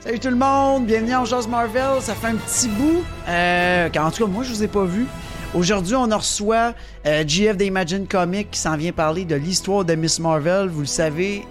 [0.00, 2.00] Salut tout le monde, bienvenue en Jazz Marvel.
[2.00, 3.04] Ça fait un petit bout.
[3.28, 5.06] Euh, en tout cas, moi, je vous ai pas vu.
[5.54, 6.72] Aujourd'hui, on reçoit
[7.04, 10.68] euh, GF d'Imagine Comics qui s'en vient parler de l'histoire de Miss Marvel.
[10.68, 11.44] Vous le savez,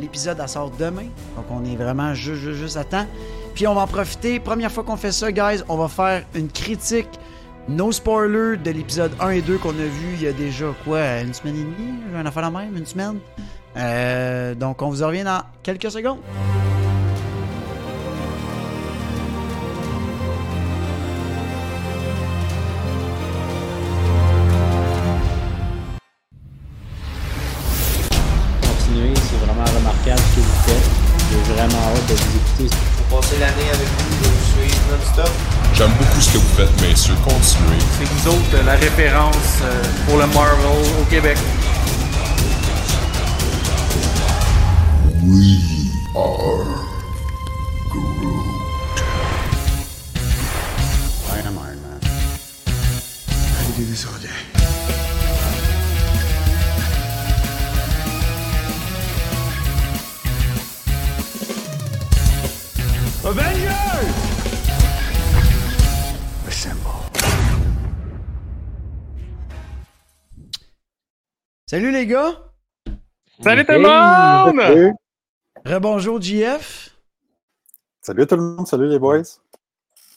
[0.00, 1.04] l'épisode sort demain.
[1.36, 3.06] Donc, on est vraiment juste, juste, juste à temps.
[3.54, 4.40] Puis, on va en profiter.
[4.40, 7.10] Première fois qu'on fait ça, guys, on va faire une critique,
[7.68, 11.20] no spoiler, de l'épisode 1 et 2 qu'on a vu il y a déjà, quoi,
[11.20, 11.92] une semaine et demie?
[12.16, 13.18] Un affaire la même, une semaine?
[13.76, 16.20] Euh, donc, on vous en revient dans quelques secondes.
[71.76, 72.32] Salut les gars!
[73.42, 74.60] Salut tout le monde!
[74.62, 74.92] Salut.
[75.66, 76.96] Rebonjour JF.
[78.00, 79.20] Salut tout le monde, salut les boys.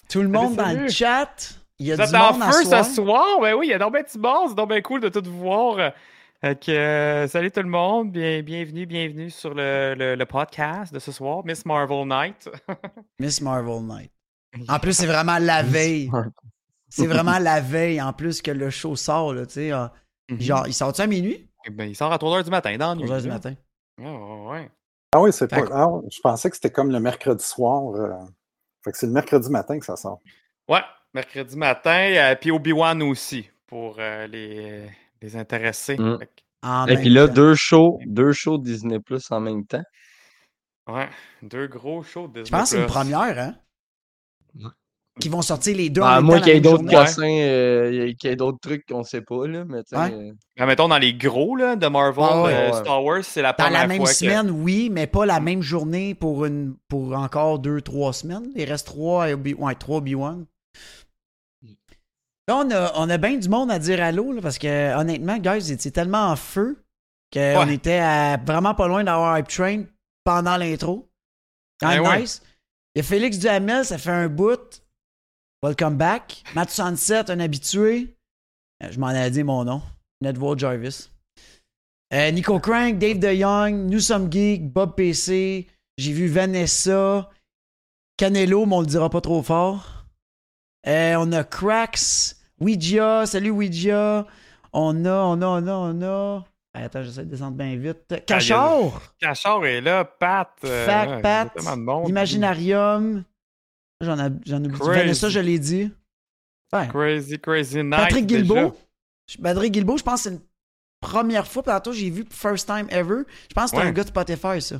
[0.07, 0.83] Tout le monde dans salut.
[0.83, 1.59] le chat.
[1.77, 2.85] Il y a Vous du êtes en monde à feu soir.
[2.85, 3.41] ce soir?
[3.41, 5.21] Ben oui, il y a donc ben petit bon, c'est donc bien cool de tout
[5.25, 5.91] vous voir.
[6.45, 11.11] Euh, salut tout le monde, bien, bienvenue, bienvenue sur le, le- le podcast de ce
[11.11, 12.49] soir, Miss Marvel Night.
[13.19, 14.11] Miss Marvel Night.
[14.69, 16.09] En plus, c'est vraiment la veille.
[16.87, 19.73] C'est vraiment la veille, en plus que le show sort, là, tu sais.
[19.73, 19.87] euh,
[20.39, 21.47] Genre, il sort-tu à minuit?
[21.65, 23.03] Eh ben, il sort à 3h du matin, dans la nuit.
[23.05, 23.33] 3 heures du là.
[23.35, 23.55] matin.
[23.97, 24.71] Ouais, ouais, ouais.
[25.13, 25.61] Ah oui, c'est pas.
[25.61, 27.93] que- ah, je pensais que c'était comme le mercredi soir.
[27.95, 28.13] euh,
[28.83, 30.19] Fait que c'est le mercredi matin que ça sort.
[30.69, 30.81] Ouais,
[31.13, 34.89] mercredi matin, euh, puis Obi-Wan aussi, pour euh, les,
[35.21, 35.97] les intéressés.
[35.97, 36.19] Mm.
[36.19, 37.33] Fait que, En Et puis là, temps.
[37.33, 39.83] deux shows, deux shows Disney Plus en même temps.
[40.87, 41.09] ouais,
[41.41, 43.55] deux gros shows de Je pense que c'est une première, hein?
[45.19, 46.85] Qui vont sortir les deux en À même moins temps qu'il y ait la même
[46.85, 49.65] d'autres cossins, euh, qu'il y ait d'autres trucs qu'on sait pas, là.
[49.67, 52.53] Mais euh, Mais mettons dans les gros là, de Marvel, Ah ouais.
[52.53, 52.77] euh, Ouais.
[52.79, 55.39] Star Wars, c'est la Dans première la même fois que- semaine, oui, mais pas la
[55.39, 58.49] même journée pour une pour encore deux, trois semaines.
[58.55, 60.45] Il reste trois à Obi- ouais, trois Obi-Wan.
[62.47, 65.37] Là, on a, on a bien du monde à dire allô, là, parce que honnêtement,
[65.37, 66.83] guys, étiez tellement en feu
[67.31, 67.73] qu'on Ouais.
[67.75, 69.83] était à- vraiment pas loin d'avoir Hype Train
[70.23, 71.07] pendant l'intro.
[71.83, 72.21] Même ouais.
[72.21, 72.41] nice.
[72.95, 74.81] Il y a Félix Duhamel, ça fait un bout.
[75.61, 76.43] Welcome back.
[76.55, 78.15] Matt Sunset, un habitué.
[78.83, 79.81] Euh, Je m'en ai dit mon nom.
[80.21, 81.09] Nedward Jarvis.
[82.13, 85.67] Euh, Nico Crank, Dave DeYoung, Nous sommes geeks, Bob PC.
[85.97, 87.29] J'ai vu Vanessa.
[88.17, 90.05] Canelo, mais on le dira pas trop fort.
[90.87, 94.25] Euh, on a Cracks, Ouija, salut Ouija.
[94.71, 96.45] On a, on a, on a, on a.
[96.73, 98.23] Attends, j'essaie de descendre bien vite.
[98.25, 100.49] Cachor, Cachor est là, Pat.
[100.61, 101.51] Fac, Pat.
[102.07, 103.23] Imaginarium.
[104.01, 104.77] J'en ai, j'en oublie.
[104.79, 105.91] Vanessa, je l'ai dit.
[106.71, 106.87] Ouais.
[106.87, 107.91] Crazy, crazy night.
[107.97, 108.25] Patrick.
[108.27, 108.73] Guilbeault.
[109.43, 110.41] Patrick Guilbeault, je pense que c'est une
[111.01, 111.63] première fois.
[111.63, 113.23] puis Tantôt, j'ai vu First Time Ever.
[113.49, 113.89] Je pense que c'est Ouais.
[113.89, 114.77] un gars de Spotify, ça.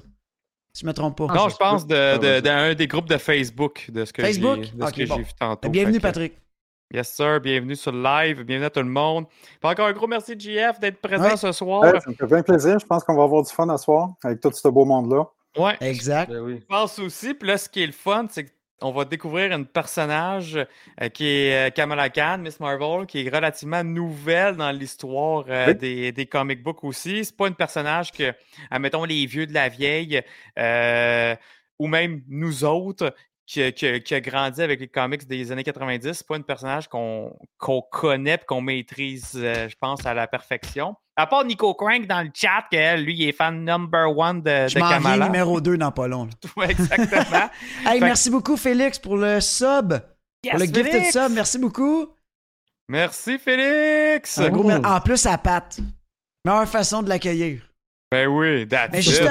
[0.74, 1.26] Si je me trompe pas.
[1.28, 2.42] Non, ça je se pense de, Ah, de- vas-y.
[2.44, 4.60] d'un des groupes de Facebook, de ce que j'ai Facebook?
[4.60, 5.16] de ce Ok, que bon.
[5.18, 5.70] j'ai vu tantôt.
[5.70, 6.34] Bienvenue, Fait que, Patrick.
[6.94, 7.42] Yes, sir.
[7.42, 8.44] Bienvenue sur le live.
[8.44, 9.26] Bienvenue à tout le monde.
[9.28, 11.38] Puis encore un gros merci, JF, d'être présent Ouais.
[11.38, 11.82] ce soir.
[11.82, 12.80] Ouais, ça me fait bien plaisir.
[12.80, 15.26] Je pense qu'on va avoir du fun à soir avec tout ce beau monde-là.
[15.58, 15.76] Ouais.
[15.82, 16.30] Exact.
[16.32, 16.60] ben oui.
[16.62, 18.46] Je pense aussi, puis là, ce qui est le fun, c'est
[18.80, 20.58] qu'on va découvrir une personnage
[21.02, 25.74] euh, qui est euh, Kamala Khan, Miss Marvel, qui est relativement nouvelle dans l'histoire euh,
[25.74, 25.76] Oui.
[25.76, 27.26] des, des comic books aussi.
[27.26, 28.34] C'est pas une personnage que,
[28.72, 30.22] admettons, les vieux de la vieille,
[30.58, 31.36] euh,
[31.78, 33.14] ou même nous autres,
[33.52, 36.88] qui, qui- qui a grandi avec les comics des années 90, c'est pas une personnage
[36.88, 40.96] qu'on qu'on connaît et qu'on maîtrise, euh, je pense, à la perfection.
[41.16, 44.68] À part Nico Crank dans le chat, que lui, il est fan number one de,
[44.68, 45.26] Je de m'en viens Kamala.
[45.26, 46.30] numéro 2 dans pas long.
[46.70, 47.50] exactement.
[47.88, 49.94] Hey, Fait- merci beaucoup, Félix, pour le sub.
[50.44, 51.12] Yes, pour le gifted Félix!
[51.14, 51.32] sub.
[51.34, 52.08] Merci beaucoup.
[52.88, 54.38] Merci, Félix!
[54.38, 55.80] Un gros En plus, à Pat.
[56.46, 57.62] Meilleure façon de l'accueillir.
[58.12, 59.24] Ben oui, that's Mais it.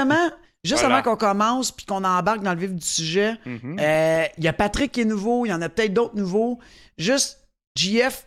[0.69, 0.97] Juste Voilà.
[0.99, 3.79] avant qu'on commence puis qu'on embarque dans le vif du sujet, Mhm.
[3.81, 6.59] euh, il y a Patrick qui est nouveau, il y en a peut-être d'autres nouveaux.
[6.99, 8.27] Juste, JF,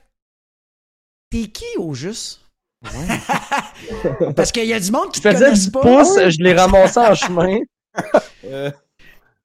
[1.30, 2.40] t'es qui au juste?
[4.36, 5.82] Parce qu'il y a du monde qui te connaissent du pas.
[5.82, 7.60] pouce, je l'ai ramassé en chemin.
[8.46, 8.72] Euh,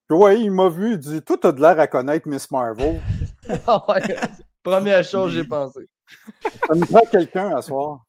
[0.09, 3.01] ouais, il m'a vu, il dit Toi, t'as de l'air à connaître Miss Marvel.
[3.49, 4.17] ouais.
[4.63, 5.81] Première chose, j'ai pensé.
[6.69, 8.05] Ça me prend quelqu'un à soir.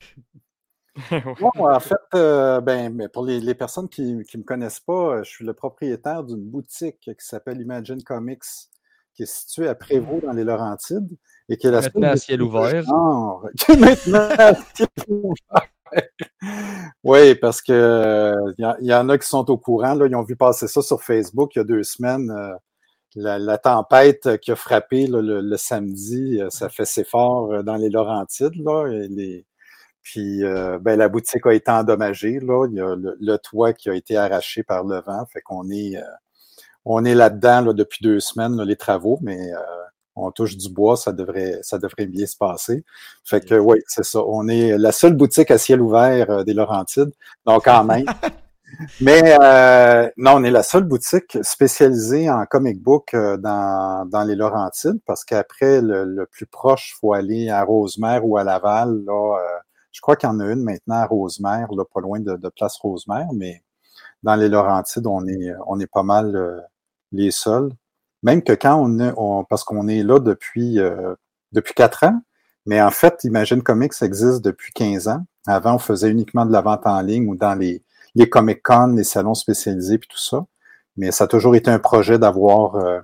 [1.40, 5.18] Bon, en fait, euh, ben, mais pour les, les personnes qui ne me connaissent pas,
[5.18, 8.44] euh, je suis le propriétaire d'une boutique qui s'appelle Imagine Comics,
[9.14, 11.18] qui est située à Prévost dans les Laurentides
[11.50, 12.82] et qui est la seule Maintenant à ciel ouvert.
[12.84, 15.68] genre qui est maintenant à ciel ouvert.
[17.04, 19.94] Oui, parce que euh, il y, en a qui sont au courant.
[19.96, 22.30] Là, ils ont vu passer ça sur Facebook il y a deux semaines.
[22.32, 22.56] euh,
[23.16, 27.52] la, la tempête qui a frappé là, le, le samedi, euh, ça fait ses fort
[27.54, 28.56] euh, dans les Laurentides.
[28.64, 29.47] Là, et les,
[30.08, 32.40] puis euh, ben, la boutique a été endommagée.
[32.40, 32.66] Là.
[32.72, 35.26] Il y a le, le toit qui a été arraché par le vent.
[35.34, 36.02] Fait qu'on est, euh,
[36.86, 39.60] on est là-dedans là, depuis deux semaines, là, les travaux, mais euh,
[40.16, 42.86] on touche du bois, ça devrait, ça devrait bien se passer.
[43.26, 44.24] Fait que oui, c'est ça.
[44.26, 47.12] On est la seule boutique à ciel ouvert euh, des Laurentides.
[47.46, 48.06] Donc quand même.
[49.02, 54.24] Mais euh, non, on est la seule boutique spécialisée en comic book euh, dans, dans
[54.24, 58.44] les Laurentides parce qu'après, le, le plus proche, il faut aller à Rosemère ou à
[58.44, 59.04] Laval.
[59.06, 59.58] Là, euh,
[59.92, 62.78] je crois qu'il y en a une maintenant à Rosemère, là, pas loin de, Place
[62.78, 63.64] Rosemère, mais
[64.24, 66.60] dans les Laurentides, on est, on est pas mal euh,
[67.12, 67.72] les seuls.
[68.24, 69.14] Même que quand on est,
[69.50, 71.16] parce qu'on est là depuis, euh,
[71.52, 72.22] depuis quatre ans,
[72.66, 75.26] mais en fait, Imagine Comics existe depuis 15 ans.
[75.48, 77.82] Avant, on faisait uniquement de la vente en ligne ou dans les,
[78.16, 80.46] les Comic-Con, les salons spécialisés, puis tout ça.
[80.98, 83.00] Mais ça a toujours été un projet d'avoir euh,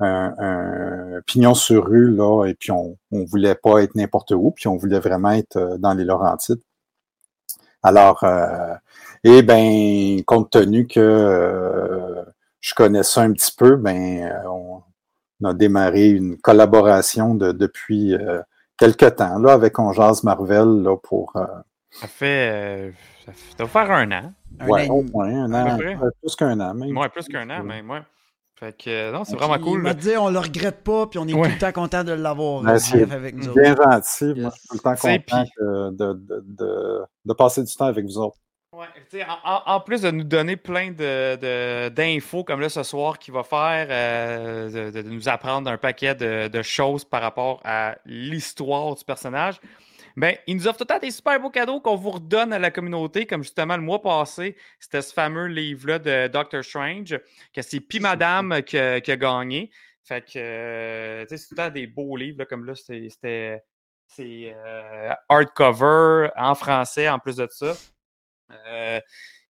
[0.00, 4.50] un, un pignon sur rue, là, et puis on ne voulait pas être n'importe où,
[4.50, 6.60] puis on voulait vraiment être euh, dans les Laurentides.
[7.82, 8.74] Alors, euh,
[9.24, 12.22] et ben, compte tenu que euh,
[12.60, 14.82] je connais ça un petit peu, ben, euh, on,
[15.40, 18.40] on a démarré une collaboration de, depuis euh,
[18.76, 21.46] quelque temps, là, avec On Jase Marvel, là, pour, euh,
[21.90, 22.50] Ça fait.
[22.52, 22.90] euh,
[23.56, 24.32] ça va faire un an.
[24.60, 25.78] Un ouais, an au moins un an,
[26.22, 26.90] plus qu'un an, même.
[26.90, 27.82] Moins plus qu'un an, Ouais.
[28.60, 28.70] Moi.
[28.70, 29.80] Fait que euh, non, c'est vraiment cool.
[29.80, 31.48] Il m'a dit, on le regrette pas, puis on est Ouais.
[31.48, 33.60] tout le temps content de l'avoir Ben, euh, avec nous autres.
[33.60, 34.24] Bien gentil.
[34.24, 34.52] Moi, Yes.
[34.54, 38.04] je suis tout le temps content puis- de, de, de, de passer du temps avec
[38.04, 38.36] vous autres.
[38.72, 42.82] Ouais, en, en- en plus de nous donner plein de, de- d'infos comme là ce
[42.82, 47.22] soir qu'il va faire, euh, de, de nous apprendre un paquet de, de choses par
[47.22, 49.60] rapport à l'histoire du personnage,
[50.16, 52.58] ben, il nous offre tout le temps des super beaux cadeaux qu'on vous redonne à
[52.58, 57.18] la communauté, comme justement le mois passé, c'était ce fameux livre-là de Doctor Strange,
[57.52, 59.70] que c'est Pi Madame qui, a- qui a gagné.
[60.04, 62.74] Fait que, euh, tu sais, c'est tout le temps des beaux livres, là, comme là,
[62.74, 63.62] c'était,
[64.20, 67.74] euh, hardcover en français en plus de ça.
[68.68, 69.00] Euh,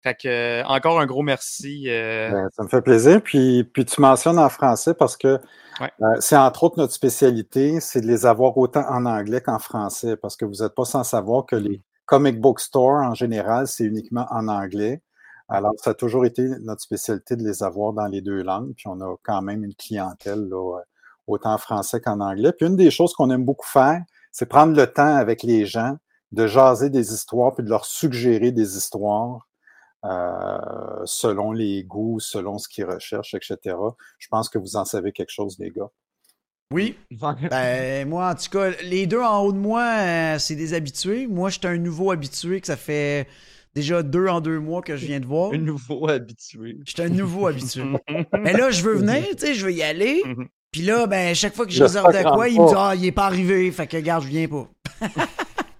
[0.04, 1.86] fait que, euh, encore un gros merci.
[1.88, 3.22] euh, Ben, ça me fait plaisir.
[3.24, 5.40] Puis, puis tu mentionnes en français parce que
[5.80, 5.90] Ouais.
[6.02, 10.16] euh, c'est entre autres notre spécialité, c'est de les avoir autant en anglais qu'en français
[10.18, 13.86] parce que vous n'êtes pas sans savoir que les comic book stores en général, c'est
[13.86, 15.02] uniquement en anglais.
[15.50, 18.74] Alors, ça a toujours été notre spécialité de les avoir dans les deux langues.
[18.76, 20.82] Puis on a quand même une clientèle là, euh,
[21.28, 22.52] autant en français qu'en anglais.
[22.54, 24.02] Puis une des choses qu'on aime beaucoup faire,
[24.32, 25.96] c'est prendre le temps avec les gens
[26.32, 29.48] de jaser des histoires puis de leur suggérer des histoires
[30.06, 30.58] euh,
[31.06, 33.76] selon les goûts, selon ce qu'ils recherchent, etc.
[34.20, 35.90] Je pense que vous en savez quelque chose, les gars.
[36.72, 36.98] Oui.
[37.52, 41.28] Ben, moi, en tout cas, les deux en haut de moi, euh, c'est des habitués.
[41.28, 43.28] Moi, je suis un nouveau habitué que ça fait
[43.76, 45.52] déjà deux en deux mois que je viens de voir.
[45.54, 46.78] Un nouveau habitué.
[46.86, 47.84] Je suis un nouveau habitué.
[48.34, 50.24] Mais là, je veux venir, tu sais, je veux y aller.
[50.72, 52.74] Puis là, ben, chaque fois que je réserve de quoi, il me dit.
[52.76, 53.72] Ah, il est pas arrivé.
[53.72, 54.68] Fait que, regarde, je viens pas.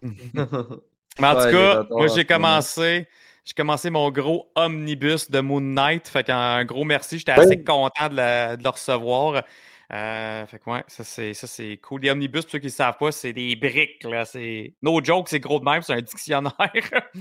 [0.04, 3.08] Mais en Ouais, tout cas, moi, j'ai commencé.
[3.46, 6.08] J'ai commencé mon gros omnibus de Moon Knight.
[6.08, 7.18] Fait qu'un gros merci.
[7.20, 7.46] J'étais Oui.
[7.46, 9.44] assez content de, la- de le recevoir.
[9.92, 12.02] Euh, fait que ouais, ça c'est, ça c'est cool.
[12.02, 14.04] Les omnibus, pour ceux qui ne savent pas, c'est des briques.
[14.06, 14.26] Là.
[14.26, 14.74] C'est...
[14.82, 16.54] No joke, c'est gros de même, c'est un dictionnaire.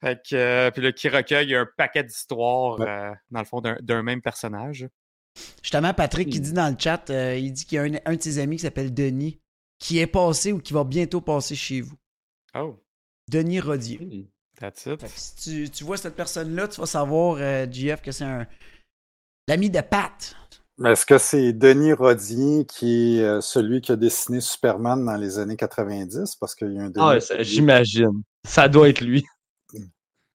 [0.00, 2.88] fait que, euh, puis là, qui recueille un paquet d'histoires, Ouais.
[2.88, 4.88] euh, dans le fond, d'un, d'un même personnage.
[5.62, 6.30] Justement, Patrick Hmm.
[6.30, 8.38] qui dit dans le chat, euh, il dit qu'il y a un, un de ses
[8.38, 9.40] amis qui s'appelle Denis,
[9.78, 11.96] qui est passé ou qui va bientôt passer chez vous.
[12.54, 12.80] Oh,
[13.28, 13.98] Denis Rodier.
[14.60, 15.00] That's it.
[15.00, 18.24] Fait que si tu, tu vois cette personne-là, tu vas savoir, euh, GF, que c'est
[18.24, 18.46] un
[19.48, 20.36] l'ami de Pat.
[20.78, 25.16] Mais Est-ce que c'est Denis Rodier qui est euh, celui qui a dessiné Superman dans
[25.16, 26.36] les années 90?
[26.36, 28.22] Parce qu'il y a un Denis Ah, ouais, j'imagine.
[28.46, 29.24] Ça doit être lui.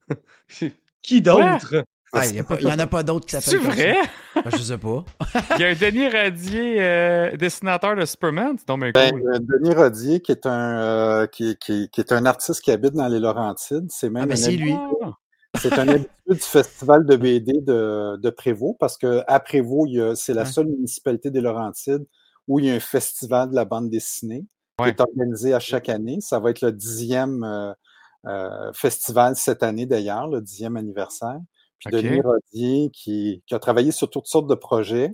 [1.01, 1.83] Qui d'autre?
[2.15, 3.95] Ah, Il n'y en a pas d'autres qui C'est s'appellent comme vrai?
[4.33, 4.41] ça.
[4.41, 5.05] Ben, je sais pas.
[5.57, 8.55] Il y a un Denis Radier, euh, dessinateur de Superman.
[8.57, 9.33] C'est donc bien Ben, cool.
[9.33, 12.93] euh, Denis Rodier, qui est un euh, qui, qui- qui est un artiste qui habite
[12.93, 14.73] dans les Laurentides, c'est même Ah, ben un c'est lui.
[14.73, 15.11] Ah.
[15.57, 20.33] c'est un habitué du festival de BD de, de Prévost, parce que à Prévost, c'est
[20.33, 20.47] la Ouais.
[20.47, 22.05] seule municipalité des Laurentides
[22.47, 24.45] où il y a un festival de la bande dessinée
[24.79, 24.87] Ouais.
[24.93, 26.17] qui est organisé à chaque année.
[26.19, 27.71] Ça va être le dixième euh,
[28.27, 31.37] euh, festival cette année d'ailleurs, le dixième anniversaire.
[31.79, 31.91] Puis.
[31.91, 35.13] Denis Rodier, qui, qui a travaillé sur toutes sortes de projets.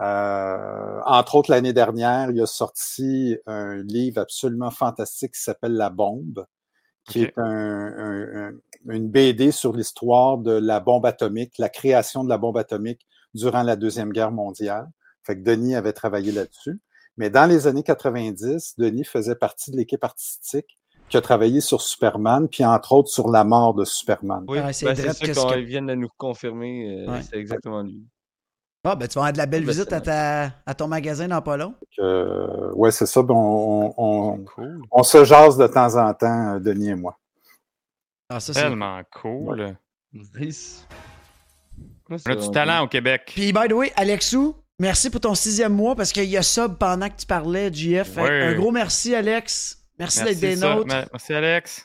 [0.00, 5.90] Euh, entre autres, l'année dernière, il a sorti un livre absolument fantastique qui s'appelle La
[5.90, 6.46] Bombe,
[7.04, 8.52] qui est un- un- un-
[8.90, 13.62] une BD sur l'histoire de la bombe atomique, la création de la bombe atomique durant
[13.62, 14.88] la Deuxième Guerre mondiale.
[15.24, 16.78] Fait que Denis avait travaillé là-dessus.
[17.16, 20.78] Mais dans les années 90, Denis faisait partie de l'équipe artistique
[21.08, 24.44] qui a travaillé sur Superman, puis entre autres sur la mort de Superman.
[24.48, 27.04] Oui, Ouais, c'est ben, ça vient de nous confirmer.
[27.06, 27.22] euh, Ouais.
[27.22, 28.02] C'est exactement lui.
[28.84, 31.42] Ah, ben, tu vas avoir de la belle visite à, ta, à ton magasin dans
[31.42, 31.74] pas long.
[31.98, 33.22] Euh, ouais, c'est ça.
[33.22, 34.80] ben, on, on- Cool.
[34.90, 37.18] on se jase de temps en temps, euh, Denis et moi.
[38.30, 38.60] Ah, ça, c'est.
[38.62, 39.74] Tellement cool.
[40.14, 40.48] Ouais,
[42.26, 43.32] On a du talent au Québec.
[43.34, 46.76] Puis, by the way, Alexou, merci pour ton sixième mois parce qu'il y a sub
[46.76, 48.16] pendant que tu parlais, JF.
[48.16, 48.42] Ouais.
[48.42, 49.74] Un gros merci, Alex.
[49.98, 50.74] Merci, Merci, d'être des ça.
[50.74, 50.86] nôtres.
[50.94, 51.84] Me- Merci, Alex.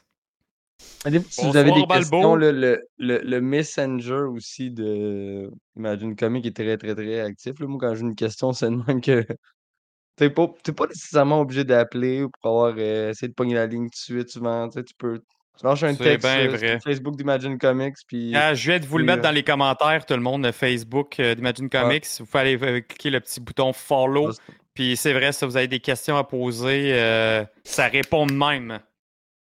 [1.30, 1.94] Si vous avez des Balbo.
[1.94, 7.60] questions, là, le, le, le Messenger aussi de Imagine Comic est très, très, très actif.
[7.60, 7.68] là.
[7.68, 9.26] Moi, quand j'ai une question, c'est de même que
[10.18, 13.86] t'es pas, t'es pas nécessairement obligé d'appeler pour avoir euh, essayé de pogner la ligne
[13.86, 14.30] tout de suite.
[14.30, 15.20] Souvent, tu peux.
[15.60, 19.06] Tu lâches un texte sur le Facebook d'Imagine Comics, puis Ah, je vais vous le
[19.06, 19.24] mettre euh.
[19.24, 22.08] dans les commentaires, tout le monde, de Facebook euh, d'Imagine Comics.
[22.20, 24.32] Vous pouvez aller euh, cliquer le petit bouton follow.
[24.76, 28.34] C'est- Puis c'est vrai, si vous avez des questions à poser, euh, ça répond de
[28.34, 28.80] même.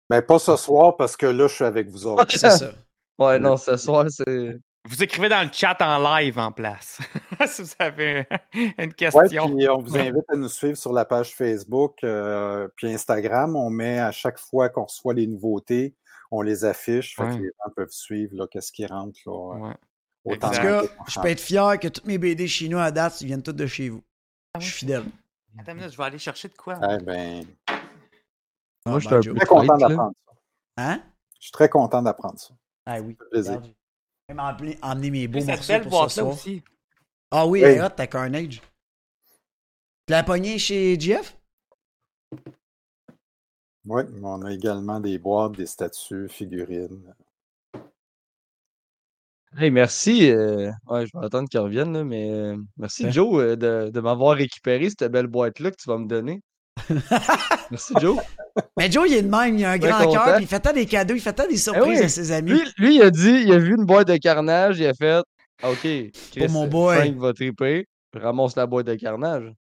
[0.09, 2.27] Mais pas ce soir parce que là, je suis avec vous autres.
[2.31, 2.73] C'est ça.
[3.19, 4.57] Ouais, non, ce soir, c'est.
[4.89, 6.99] Vous écrivez dans le chat en live en place.
[7.47, 9.55] si vous avez une Ouais, question.
[9.55, 13.55] puis on vous invite à nous suivre sur la page Facebook euh, puis Instagram.
[13.57, 15.95] On met à chaque fois qu'on reçoit les nouveautés,
[16.31, 17.15] on les affiche.
[17.15, 17.37] Fait Ouais.
[17.37, 19.33] que les gens peuvent suivre là, qu'est-ce qui rentre là,
[19.69, 19.75] Ouais.
[20.25, 22.79] autant En tout cas, que- je peux être fier que toutes mes BD chez nous
[22.79, 24.03] à date, ils viennent toutes de chez vous.
[24.59, 25.05] Je suis fidèle.
[25.59, 26.79] Attends une minute, je vais aller chercher de quoi.
[26.83, 27.81] Eh ben, Ah,
[28.87, 29.35] Moi, je suis ben, un Joe.
[29.35, 30.33] peu très content d'apprendre ça.
[30.77, 31.03] Hein?
[31.39, 32.55] Je suis très content d'apprendre ça.
[32.87, 33.17] Ah oui.
[33.19, 33.63] Ça fait plaisir.
[34.29, 34.41] Même
[34.83, 36.63] emmené mes beaux morceaux belle pour ce aussi.
[37.31, 37.69] Ah oui, Oui.
[37.69, 38.61] elle est hot, ta Carnage.
[38.61, 41.37] Tu l'as pogné chez Jeff?
[43.87, 47.15] Oui, on a également des boîtes, des statues, figurines.
[49.59, 50.31] Hey, merci.
[50.31, 53.13] euh, Ouais, je vais attendre qu'il revienne, là, mais euh, merci, Ouais.
[53.13, 56.41] Joe, euh, de, de m'avoir récupéré cette belle boîte-là que tu vas me donner.
[57.71, 58.19] merci, Joe.
[58.79, 60.87] Mais Joe, il est de même, il a un grand cœur, il fait tant des
[60.87, 62.05] cadeaux, il fait tant des surprises oui.
[62.05, 62.53] à ses amis.
[62.53, 65.21] Lui, lui, il a dit, il a vu une boîte de carnage, il a fait
[65.63, 66.97] OK, Chris, mon boy.
[66.97, 69.53] Frank va triper, ramasse la boîte de carnage.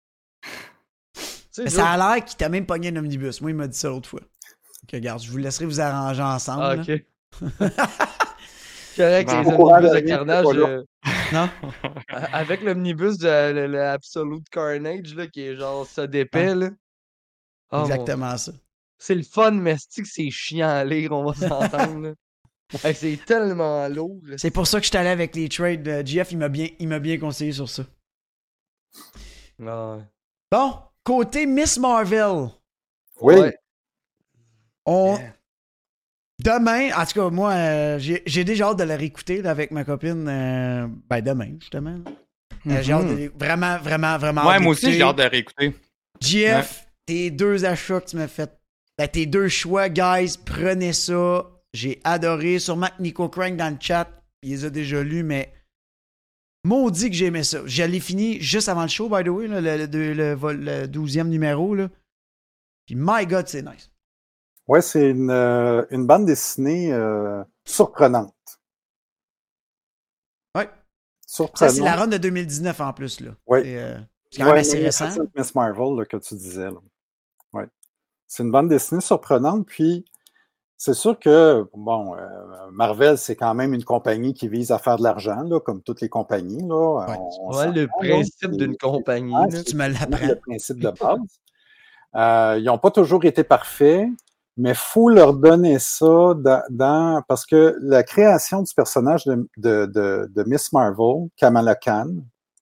[1.58, 3.42] Mais Joe, ça a l'air qu'il t'a même pogné un omnibus.
[3.42, 4.22] Moi, il m'a dit ça l'autre fois.
[4.84, 6.64] Ok, regarde, je vous laisserai vous arranger ensemble.
[6.64, 6.76] ah.
[6.76, 7.04] OK.
[9.04, 10.46] Correct, les omnibus de carnage.
[10.56, 10.84] euh,
[11.34, 11.50] Non?
[12.34, 16.70] avec l'omnibus de le, le Absolute Carnage, là, qui est genre ça d'épais, là.
[17.72, 18.52] Mon- Exactement ça.
[18.98, 22.14] C'est le fun, mais c'est que c'est chiant à lire, on va s'entendre.
[22.94, 24.20] c'est tellement lourd.
[24.38, 25.88] C'est pour ça que je suis allé avec les trades.
[25.88, 27.84] Euh, GF, il m'a bien, il m'a bien conseillé sur ça.
[29.66, 30.04] Ah, ouais.
[30.52, 32.50] Bon, côté Miss Marvel,
[33.22, 33.58] Oui, Ouais.
[34.86, 35.18] on.
[36.40, 39.84] Demain, en tout cas, moi, euh, j'ai déjà hâte de la réécouter là, avec ma
[39.84, 40.26] copine.
[40.28, 41.98] euh, ben, demain, justement.
[42.68, 44.48] Euh, j'ai hâte de les- Vraiment, vraiment, vraiment.
[44.48, 45.76] Ouais, moi aussi, j'ai hâte de réécouter.
[46.22, 48.52] GF, tes deux achats que tu m'as fait,
[48.98, 51.46] ben, tes deux choix, guys, prenez ça.
[51.74, 52.60] J'ai adoré.
[52.60, 54.10] Sûrement que Nico Crank dans le chat,
[54.42, 55.52] il les a déjà lus, mais
[56.66, 57.60] maudit que j'ai aimé ça.
[57.66, 60.34] Je l'ai fini juste avant le show, by the way, là, le, le, le- le
[60.34, 61.76] vol- le 12e numéro.
[61.76, 61.90] Là.
[62.86, 63.89] Puis, my God, c'est nice.
[64.70, 68.34] Ouais, c'est une, euh, une bande dessinée euh, surprenante.
[70.56, 70.70] Ouais.
[71.26, 71.76] Ça, Surprenante.
[71.76, 73.20] c'est la run de 2019 en plus.
[73.22, 73.32] Là.
[73.48, 73.60] Oui.
[73.64, 73.98] C'est euh,
[74.32, 75.10] c'est quand même Ouais, assez récent.
[75.12, 76.68] c'est Miss Marvel là, que tu disais.
[77.54, 77.66] Ouais.
[78.28, 79.66] C'est une bande dessinée surprenante.
[79.66, 80.06] Puis,
[80.78, 82.28] c'est sûr que, bon, euh,
[82.72, 86.02] Marvel, c'est quand même une compagnie qui vise à faire de l'argent, là, comme toutes
[86.02, 86.62] les compagnies.
[86.68, 87.06] Là.
[87.08, 87.16] Ouais.
[87.18, 89.34] On- on Ouais, le principe d'une compagnie.
[89.66, 90.28] Tu me c'est l'apprends.
[90.28, 91.20] le principe de base.
[92.16, 94.08] Euh, ils n'ont pas toujours été parfaits,
[94.60, 99.50] mais il faut leur donner ça dans, dans- parce que la création du personnage de,
[99.58, 102.10] de, de, de Miss Marvel, Kamala Khan,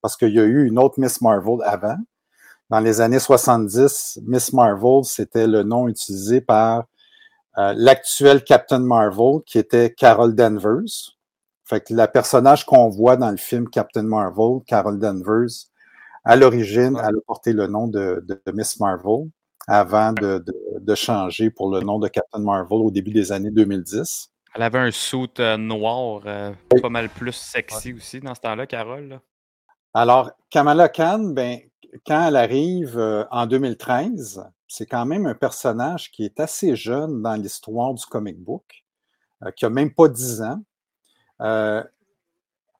[0.02, 1.98] parce qu'il y a eu une autre Miss Marvel avant.
[2.70, 6.84] Dans les années 70, Miss Marvel, c'était le nom utilisé par
[7.58, 11.16] euh, l'actuel Captain Marvel, qui était Carol Danvers.
[11.64, 15.48] Fait que la personnage qu'on voit dans le film Captain Marvel, Carol Danvers,
[16.24, 18.24] à l'origine, elle a porté le nom de
[18.54, 19.28] Miss Marvel
[19.68, 23.50] avant de, de- de changer pour le nom de Captain Marvel au début des années
[23.50, 24.30] 2010.
[24.54, 28.66] Elle avait un suit euh, noir, euh, pas mal plus sexy aussi dans ce temps-là,
[28.66, 29.08] Carole.
[29.08, 29.20] là.
[29.94, 31.60] Alors, Kamala Khan, ben,
[32.06, 37.22] quand elle arrive euh, en 2013, c'est quand même un personnage qui est assez jeune
[37.22, 38.84] dans l'histoire du comic book,
[39.44, 40.62] euh, qui a même pas 10 ans.
[41.42, 41.84] Euh,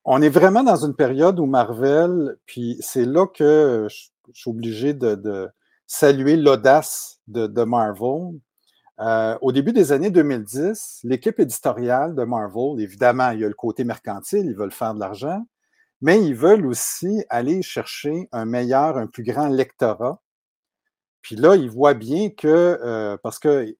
[0.05, 4.51] on est vraiment dans une période où Marvel, puis c'est là que je, je suis
[4.51, 5.49] obligé de, de
[5.89, 8.39] saluer l'audace de, Marvel.
[9.01, 13.55] Euh, au début des années 2010, l'équipe éditoriale de Marvel, évidemment, il y a le
[13.55, 15.45] côté mercantile, ils veulent faire de l'argent,
[16.01, 20.21] mais ils veulent aussi aller chercher un meilleur, un plus grand lectorat.
[21.23, 23.75] Puis là, ils voient bien que, euh, parce que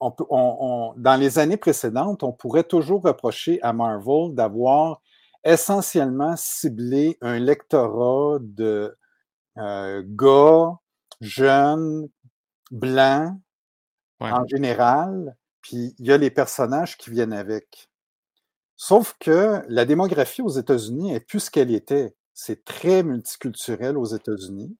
[0.00, 5.00] dans les années précédentes, on pourrait toujours reprocher à Marvel d'avoir
[5.44, 8.96] essentiellement ciblé un lectorat de
[9.56, 10.78] euh, gars,
[11.20, 12.08] jeunes,
[12.70, 13.34] blancs,
[14.20, 14.30] Ouais.
[14.32, 17.88] en général, puis il y a les personnages qui viennent avec.
[18.76, 22.14] Sauf que la démographie aux États-Unis est plus ce qu'elle était.
[22.34, 24.76] C'est très multiculturel aux États-Unis.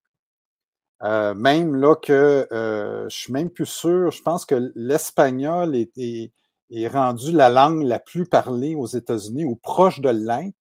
[1.04, 5.96] Euh, même là que euh, je suis même plus sûr, je pense que l'espagnol est,
[5.96, 6.32] est-
[6.70, 10.54] est rendu la langue la plus parlée aux États-Unis ou proche de l'être.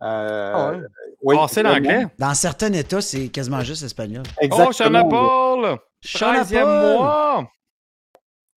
[0.00, 0.04] Hmm.
[0.04, 0.78] Euh, Ah ouais.
[1.22, 2.06] oui, l'anglais?
[2.18, 4.24] Dans certains États, c'est quasiment juste espagnol.
[4.36, 4.72] Oh, Exactement.
[4.72, 5.78] Shana Paul!
[6.02, 6.96] Shana 13e Paul!
[6.98, 7.50] mois!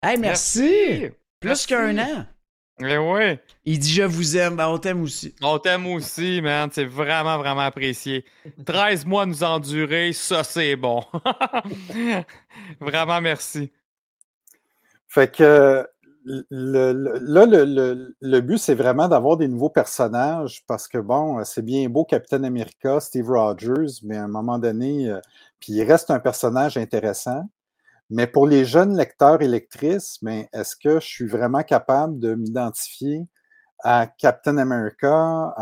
[0.02, 1.10] Hey, merci!
[1.40, 2.26] Plus qu'un an.
[2.80, 3.38] Eh oui.
[3.64, 5.34] Il dit je vous aime, ben on t'aime aussi.
[5.42, 6.70] On t'aime aussi, man.
[6.72, 8.24] C'est vraiment, vraiment apprécié.
[8.64, 11.04] 13 mois nous endurer, ça, c'est bon.
[12.80, 13.72] vraiment merci.
[15.08, 15.86] Fait que
[16.50, 21.42] le- le- là, le, le- but, c'est vraiment d'avoir des nouveaux personnages parce que, bon,
[21.44, 25.20] c'est bien beau Captain America, Steve Rogers, mais à un moment donné, euh,
[25.60, 27.42] puis il reste un personnage intéressant.
[28.10, 32.34] Mais pour les jeunes lecteurs et lectrices, mais est-ce que je suis vraiment capable de
[32.34, 33.26] m'identifier
[33.84, 35.54] à Captain America?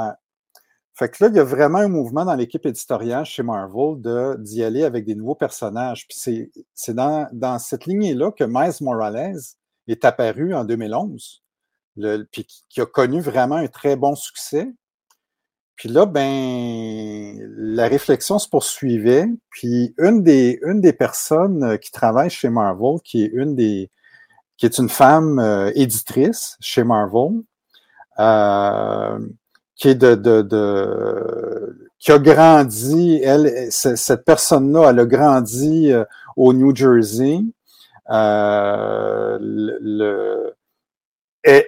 [0.95, 4.01] Fait que là, il y a vraiment un mouvement dans l'équipe éditoriale chez Marvel
[4.39, 6.07] d'y aller avec des nouveaux personnages.
[6.09, 9.37] Puis c'est, c'est dans, dans cette lignée-là que Miles Morales
[9.93, 11.43] est apparu en 2011,
[11.97, 14.69] le, puis qui, a connu vraiment un très bon succès.
[15.77, 19.27] Puis là, ben, la réflexion se poursuivait.
[19.51, 23.91] Puis une des, une des personnes euh, qui travaille chez Marvel, qui est une des,
[24.57, 27.43] qui est une femme euh, éditrice chez Marvel,
[28.19, 29.19] euh,
[29.75, 36.05] qui est de, de, de- qui a grandi, elle, cette personne-là, elle a grandi euh,
[36.37, 37.41] au New Jersey.
[38.11, 40.55] Euh, le, le-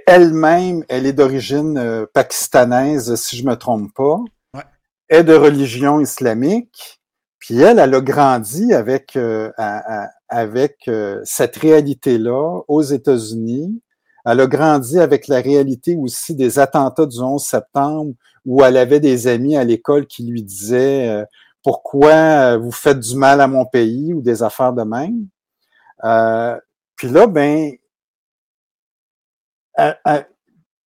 [0.07, 4.19] elle-même, elle est d'origine euh, pakistanaise, si je me trompe pas.
[4.55, 4.65] Ouais.
[5.09, 7.01] Est de religion islamique.
[7.39, 13.81] Puis elle, elle a grandi avec euh, à- à- avec euh, cette réalité-là aux États-Unis.
[14.27, 18.13] Elle a grandi avec la réalité aussi des attentats du 11 septembre,
[18.45, 21.25] où elle avait des amis à l'école qui lui disaient euh,
[21.63, 25.27] pourquoi vous faites du mal à mon pays ou des affaires de même.
[26.05, 26.59] Euh,
[26.97, 27.73] puis là, ben,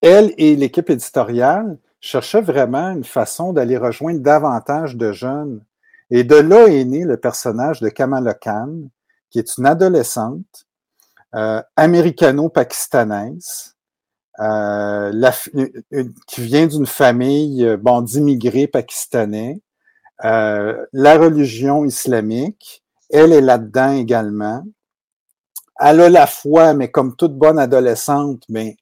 [0.02, 5.63] elle et l'équipe éditoriale cherchaient vraiment une façon d'aller rejoindre davantage de jeunes.
[6.10, 8.89] Et de là est né le personnage de Kamala Khan,
[9.30, 10.67] qui est une adolescente
[11.36, 13.76] euh, américano-pakistanaise,
[14.39, 15.32] euh,
[16.28, 19.62] qui vient d'une famille euh, bon, d'immigrés pakistanais,
[20.26, 24.63] euh, la religion islamique, elle est là-dedans également.
[25.81, 28.77] Elle a la foi, mais comme toute bonne adolescente, mais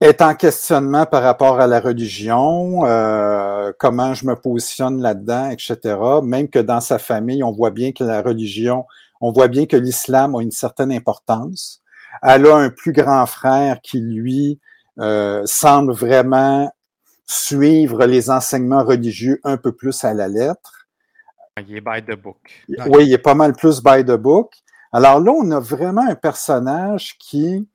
[0.00, 5.96] est en questionnement par rapport à la religion, euh, comment je me positionne là-dedans, etc.
[6.22, 8.86] Même que dans sa famille, on voit bien que la religion,
[9.20, 11.82] on voit bien que l'islam a une certaine importance.
[12.22, 14.58] Elle a un plus grand frère qui, lui,
[14.98, 16.72] euh, semble vraiment
[17.26, 20.88] suivre les enseignements religieux un peu plus à la lettre.
[21.68, 22.38] Il est by the book.
[22.68, 24.54] Oui, il est pas mal plus by the book.
[24.92, 27.68] Alors là, on a vraiment un personnage qui,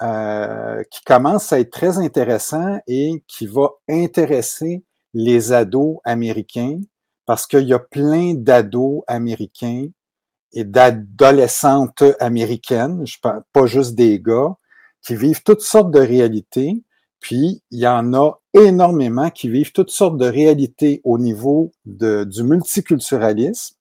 [0.00, 4.82] euh, qui commence à être très intéressant et qui va intéresser
[5.12, 6.80] les ados américains
[7.26, 9.86] parce qu'il y a plein d'ados américains
[10.54, 14.54] et d'adolescentes américaines, je parle pas juste des gars,
[15.02, 16.82] qui vivent toutes sortes de réalités.
[17.20, 22.42] Puis, il y en a énormément qui vivent toutes sortes de réalités au niveau du
[22.42, 23.76] multiculturalisme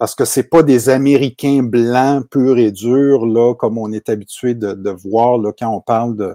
[0.00, 4.54] parce que c'est pas des Américains blancs purs et durs là comme on est habitué
[4.54, 6.34] de, de voir là quand on parle de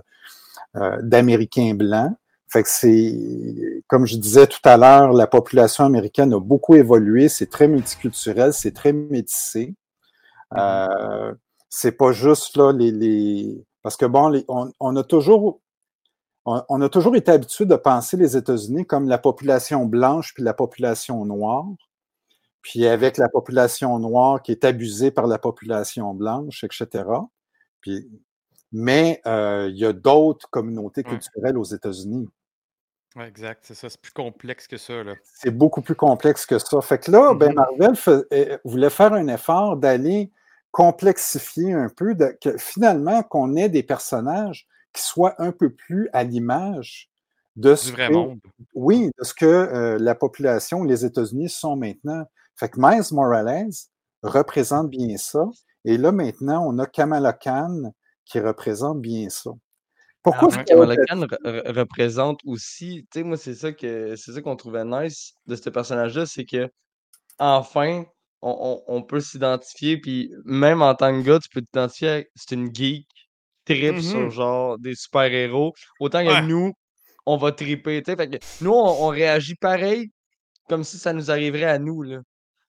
[0.75, 2.13] euh, d'Américains blancs.
[2.47, 7.27] Fait que c'est comme je disais tout à l'heure, la population américaine a beaucoup évolué,
[7.27, 9.73] c'est très multiculturel, c'est très métissé.
[10.55, 11.33] Euh,
[11.67, 13.65] c'est pas juste là les, les...
[13.81, 15.59] parce que bon, les, on, on, a toujours
[16.45, 20.43] on, on, a toujours été habitué de penser les États-Unis comme la population blanche puis
[20.43, 21.65] la population noire.
[22.65, 27.05] Puis avec la population noire qui est abusée par la population blanche, etc.
[27.79, 28.09] Puis,
[28.71, 32.27] mais euh, il y a d'autres communautés culturelles aux États-Unis.
[33.15, 33.87] Ouais, exact, c'est ça.
[33.87, 34.95] C'est plus complexe que ça.
[35.35, 36.81] C'est beaucoup plus complexe que ça.
[36.81, 37.37] Fait que là, mm -hmm.
[37.37, 40.31] ben Marvel fait, voulait faire un effort d'aller
[40.71, 46.09] complexifier un peu, de, que finalement, qu'on ait des personnages qui soient un peu plus
[46.13, 47.11] à l'image
[47.57, 48.39] de ce Du vrai que, monde.
[48.73, 52.25] oui, de ce que euh, la population, les États-Unis sont maintenant.
[52.57, 53.69] Fait que Miles Morales
[54.23, 55.45] représente bien ça.
[55.83, 57.93] Et là, maintenant, on a Kamala Khan
[58.25, 59.51] qui représente bien ça.
[60.23, 64.31] Pourquoi que- Kamala Khan re- re- représente aussi, tu sais, moi, c'est ça que c'est
[64.33, 66.69] ça qu'on trouvait nice de ce personnage-là, c'est que
[67.37, 68.05] enfin,
[68.41, 72.51] on, on- on peut s'identifier, puis même en tant que gars, tu peux t'identifier, c'est
[72.55, 73.07] une geek,
[73.65, 74.29] trip sur Mhm.
[74.31, 76.41] genre des super-héros, autant que Ouais.
[76.41, 76.71] nous,
[77.25, 80.11] on va triper, tu sais, fait que nous, on, on réagit pareil,
[80.69, 82.19] comme si ça nous arriverait à nous, là.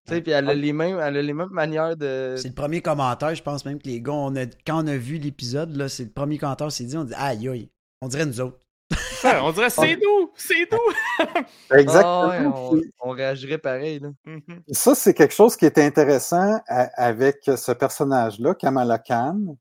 [0.07, 2.35] Tu sais, puis elle a les mêmes, elle a les mêmes manières de...
[2.39, 4.97] C'est le premier commentaire, je pense même que les gars, on a, quand on a
[4.97, 7.71] vu l'épisode, là, c'est le premier commentaire, c'est dit, on dit aïe aïe,
[8.03, 8.59] on dirait nous autres.
[8.95, 10.79] Ça, on dirait c'est nous, c'est nous.
[11.69, 12.69] Ah ouais, Exactement.
[12.71, 14.11] on, Puis- on réagirait pareil, là.
[14.27, 14.63] Mhm.
[14.71, 19.57] Ça, c'est quelque chose qui est intéressant à- avec ce personnage-là, Kamala Khan,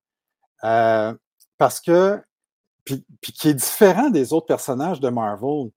[0.64, 1.14] euh,
[1.58, 2.22] parce que,
[2.84, 5.72] puis, puis qui est différent des autres personnages de Marvel.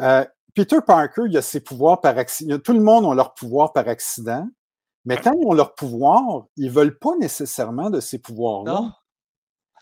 [0.00, 0.24] Euh,
[0.54, 2.58] Peter Parker, il a ses pouvoirs par accident.
[2.58, 4.48] Tout le monde a leur pouvoir par accident,
[5.04, 8.72] mais quand ils ont leur pouvoir, ils veulent pas nécessairement de ces pouvoirs-là.
[8.72, 8.92] Non,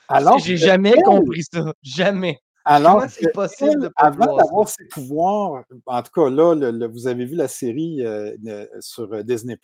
[0.08, 2.38] Alors, j'ai jamais elle- compris ça, jamais.
[2.64, 6.88] alors c'est possible de elle, avant d'avoir ses pouvoirs, en tout cas là, le- le-
[6.88, 8.34] vous avez vu la série euh,
[8.80, 9.58] sur euh, Disney+,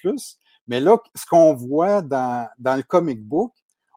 [0.66, 3.52] mais là, ce qu'on voit dans, dans le comic book,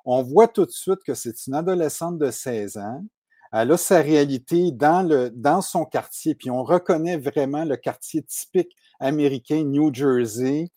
[0.05, 3.03] on voit tout de suite que c'est une adolescente de 16 ans.
[3.53, 8.23] Elle a sa réalité dans, le, dans son quartier, puis on reconnaît vraiment le quartier
[8.23, 10.69] typique américain, New Jersey,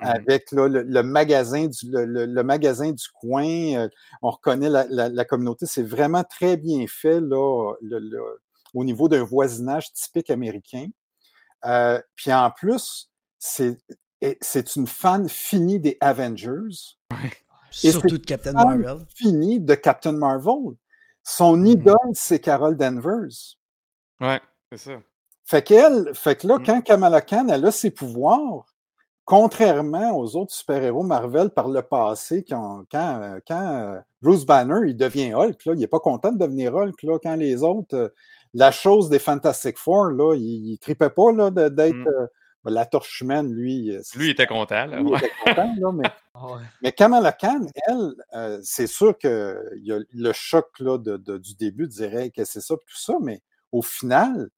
[0.00, 0.08] Mhm.
[0.08, 3.44] avec là, le, le magasin du, le, le- le magasin du coin.
[3.76, 3.88] euh,
[4.22, 5.66] on reconnaît la, la- la communauté.
[5.66, 8.40] C'est vraiment très bien fait là, le- le-
[8.72, 10.86] au niveau d'un voisinage typique américain.
[11.66, 13.76] Euh, puis en plus, c'est
[14.76, 16.96] une fan finie des Avengers,
[17.84, 18.98] Et Surtout de Captain Marvel.
[19.14, 20.74] finie de Captain Marvel.
[21.24, 21.66] Son Mhm.
[21.66, 23.56] idole, c'est Carol Danvers.
[24.20, 24.40] Ouais,
[24.72, 24.92] c'est ça.
[25.44, 26.64] Fait qu'elle, fait que là, Mm.
[26.64, 28.66] quand Kamala Khan, elle a ses pouvoirs,
[29.24, 34.80] contrairement aux autres super-héros Marvel par le passé, quand, quand, euh, quand euh, Bruce Banner,
[34.88, 37.96] il devient Hulk, là, il n'est pas content de devenir Hulk, là, quand les autres,
[37.96, 38.08] euh,
[38.54, 42.28] la chose des Fantastic Four, là, il ne tripait pas d'être Mm.
[42.64, 43.90] Ben, la torche humaine, lui.
[43.96, 45.00] euh, c'est- Lui, il était content, là.
[45.00, 45.18] lui, ouais.
[45.18, 46.02] était content, là, mais
[46.34, 46.62] Ah ouais.
[46.80, 49.30] mais Kamala Khan, elle, euh, c'est sûr qu'il
[49.82, 53.14] y a le choc là, de, de- du début Hey, que c'est ça, tout ça,
[53.20, 54.48] mais au final,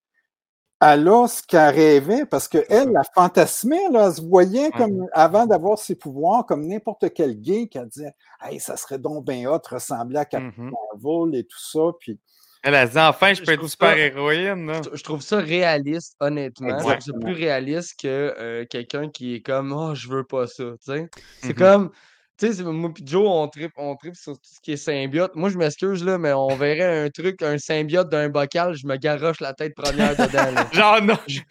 [0.80, 5.46] elle a ce qu'elle rêvait parce qu'elle, elle fantasmait, là, elle se voyait comme avant
[5.46, 9.60] d'avoir ses pouvoirs, comme n'importe quel gay qui disait Hey, ça serait donc bien hot,
[9.70, 10.72] ressembler à Captain Mhm.
[10.92, 11.80] Marvel et tout ça.
[11.98, 12.18] Puis,
[12.64, 14.66] Elle a dit enfin, je Je peux être trouve super ça- héroïne.
[14.66, 14.80] là.
[14.90, 16.68] Je- Je trouve ça réaliste, honnêtement.
[16.70, 17.24] Je trouve ça Exactement.
[17.24, 20.64] plus réaliste que euh, quelqu'un qui est comme Oh, je veux pas ça.
[20.80, 21.08] C'est
[21.44, 21.54] Mhm.
[21.54, 21.90] comme.
[22.36, 24.76] Tu sais, c'est- moi et Joe, on tripe, on tripe sur tout ce qui est
[24.76, 25.36] symbiote.
[25.36, 28.96] Moi, je m'excuse, là, mais on verrait un truc, un symbiote d'un bocal, je me
[28.96, 30.50] garoche la tête première dedans.
[30.50, 30.66] là.
[30.72, 31.42] Genre, non, Je-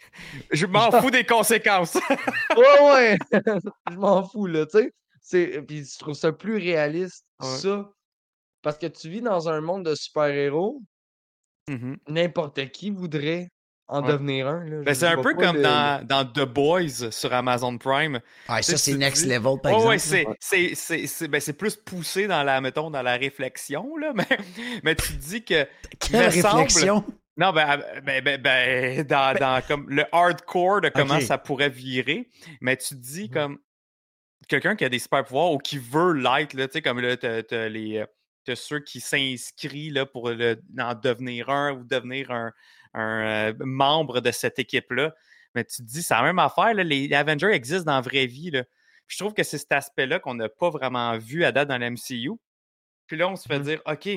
[0.52, 1.94] je m'en fous des conséquences.
[2.58, 3.18] Ouais, ouais!
[3.90, 4.92] je m'en fous, là, tu sais.
[5.22, 7.46] C'est- Puis je trouve ça plus réaliste, Ouais.
[7.48, 7.90] ça.
[8.60, 10.82] Parce que tu vis dans un monde de super-héros,
[11.68, 11.96] Mhm.
[12.08, 13.48] n'importe qui voudrait
[13.88, 14.12] en Ouais.
[14.12, 14.64] devenir un.
[14.64, 14.82] Là.
[14.82, 18.20] Ben, c'est un peu comme dans, dans The Boys sur Amazon Prime.
[18.48, 19.98] Ah, ça, c'est next dis- level, par ouais, exemple.
[19.98, 24.12] c'est, c'est, c'est, c'est, ben, c'est plus poussé dans la, mettons, dans la réflexion, là,
[24.14, 24.38] mais,
[24.82, 25.66] mais tu te dis que.
[26.00, 27.04] Quelle semble- réflexion!
[27.36, 32.28] Non, ben, ben, ben, ben, dans, dans comme le hardcore de comment ça pourrait virer,
[32.60, 33.30] mais tu te dis Mhm.
[33.30, 33.58] comme
[34.48, 37.16] quelqu'un qui a des super pouvoirs ou qui veut l'être, là, tu sais, comme là,
[37.16, 38.04] t'as, t'as les.
[38.44, 42.52] T'as ceux qui s'inscrivent pour le, en devenir un ou devenir un,
[42.94, 45.14] un euh, membre de cette équipe-là.
[45.54, 48.00] Mais tu te dis, c'est la même affaire, là, les, les Avengers existent dans la
[48.00, 48.50] vraie vie.
[48.50, 48.64] Là.
[49.06, 51.78] Puis je trouve que c'est cet aspect-là qu'on n'a pas vraiment vu à date dans
[51.78, 52.32] la MCU.
[53.06, 53.64] Puis là, on se fait Mhm.
[53.64, 54.08] dire, OK,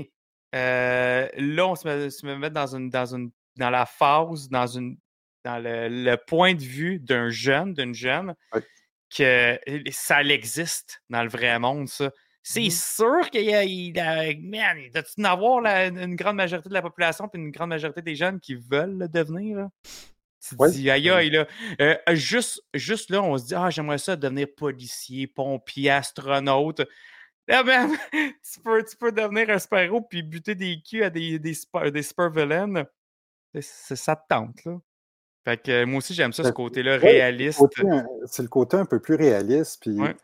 [0.56, 4.66] euh, là, on se met, se met dans, une, dans, une, dans la phase, dans,
[4.68, 4.98] une,
[5.44, 8.34] dans le, le point de vue d'un jeune, d'une jeune,
[9.16, 9.60] que
[9.92, 12.12] ça existe dans le vrai monde, ça.
[12.50, 12.70] C'est Mhm.
[12.70, 16.70] sûr qu'il y a, il a- man, il doit-tu en avoir la- une grande majorité
[16.70, 19.70] de la population puis une grande majorité des jeunes qui veulent le devenir, là?
[19.84, 20.72] Tu te Ouais.
[20.72, 21.46] dis, aïe, aïe, là.
[21.82, 26.84] Euh, juste, juste là, on se dit, ah, j'aimerais ça devenir policier, pompier, astronaute.
[27.50, 27.92] Ah, man,
[28.42, 31.54] tu peux, tu peux devenir un super-héros puis buter des culs à des, des.
[31.54, 31.68] C'est-
[33.96, 34.78] Ça te tente, là.
[35.44, 37.62] Fait que moi aussi, j'aime ça, ce côté-là réaliste.
[38.26, 39.82] C'est le côté un peu plus réaliste.
[39.82, 40.16] Puis Ouais.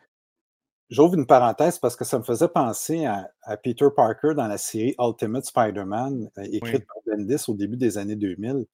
[0.93, 4.57] J'ouvre une parenthèse parce que ça me faisait penser à, à Peter Parker dans la
[4.57, 8.65] série Ultimate Spider-Man, euh, écrite par Bendis au début des années 2000.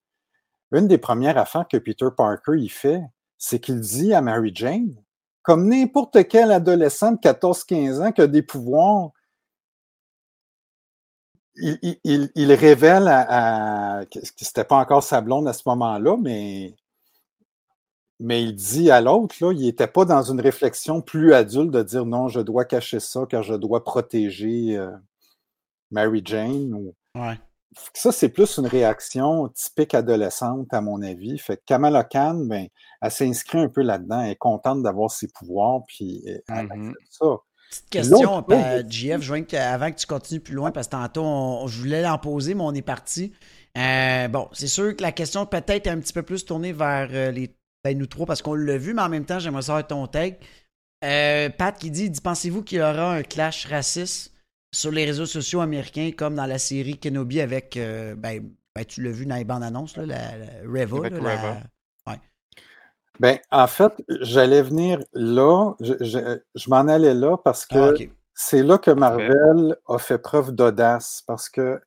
[0.71, 3.01] Une des premières affaires que Peter Parker y fait,
[3.37, 4.95] c'est qu'il dit à Mary Jane
[5.41, 9.09] comme n'importe quel adolescent de 14-15 ans qui a des pouvoirs,
[11.55, 14.05] il, il- il- il révèle à, à-
[14.37, 16.75] c'était pas encore sa blonde à ce moment-là, mais,
[18.19, 21.83] mais il dit à l'autre, là, il n'était pas dans une réflexion plus adulte de
[21.83, 24.91] dire non, je dois cacher ça car je dois protéger euh,
[25.91, 26.73] Mary Jane.
[26.73, 26.95] Ou...
[27.15, 27.39] Ouais.
[27.93, 31.37] Ça, c'est plus une réaction typique adolescente, à mon avis.
[31.37, 32.67] Fait que Kamala Khan, ben,
[33.01, 34.21] elle s'inscrit un peu là-dedans.
[34.21, 36.71] Elle est contente d'avoir ses pouvoirs, puis elle Mhm.
[36.71, 37.25] accepte ça.
[37.69, 38.43] Petite question,
[38.89, 42.01] JF, je que- avant que tu continues plus loin, parce que tantôt, on- je voulais
[42.01, 43.31] l'en poser, mais on est parti.
[43.77, 47.09] Euh, bon, c'est sûr que la question peut-être est un petit peu plus tournée vers
[47.11, 49.85] euh, les, ben, nous trois, parce qu'on l'a vu, mais en même temps, j'aimerais savoir
[49.87, 50.39] ton take.
[51.03, 54.33] Euh, Pat qui dit, dit pensez-vous qu'il y aura un clash raciste
[54.73, 59.01] sur les réseaux sociaux américains, comme dans la série Kenobi avec, euh, ben, ben, tu
[59.01, 60.97] l'as vu dans les bandes annonces, là, la, la Reva.
[60.97, 61.61] Avec là, la- Reva.
[63.19, 68.05] Ben, en fait, j'allais venir là, je, je- je m'en allais là parce que Ah,
[68.33, 71.81] c'est là que Marvel a fait preuve d'audace parce que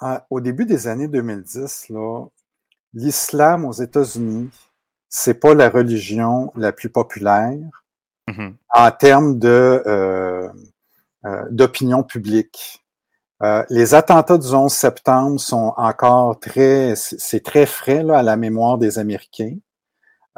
[0.00, 2.26] en- au début des années 2010, là,
[2.94, 4.50] l'islam aux États-Unis,
[5.14, 7.58] c'est pas la religion la plus populaire
[8.28, 8.54] Mhm.
[8.72, 10.48] en termes de euh,
[11.26, 12.82] euh, d'opinion publique.
[13.42, 18.36] Euh, les attentats du 11 septembre sont encore très, c'est très frais là, à la
[18.36, 19.56] mémoire des Américains.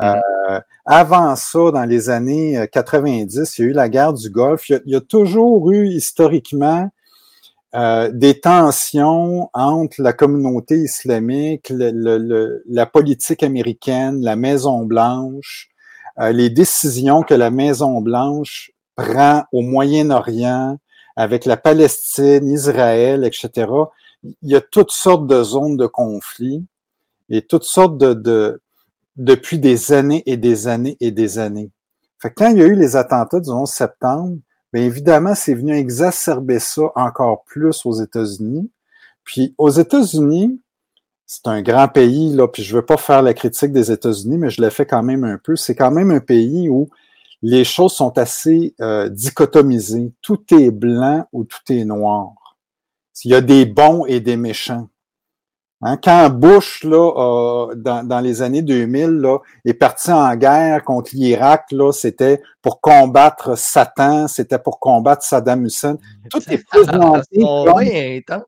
[0.02, 4.30] Euh, avant ça, dans les années euh, 90, il y a eu la guerre du
[4.30, 4.68] Golfe.
[4.70, 6.90] Il y a, il y a toujours eu historiquement
[7.74, 14.84] euh, des tensions entre la communauté islamique, le- le- le- la politique américaine, la Maison
[14.84, 15.70] Blanche,
[16.20, 20.78] euh, les décisions que la Maison Blanche prend au Moyen-Orient
[21.16, 23.66] avec la Palestine, Israël, etc.
[24.42, 26.64] Il y a toutes sortes de zones de conflit
[27.28, 28.60] et toutes sortes de, de
[29.16, 31.70] depuis des années et des années et des années.
[32.20, 34.38] Fait que quand il y a eu les attentats du 11 septembre,
[34.74, 38.68] bien évidemment, c'est venu exacerber ça encore plus aux États-Unis.
[39.22, 40.60] Puis aux États-Unis,
[41.26, 44.50] c'est un grand pays, là, puis je veux pas faire la critique des États-Unis, mais
[44.50, 45.54] je le fais quand même un peu.
[45.54, 46.90] C'est quand même un pays où
[47.40, 50.12] les choses sont assez euh, dichotomisées.
[50.20, 52.32] Tout est blanc ou tout est noir.
[53.24, 54.88] Il y a des bons et des méchants.
[55.82, 60.82] Hein, quand Bush, là, a- dans, dans les années 2000, là, est parti en guerre
[60.84, 65.98] contre l'Irak, là, c'était pour combattre Satan, c'était pour combattre Saddam Hussein.
[66.30, 68.44] Tout est présenté comme, ouais, intense.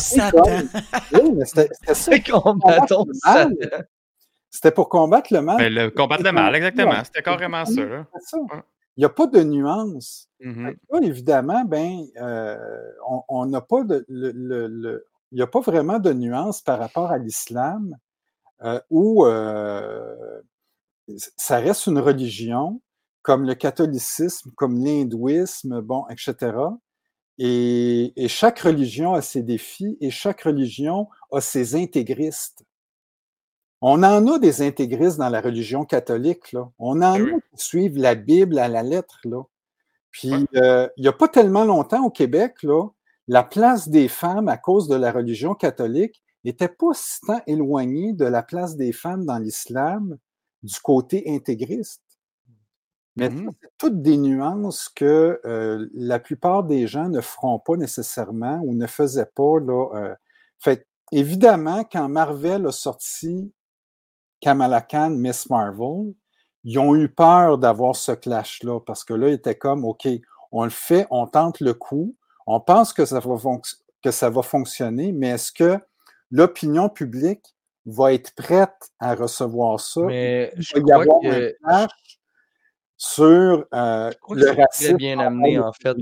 [0.00, 0.42] Satan.
[1.12, 1.94] Oui, c'était c'était ça.
[1.94, 3.54] C'est combattons le mal.
[3.60, 3.76] Satan.
[4.50, 5.56] C'était pour combattre le mal.
[5.58, 7.02] Ben, le combattre le mal, exactement.
[7.04, 7.80] C'était carrément ça.
[7.84, 8.06] là.
[8.14, 8.38] C'est ça.
[8.96, 10.28] Il n'y a pas de nuance.
[10.40, 10.76] Mhm.
[10.92, 12.56] Là, évidemment, ben, euh,
[13.10, 16.62] on- on n'a pas de, le, le- le- il n'y a pas vraiment de nuance
[16.62, 17.98] par rapport à l'islam,
[18.62, 20.40] euh, où euh,
[21.36, 22.80] ça reste une religion
[23.22, 26.56] comme le catholicisme, comme l'hindouisme, bon, etc.
[27.38, 32.64] Et, et chaque religion a ses défis et chaque religion a ses intégristes.
[33.80, 36.70] On en a des intégristes dans la religion catholique, là.
[36.78, 37.32] On en Eh oui.
[37.32, 39.42] a qui suivent la Bible à la lettre, là.
[40.10, 42.88] Puis, euh, il n'y a pas tellement longtemps au Québec, là,
[43.28, 48.12] la place des femmes à cause de la religion catholique n'était pas si tant éloignée
[48.12, 50.18] de la place des femmes dans l'islam
[50.62, 52.02] du côté intégriste.
[53.16, 58.60] Mais c'est toutes des nuances que euh, la plupart des gens ne feront pas nécessairement
[58.64, 59.60] ou ne faisaient pas.
[59.60, 60.14] Là, euh.
[60.58, 63.52] Fait évidemment, quand Marvel a sorti
[64.40, 66.14] Kamala Khan, Miss Marvel,
[66.64, 70.08] ils ont eu peur d'avoir ce clash-là parce que là, ils étaient comme, OK,
[70.50, 74.30] on le fait, on tente le coup, on pense que ça va, fonc- que ça
[74.30, 75.78] va fonctionner, mais est-ce que
[76.30, 77.44] l'opinion publique
[77.86, 80.02] va être prête à recevoir ça?
[80.02, 81.86] Mais Il je va y crois avoir que, un
[82.96, 83.24] sur
[83.74, 85.96] euh, je crois que le très bien amené, en fait.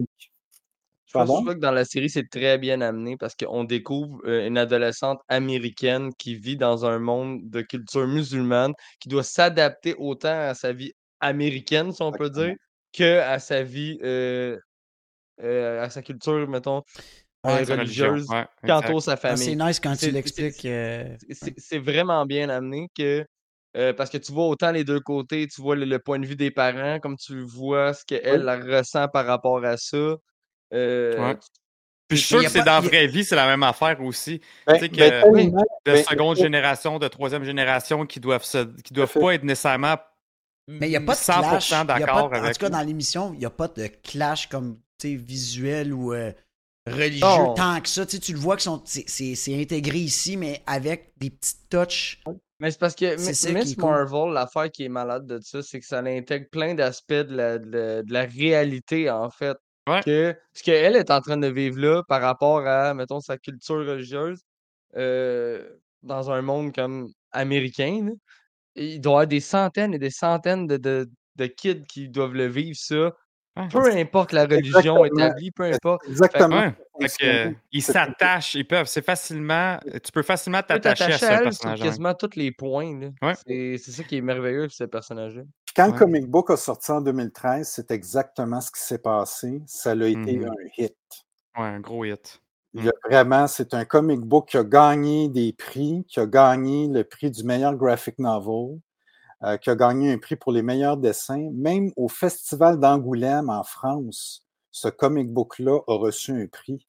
[1.07, 1.45] Je pense, Pardon?
[1.45, 6.15] que dans la série, c'est très bien amené parce qu'on découvre euh, une adolescente américaine
[6.15, 10.95] qui vit dans un monde de culture musulmane, qui doit s'adapter autant à sa vie
[11.21, 12.55] américaine, si on peut dire,
[12.95, 14.59] que à sa vie, euh,
[15.41, 16.83] euh, à sa culture, mettons,
[17.45, 18.89] Ouais, euh, religieuse, ouais, exact.
[18.89, 19.57] entoure sa Ah, c'est famille.
[19.57, 20.65] nice quand tu l'expliques.
[20.65, 23.25] euh, c'est c'est vraiment bien amené que
[23.77, 26.27] euh, parce que tu vois autant les deux côtés, tu vois le, le point de
[26.27, 30.15] vue des parents, comme tu vois ce qu'elle ressent par rapport à ça.
[30.75, 31.37] Euh, Ouais.
[32.09, 34.41] Puis je suis sûr que c'est dans la vraie vie, c'est la même affaire aussi.
[34.67, 38.21] Ben, tu sais que ben, tellement, de ben, seconde ben, génération, de troisième génération qui
[38.21, 39.97] doivent se, qui doivent pas être nécessairement
[40.69, 41.87] Mais il n'y a pas de 100% clash.
[41.95, 43.87] y a pas de- d'accord en tout cas, dans l'émission, il n'y a pas de
[43.87, 46.13] clash comme sais, visuel ou.
[46.15, 46.33] euh,
[46.87, 47.55] religieux Non.
[47.55, 48.05] tant que ça.
[48.07, 52.21] Tu, le vois que sont- c'est- intégré ici, mais avec des petites touches.
[52.59, 53.17] Mais c'est parce que
[53.55, 53.85] Miss cool.
[53.85, 57.59] Marvel, l'affaire qui est malade de ça, c'est que ça intègre plein d'aspects de la,
[57.59, 59.57] de, la, de la réalité, en fait.
[59.89, 60.01] Ouais.
[60.05, 63.77] Que, ce qu'elle est en train de vivre là par rapport à, mettons, sa culture
[63.87, 64.41] religieuse
[64.97, 65.65] euh,
[66.03, 68.13] dans un monde comme américain, là,
[68.75, 72.35] il doit y avoir des centaines et des centaines de, de, de kids qui doivent
[72.35, 73.13] le vivre, ça.
[73.71, 75.05] Peu importe la religion Exactement.
[75.05, 76.03] établie, peu importe.
[76.09, 76.61] Exactement.
[76.61, 77.09] Ouais.
[77.09, 78.87] Fait que, euh, ils s'attachent, ils peuvent.
[78.87, 79.79] C'est facilement.
[80.03, 81.81] Tu peux facilement t'attacher à t'attacher ce à elle sur personnage.
[81.83, 83.11] quasiment tous les points.
[83.21, 83.35] Ouais.
[83.47, 85.43] C'est ça qui est merveilleux de ce personnage-là.
[85.77, 85.93] Quand Ouais.
[85.93, 89.61] le comic book a sorti en 2013, c'est exactement ce qui s'est passé.
[89.67, 90.47] Ça a été Mhm.
[90.49, 90.97] un hit.
[91.59, 92.41] Ouais, un gros hit.
[92.75, 96.27] Il y a vraiment, c'est un comic book qui a gagné des prix, qui a
[96.27, 98.79] gagné le prix du meilleur graphic novel,
[99.45, 101.51] euh, qui a gagné un prix pour les meilleurs dessins.
[101.53, 106.87] Même au Festival d'Angoulême en France, ce comic book-là a reçu un prix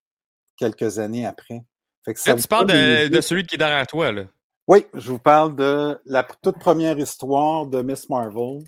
[0.55, 1.63] quelques années après.
[2.05, 4.25] Fait que ça tu parles de, celui qui est derrière toi, là.
[4.67, 8.63] Oui, je vous parle de la toute première histoire de Miss Marvel.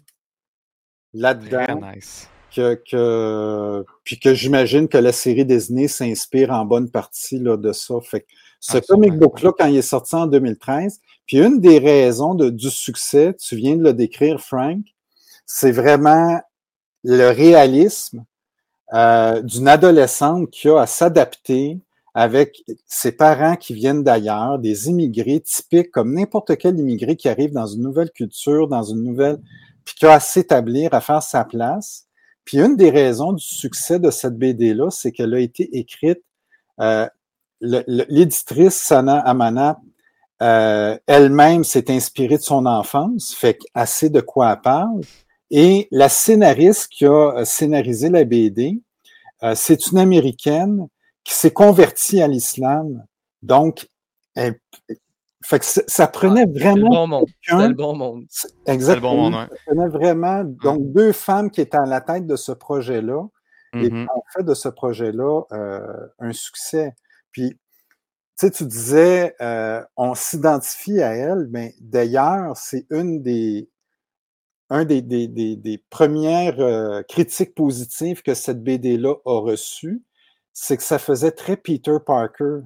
[1.13, 2.29] Là-dedans, nice.
[2.53, 7.71] que, que- puis que j'imagine que la série Disney s'inspire en bonne partie là, de
[7.71, 7.95] ça.
[8.01, 8.27] Fait que
[8.67, 12.69] ce comic book-là, quand il est sorti en 2013, puis une des raisons de- du
[12.71, 14.79] succès, tu viens de le décrire, Frank,
[15.45, 16.39] c'est vraiment
[17.03, 18.25] le réalisme
[18.93, 21.79] euh, d'une adolescente qui a à s'adapter
[22.13, 27.51] avec ses parents qui viennent d'ailleurs, des immigrés typiques comme n'importe quel immigré qui arrive
[27.51, 29.37] dans une nouvelle culture, dans une nouvelle,
[29.83, 32.07] puis qui a à s'établir, à faire sa place.
[32.45, 36.21] Puis une des raisons du succès de cette BD-là, c'est qu'elle a été écrite,
[36.79, 37.07] euh,
[37.87, 39.79] l'éditrice Sana Amana,
[40.41, 45.01] euh, elle-même s'est inspirée de son enfance, fait sait de quoi elle parle.
[45.51, 48.81] Et la scénariste qui a euh, scénarisé la BD,
[49.43, 50.87] euh, c'est une Américaine
[51.23, 53.05] qui s'est convertie à l'islam.
[53.41, 53.87] Donc,
[54.35, 54.59] elle-
[55.43, 57.25] fait que ça- ça prenait C'est le vraiment bon monde.
[57.41, 58.25] C'est quelqu'un- le bon monde.
[58.65, 58.79] Exactement.
[58.79, 59.47] C'est le bon monde, ouais.
[59.49, 63.23] Ça prenait vraiment donc deux femmes qui étaient à la tête de ce projet-là
[63.83, 66.95] et qui ont fait de ce projet-là euh, un succès.
[67.35, 67.57] Puis, tu
[68.37, 73.69] sais, tu disais, euh, on s'identifie à elle, mais d'ailleurs, c'est une des,
[74.69, 80.01] un des, des, des, des premières euh, critiques positives que cette BD-là a reçues,
[80.53, 82.61] c'est que ça faisait très Peter Parker.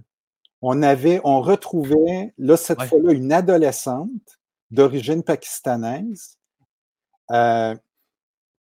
[0.61, 2.87] On avait, on retrouvait, là, cette Ouais.
[2.87, 6.37] fois-là, une adolescente d'origine pakistanaise
[7.31, 7.75] euh,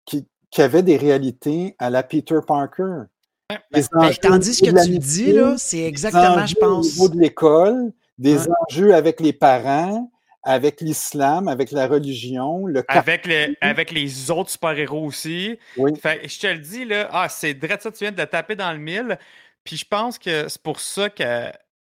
[0.05, 3.03] qui, qui avait des réalités à la Peter Parker.
[3.49, 6.91] Ben, enjeux tandis que tu le dis, là, c'est exactement, je enjeux Au pense.
[6.93, 8.53] niveau de l'école, des Ouais.
[8.69, 10.09] enjeux avec les parents,
[10.43, 15.57] avec l'islam, avec la religion, le Avec, le, avec les autres super-héros aussi.
[15.77, 15.95] Oui.
[15.95, 18.55] Fait je te le dis, là, ah, c'est direct ça, tu viens de le taper
[18.55, 19.17] dans le mille.
[19.63, 21.49] Puis je pense que c'est pour ça que,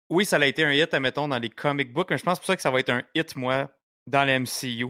[0.09, 2.47] oui, ça a été un hit, admettons, dans les comic books, mais je pense pour
[2.47, 3.69] ça que ça va être un hit, moi,
[4.07, 4.87] dans le MCU.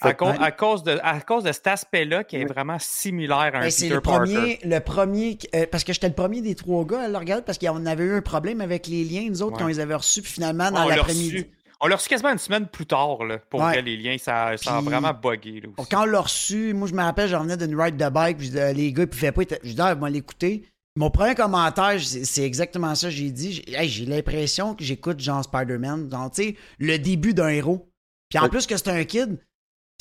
[0.00, 2.46] À, cause, à, cause de, à cause de cet aspect-là qui est Oui.
[2.46, 4.32] vraiment similaire à un Ben, c'est Peter le Parker.
[4.34, 7.44] premier, le premier, euh, parce que j'étais le premier des trois gars à le regarder
[7.44, 9.58] parce qu'on avait eu un problème avec les liens, nous autres, Ouais.
[9.58, 11.32] quand on les avait reçus, puis finalement, dans l'après-midi.
[11.36, 11.50] reçu.
[11.80, 13.80] On l'a reçu quasiment une semaine plus tard, là, pour Ouais.
[13.82, 14.16] les liens.
[14.18, 15.60] Ça, ça a vraiment buggé.
[15.60, 15.88] Là, aussi.
[15.88, 18.50] Quand on l'a reçu, moi, je me rappelle, j'en revenais d'une ride de bike, puis
[18.50, 20.64] les gars, ils pouvaient pas, je dis, ah, moi, l'écouter.
[20.96, 23.52] Mon premier commentaire, c'est exactement ça, j'ai dit.
[23.66, 27.88] J'ai hey, l'impression que j'écoute genre Spider-Man, tu sais, le début d'un héros.
[28.28, 28.48] Puis en Ouais.
[28.48, 29.38] plus que c'est un kid,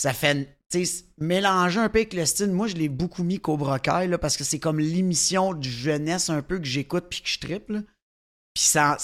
[0.01, 0.57] ça fait,
[1.19, 2.51] mélanger un peu avec le style.
[2.51, 6.31] Moi, je l'ai beaucoup mis Cobra Kai, là, parce que c'est comme l'émission de jeunesse
[6.31, 7.81] un peu que j'écoute puis que je trippe, là.
[8.55, 8.97] Puis ça,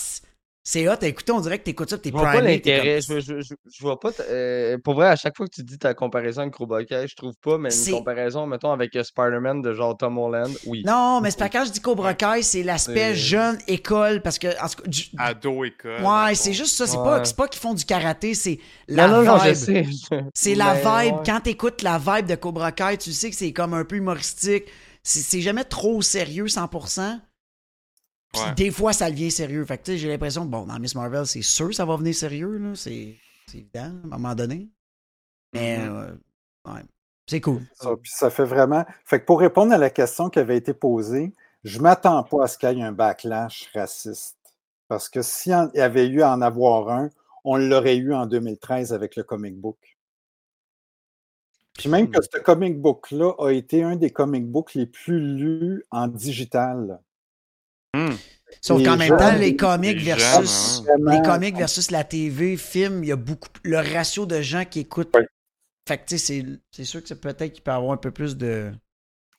[0.70, 3.00] c'est hot, écoutez, on dirait que t'écoutes ça, t'es vois pas primé, t'es l'intérêt.
[3.08, 4.12] comme- Je, je, je, je vois pas.
[4.30, 7.16] euh, pour vrai, à chaque fois que tu dis ta comparaison avec Cobra Kai, je
[7.16, 10.84] trouve pas, mais une comparaison, mettons, avec euh, Spider-Man de genre Tom Holland, oui.
[10.86, 14.48] Non, mais c'est pas quand je dis Cobra Kai, c'est l'aspect jeune école, parce que,
[14.62, 16.02] en tout cas, du- Ado école.
[16.02, 16.86] Ouais, c'est juste ça.
[16.86, 17.26] C'est pas, Ouais.
[17.26, 19.54] c'est pas qu'ils font du karaté, c'est la non, non, vibe.
[20.34, 21.16] C'est la vibe.
[21.16, 21.22] ouais.
[21.26, 24.66] Quand t'écoutes la vibe de Cobra Kai, tu sais que c'est comme un peu humoristique.
[25.02, 27.22] C'est c'est jamais trop sérieux 100%.
[28.34, 28.54] Puis Ouais.
[28.56, 29.66] des fois, ça devient sérieux.
[29.66, 31.86] Fait que tu sais, j'ai l'impression que, bon, dans Miss Marvel, c'est sûr que ça
[31.86, 32.76] va venir sérieux, là.
[32.76, 33.16] C'est
[33.50, 34.70] c'est évident, à un moment donné.
[35.54, 35.96] Mais, Mhm.
[35.96, 36.16] euh,
[36.74, 36.82] ouais.
[37.30, 37.62] C'est cool.
[37.74, 38.86] Ça, puis ça fait vraiment.
[39.06, 42.48] Fait que pour répondre à la question qui avait été posée, je m'attends pas à
[42.48, 44.38] ce qu'il y ait un backlash raciste.
[44.90, 47.10] Parce que s'il y avait eu à en avoir un,
[47.46, 49.98] on l'aurait eu en 2013 avec le comic book.
[51.74, 55.84] Puis même que ce comic book-là a été un des comic books les plus lus
[55.92, 57.00] en digital.
[57.96, 58.14] Hmm.
[58.62, 60.78] Sauf qu'en même temps, les comics versus.
[60.78, 63.50] jeunes, Vraiment, Les comics versus la TV, film, il y a beaucoup.
[63.64, 65.16] Le ratio de gens qui écoutent.
[65.16, 65.28] Ouais.
[65.88, 67.98] Fait que, tu sais, c'est- c'est sûr que c'est peut-être qu'il peut y avoir un
[67.98, 68.72] peu plus de.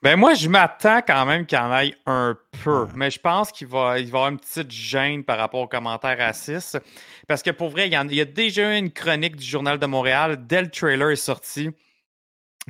[0.00, 3.50] Ben moi, je m'attends quand même qu'il y en ait un peu, mais je pense
[3.50, 6.78] qu'il va, il va y avoir une petite gêne par rapport aux commentaires racistes.
[7.26, 9.44] Parce que pour vrai, il y, en- il y a déjà eu une chronique du
[9.44, 11.70] Journal de Montréal, dès le trailer est sorti,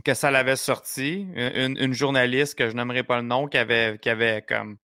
[0.04, 1.26] que ça l'avait sorti.
[1.36, 4.78] Une, une journaliste que je n'aimerais pas le nom, qui avait, qui avait comme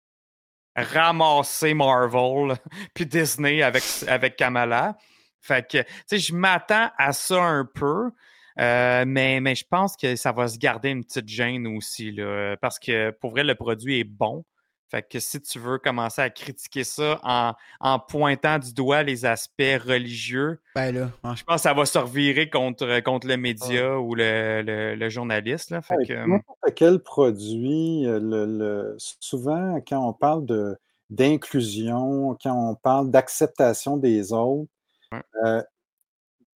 [0.76, 2.56] ramassé Marvel
[2.94, 4.98] puis Disney avec, avec Kamala.
[5.42, 8.12] Fait que, tu sais, je m'attends à ça un peu.
[8.60, 12.56] Euh, mais, mais je pense que ça va se garder une petite gêne aussi, là,
[12.58, 14.44] parce que pour vrai, le produit est bon.
[14.92, 19.26] Fait que si tu veux commencer à critiquer ça en, en pointant du doigt les
[19.26, 21.36] aspects religieux, Ben là, ouais.
[21.36, 25.10] je pense que ça va se revirer contre, contre le média ou le, le- le
[25.10, 25.70] journaliste.
[25.72, 25.82] Là.
[25.82, 30.78] Fait Ouais, que, N'importe quel produit, euh, le- le- souvent, quand on parle de-
[31.10, 34.70] d'inclusion, quand on parle d'acceptation des autres,
[35.14, 35.22] Ouais.
[35.46, 35.64] euh,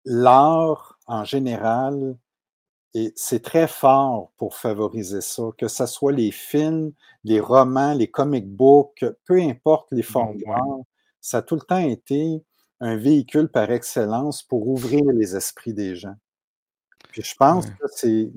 [0.06, 2.16] l'art en général,
[2.96, 6.94] et c'est très fort pour favoriser ça, que ce soit les films,
[7.26, 10.44] les romans, les comic books, peu importe les formes ouais.
[10.46, 10.80] d'art,
[11.22, 12.42] ça a tout le temps été
[12.80, 16.16] un véhicule par excellence pour ouvrir les esprits des gens.
[17.12, 17.72] Puis je pense Ouais.
[17.80, 18.32] que c'est,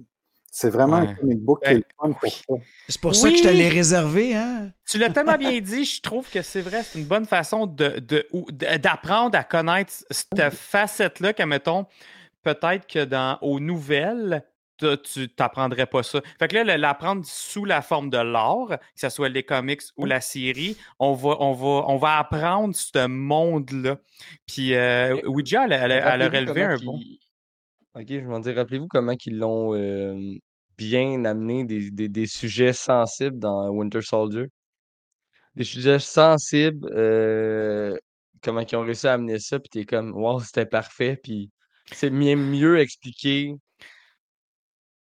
[0.50, 1.14] c'est vraiment un Ouais.
[1.20, 2.54] comic book qui est Ben, le fun pour ça.
[2.88, 4.72] C'est pour ça que je te l'ai réservé, hein?
[4.88, 7.98] Tu l'as tellement bien dit, je trouve que c'est vrai, c'est une bonne façon de,
[8.00, 8.26] de-
[8.78, 11.86] d'apprendre à connaître cette facette-là, que mettons,
[12.54, 14.44] peut-être que dans aux nouvelles,
[14.78, 16.20] tu t'apprendrais pas ça.
[16.38, 20.04] Fait que là, l'apprendre sous la forme de l'art, que ce soit les comics ou
[20.04, 23.96] la série, on va, on va, on va apprendre ce monde-là.
[24.46, 27.00] Puis euh, Ouija, elle, elle- elle a relevé un bon.
[27.94, 30.36] Ok, je vais en dire, rappelez-vous comment ils l'ont euh,
[30.76, 34.46] bien amené des, des- des sujets sensibles dans Winter Soldier?
[35.56, 37.96] Des sujets sensibles, euh,
[38.42, 41.50] comment ils ont réussi à amener ça, puis t'es comme, wow, c'était parfait, puis
[41.92, 43.54] c'est mieux, expliqué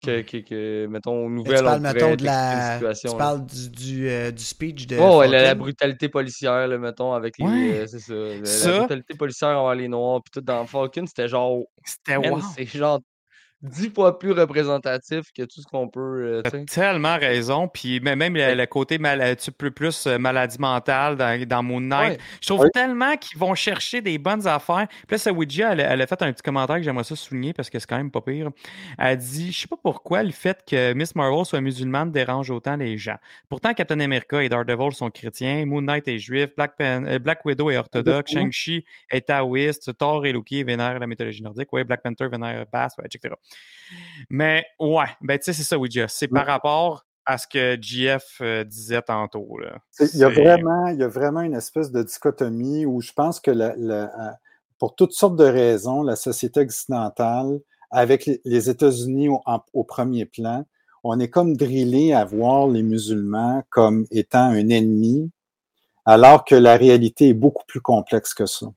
[0.04, 2.74] que, que, que, mettons, aux nouvelles, tu parles, on mettons, de la.
[2.74, 3.12] situation.
[3.12, 4.98] Tu parles du, du, euh, du speech de.
[4.98, 7.46] Oh, ouais, la, brutalité policière, là, mettons, avec les.
[7.46, 7.80] Ouais.
[7.82, 8.72] euh, c'est ça.
[8.72, 11.60] La, brutalité policière envers les Noirs, puis tout dans Falcon, c'était genre.
[11.86, 12.40] c'était wow.
[12.56, 13.00] c'est genre
[13.62, 16.42] dix fois plus représentatif que tout ce qu'on peut.
[16.46, 17.68] euh, tu tellement raison.
[17.68, 21.48] Puis même même le, le côté mal, un petit peu plus euh, maladie mentale dans,
[21.48, 22.12] dans Moon Knight.
[22.14, 22.18] Ouais.
[22.42, 24.88] Je trouve tellement qu'ils vont chercher des bonnes affaires.
[24.90, 27.16] Puis là, ça, Ouija, elle, a- elle a fait un petit commentaire que j'aimerais ça
[27.16, 28.50] souligner parce que c'est quand même pas pire.
[28.98, 32.50] Elle a dit Je sais pas pourquoi le fait que Miss Marvel soit musulmane dérange
[32.52, 33.18] autant les gens.
[33.50, 37.44] Pourtant, Captain America et Daredevil sont chrétiens, Moon Knight est juif, Black, Pan- euh, Black
[37.46, 38.44] Widow est orthodoxe, Exactement.
[38.46, 42.94] Shang-Chi est taoïste, Thor et Loki vénèrent la mythologie nordique, ouais, Black Panther vénère Bass,
[42.98, 43.34] ouais, etc.
[44.30, 46.08] Mais ouais, ben tu sais, c'est ça, Ouija.
[46.08, 49.58] C'est par rapport à ce que JF euh, disait tantôt.
[49.60, 49.78] Là.
[50.00, 53.40] Il y, a vraiment, il y a vraiment une espèce de dichotomie où je pense
[53.40, 54.38] que la- la- à-
[54.80, 57.60] pour toutes sortes de raisons, la société occidentale,
[57.92, 59.42] avec les- États-Unis au,
[59.74, 60.66] au premier plan,
[61.04, 65.30] on est comme drillé à voir les musulmans comme étant un ennemi,
[66.06, 68.68] alors que la réalité est beaucoup plus complexe que ça.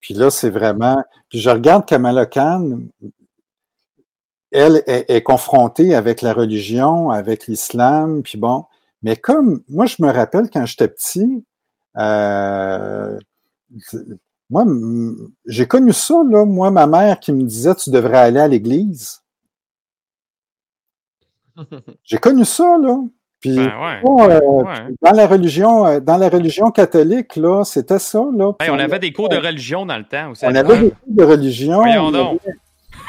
[0.00, 1.02] Puis là, c'est vraiment.
[1.28, 2.80] Puis je regarde Kamala Khan,
[4.52, 8.64] elle est, est confrontée avec la religion, avec l'islam, puis bon.
[9.02, 11.44] Mais comme moi, je me rappelle quand j'étais petit,
[11.96, 13.18] euh,
[14.50, 14.64] moi,
[15.46, 19.22] j'ai connu ça, là, moi, ma mère qui me disait tu devrais aller à l'église.
[22.04, 22.96] J'ai connu ça, là.
[23.40, 24.32] Puis Ben ouais.
[24.34, 24.94] euh, ouais.
[25.02, 28.52] dans la religion, euh, dans la religion catholique, là, c'était ça, là.
[28.58, 30.44] Puis Hey, on on avait des cours de religion dans le temps aussi.
[30.46, 31.76] on avait des cours de religion.
[31.76, 32.40] Voyons il y donc.
[32.44, 32.54] avait-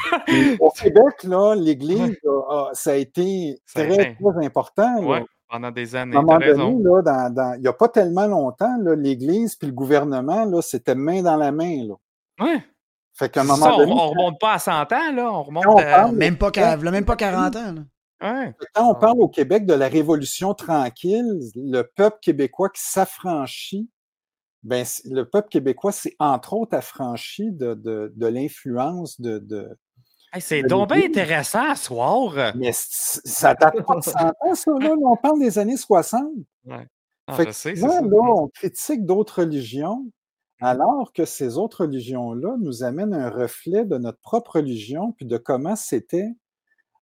[0.60, 5.00] Au Québec, là, l'Église, a- a- ça a été Ça a très, été- très important.
[5.00, 5.06] là.
[5.08, 6.16] Ouais, pendant des À années.
[6.16, 9.68] un moment donné, là, dans, dans- il n'y a pas tellement longtemps, là, l'Église puis
[9.68, 11.86] le gouvernement, là, c'était main dans la main.
[11.86, 11.94] Là.
[12.44, 12.62] Ouais.
[13.14, 15.30] Fait qu'à un moment ça, on, donné, on remonte pas à 100 ans, là.
[15.32, 16.10] On remonte on à.
[16.12, 17.72] Même pas, même pas 40 ans.
[17.72, 17.82] Là.
[18.22, 18.54] Ouais.
[18.74, 23.90] quand on parle au Québec de la Révolution tranquille, le peuple québécois qui s'affranchit,
[24.62, 29.76] ben, le peuple québécois s'est entre autres affranchi de, de, de l'influence de, de,
[30.32, 32.52] Hey, c'est donc bien intéressant à soir.
[32.56, 34.94] Mais ça date pas de 100 ans, ça, là.
[35.04, 36.22] On parle des années 60.
[36.70, 40.06] Ah, Fait je sais, là, on critique d'autres religions,
[40.60, 45.36] alors que ces autres religions-là nous amènent un reflet de notre propre religion, puis de
[45.36, 46.30] comment c'était.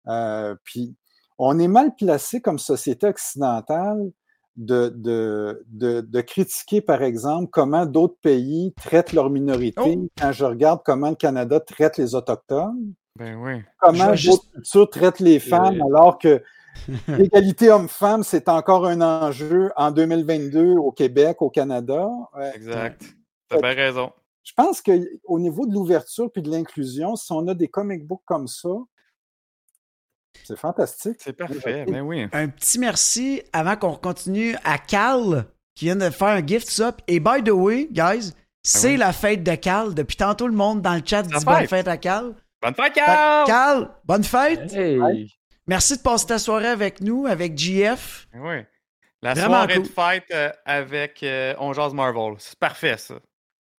[0.09, 0.97] Euh, puis
[1.39, 4.11] on est mal placé comme société occidentale
[4.57, 9.97] de, de, de, de critiquer, par exemple, comment d'autres pays traitent leurs minorités.
[9.97, 10.09] Oh!
[10.19, 13.63] Quand je regarde comment le Canada traite les Autochtones, Ben oui.
[13.79, 16.43] comment Je vais juste- d'autres cultures traitent les femmes, alors que
[17.09, 22.09] l'égalité homme-femme, c'est encore un enjeu en 2022 au Québec, au Canada?
[22.37, 23.03] Euh, Exact.
[23.49, 24.13] T'as bien raison.
[24.43, 28.23] je pense qu'au niveau de l'ouverture puis de l'inclusion, si on a des comic books
[28.25, 28.71] comme ça,
[30.45, 31.17] C'est fantastique.
[31.21, 32.27] C'est parfait, ben oui.
[32.33, 35.45] Un petit merci avant qu'on continue à Cal
[35.75, 36.95] qui vient de faire un gift sub.
[37.09, 38.97] Et by the way, guys, c'est Ah oui.
[38.97, 39.95] la fête de Cal.
[39.95, 42.35] Depuis tantôt, le monde dans le chat dit bonne fête à Cal.
[42.63, 43.47] Bonne fête, Carl!
[43.47, 44.73] Cal, bonne fête.
[44.73, 45.31] Hey!
[45.67, 48.29] Merci de passer ta soirée avec nous, avec GF.
[48.33, 48.57] Ben Oui.
[49.23, 49.83] La Vraiment soirée cool.
[49.85, 52.35] de fête euh, avec euh, On Marvel.
[52.39, 53.15] C'est parfait, ça.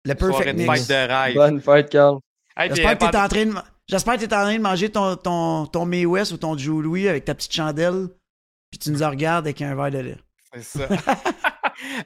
[0.05, 0.79] Le Soirée Perfect de Mix.
[0.79, 1.35] fête de rêve.
[1.35, 2.19] Bonne fête, Carl.
[2.55, 3.53] Hey, J'espère que euh, t'es en train de...
[3.87, 6.83] J'espère que t'es en train de manger ton, ton, ton May West ou ton Joe
[6.83, 8.07] Louis avec ta petite chandelle,
[8.69, 10.17] puis tu nous regardes avec un verre de lait.
[10.53, 10.87] C'est ça.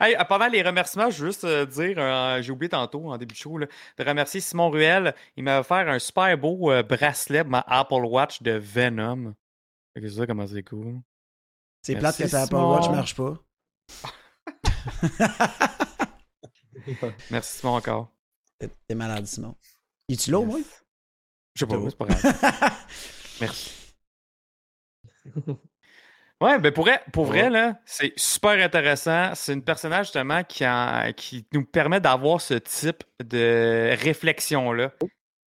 [0.01, 3.33] hey, pendant les remerciements, je veux juste euh, dire, euh, j'ai oublié tantôt en début
[3.33, 3.67] de show, là,
[3.97, 5.15] de remercier Simon Ruel.
[5.37, 9.33] Il m'a offert un super beau euh, bracelet, ma Apple Watch de Venom.
[9.95, 10.99] C'est ça, comment c'est cool.
[11.81, 12.55] C'est plate que ta Apple.
[12.55, 13.37] Watch marche pas.
[17.31, 18.11] Merci Simon encore.
[18.59, 19.55] T'es malade, Simon.
[20.09, 20.61] Es-tu là, au moins?
[21.53, 22.75] Je sais pas, c'est pas grave.
[23.41, 23.71] Merci.
[26.45, 29.31] Ouais, ben pour vrai, pour vrai là, c'est super intéressant.
[29.33, 34.91] C'est une personnage justement qui, en- qui nous permet d'avoir ce type de réflexion-là.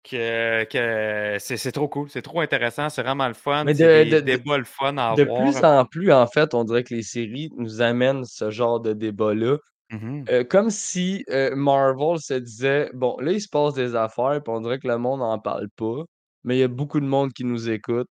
[0.07, 3.63] Que, que c'est trop cool, c'est trop intéressant, c'est vraiment le fun.
[3.65, 5.41] Mais de- des de- débats le fun à De avoir.
[5.41, 8.93] plus en plus, en fait, on dirait que les séries nous amènent ce genre de
[8.93, 9.57] débat-là.
[9.89, 10.25] Mhm.
[10.29, 14.53] Euh, comme si euh, Marvel se disait bon, là, il se passe des affaires, puis
[14.53, 16.03] on dirait que le monde n'en parle pas,
[16.43, 18.07] mais il y a beaucoup de monde qui nous écoute.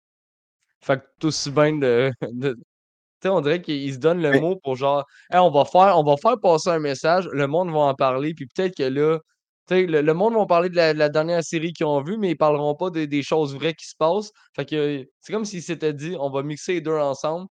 [0.83, 2.13] Fait que tout aussi bien de.
[2.33, 2.57] de-
[3.29, 6.17] On dirait qu'ils se donnent le mot pour genre, Hey, on va faire, on va
[6.17, 9.19] faire passer un message, le monde va en parler, puis peut-être que là,
[9.71, 12.31] le, le monde va parler de la, de la dernière série qu'ils ont vue, mais
[12.31, 14.31] ils parleront pas des- des choses vraies qui se passent.
[14.57, 17.47] Fait que c'est comme s'ils s'étaient dit, on va mixer les deux ensemble.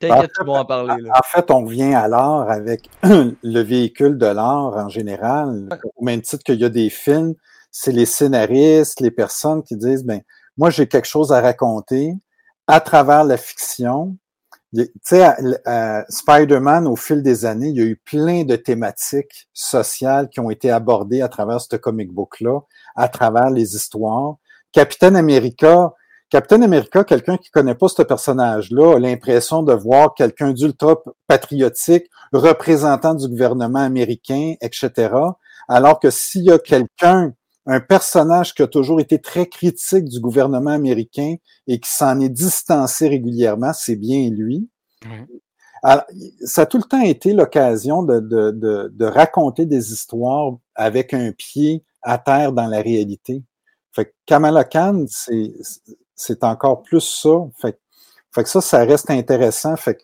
[0.00, 1.02] T'inquiète, ils vont en parler.
[1.02, 1.12] Là.
[1.14, 5.68] En fait, on revient à l'art avec le véhicule de l'art en général.
[5.96, 7.34] Au même titre qu'il y a des films,
[7.70, 10.22] c'est les scénaristes, les personnes qui disent, ben,
[10.56, 12.14] moi, j'ai quelque chose à raconter
[12.66, 14.16] à travers la fiction.
[14.74, 15.24] Tu sais,
[16.08, 20.50] Spider-Man, au fil des années, il y a eu plein de thématiques sociales qui ont
[20.50, 22.60] été abordées à travers ce comic book-là,
[22.94, 24.36] à travers les histoires.
[24.72, 25.94] Captain America,
[26.28, 30.96] Captain America, quelqu'un qui connaît pas ce personnage-là, a l'impression de voir quelqu'un d'ultra
[31.28, 35.14] patriotique, représentant du gouvernement américain, etc.
[35.68, 37.32] Alors que s'il y a quelqu'un,
[37.66, 41.36] un personnage qui a toujours été très critique du gouvernement américain
[41.66, 44.68] et qui s'en est distancé régulièrement, c'est bien lui.
[45.82, 46.04] Alors,
[46.44, 51.12] ça a tout le temps été l'occasion de, de, de, de raconter des histoires avec
[51.12, 53.42] un pied à terre dans la réalité.
[53.92, 57.48] Fait que Kamala Khan, c'est, encore plus ça.
[57.60, 57.78] Fait, que-
[58.32, 59.76] fait que ça, ça reste intéressant.
[59.76, 60.02] Fait que,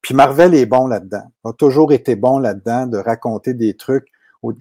[0.00, 1.24] puis Marvel est bon là-dedans.
[1.44, 4.08] A toujours été bon là-dedans de raconter des trucs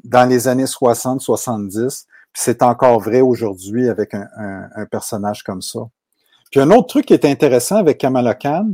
[0.03, 2.05] dans les années 60, 70.
[2.33, 5.79] C'est encore vrai aujourd'hui avec un, un- un personnage comme ça.
[6.51, 8.69] Puis un autre truc qui est intéressant avec Kamala Khan,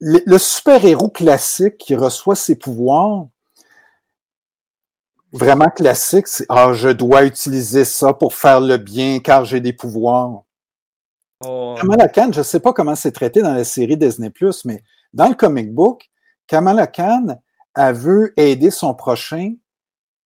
[0.00, 3.26] le, le super-héros classique qui reçoit ses pouvoirs,
[5.32, 9.72] vraiment classique, c'est Ah, je dois utiliser ça pour faire le bien car j'ai des
[9.72, 10.42] pouvoirs.
[11.44, 14.32] Oh, Kamala Khan, je ne sais pas comment c'est traité dans la série Disney+,
[14.64, 16.10] mais dans le comic book,
[16.46, 17.40] Kamala Khan,
[17.74, 19.54] elle veut aider son prochain,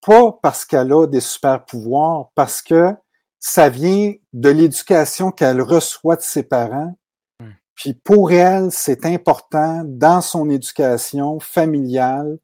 [0.07, 2.95] pas parce qu'elle a des super pouvoirs, parce que
[3.41, 6.97] ça vient de l'éducation qu'elle reçoit de ses parents.
[7.41, 7.51] Hmm.
[7.75, 12.39] Puis pour elle, c'est important dans son éducation familiale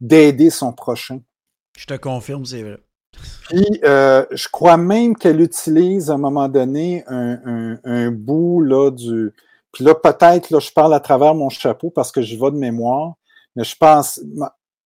[0.00, 1.20] d'aider son prochain.
[1.76, 2.78] Je te confirme, c'est vrai.
[3.48, 8.60] Puis, euh, je crois même qu'elle utilise à un moment donné un, un, un bout
[8.60, 9.32] là du.
[9.72, 12.56] Puis là, peut-être, là, je parle à travers mon chapeau parce que j'y vais de
[12.56, 13.14] mémoire,
[13.56, 14.20] mais je pense.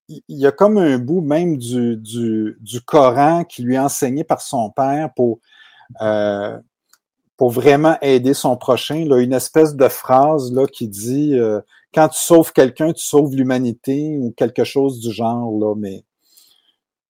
[0.09, 4.23] Il y a comme un bout même du, du, du Coran qui lui est enseigné
[4.23, 5.39] par son père pour,
[6.01, 6.57] euh,
[7.37, 9.05] pour vraiment aider son prochain.
[9.05, 11.61] Là, une espèce de phrase là, qui dit euh,
[11.93, 16.03] Quand tu sauves quelqu'un, tu sauves l'humanité ou quelque chose du genre, là, mais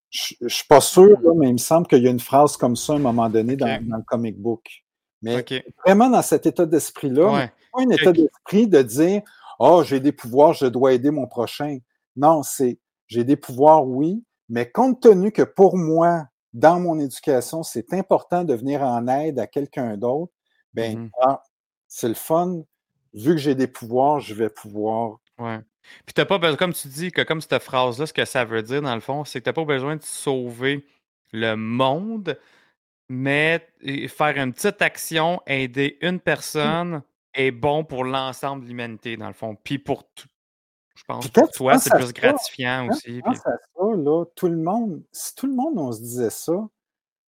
[0.10, 2.56] je ne suis pas sûr, là, mais il me semble qu'il y a une phrase
[2.56, 4.84] comme ça à un moment donné dans, le comic book.
[5.24, 5.44] Mais
[5.86, 7.52] vraiment dans cet état d'esprit-là, Ouais.
[7.72, 9.22] pas un état d'esprit de dire
[9.60, 11.80] Oh, j'ai des pouvoirs, je dois aider mon prochain.
[12.16, 12.78] Non, c'est
[13.08, 18.44] j'ai des pouvoirs, oui, mais compte tenu que pour moi, dans mon éducation, c'est important
[18.44, 20.32] de venir en aide à quelqu'un d'autre,
[20.74, 21.10] ben, Mhm.
[21.22, 21.44] ah,
[21.88, 22.64] c'est le fun.
[23.14, 25.18] Vu que j'ai des pouvoirs, je vais pouvoir.
[25.40, 25.60] Ouais.
[26.06, 28.64] Puis t'as pas besoin, comme tu dis, que comme cette phrase-là, ce que ça veut
[28.64, 30.86] dire dans le fond, c'est que t'as pas besoin de sauver
[31.32, 32.40] le monde,
[33.10, 33.68] mais
[34.08, 39.34] faire une petite action, aider une personne est bon pour l'ensemble de l'humanité, dans le
[39.34, 39.56] fond.
[39.64, 40.28] Puis pour tout.
[40.96, 43.22] Je pense Puis pour toi, c'est plus gratifiant Quand aussi.
[43.24, 46.54] puis- ça, là, tout le monde, si tout le monde, on se disait ça,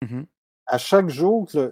[0.02, 0.26] Mhm.
[0.66, 1.68] à chaque jour, là,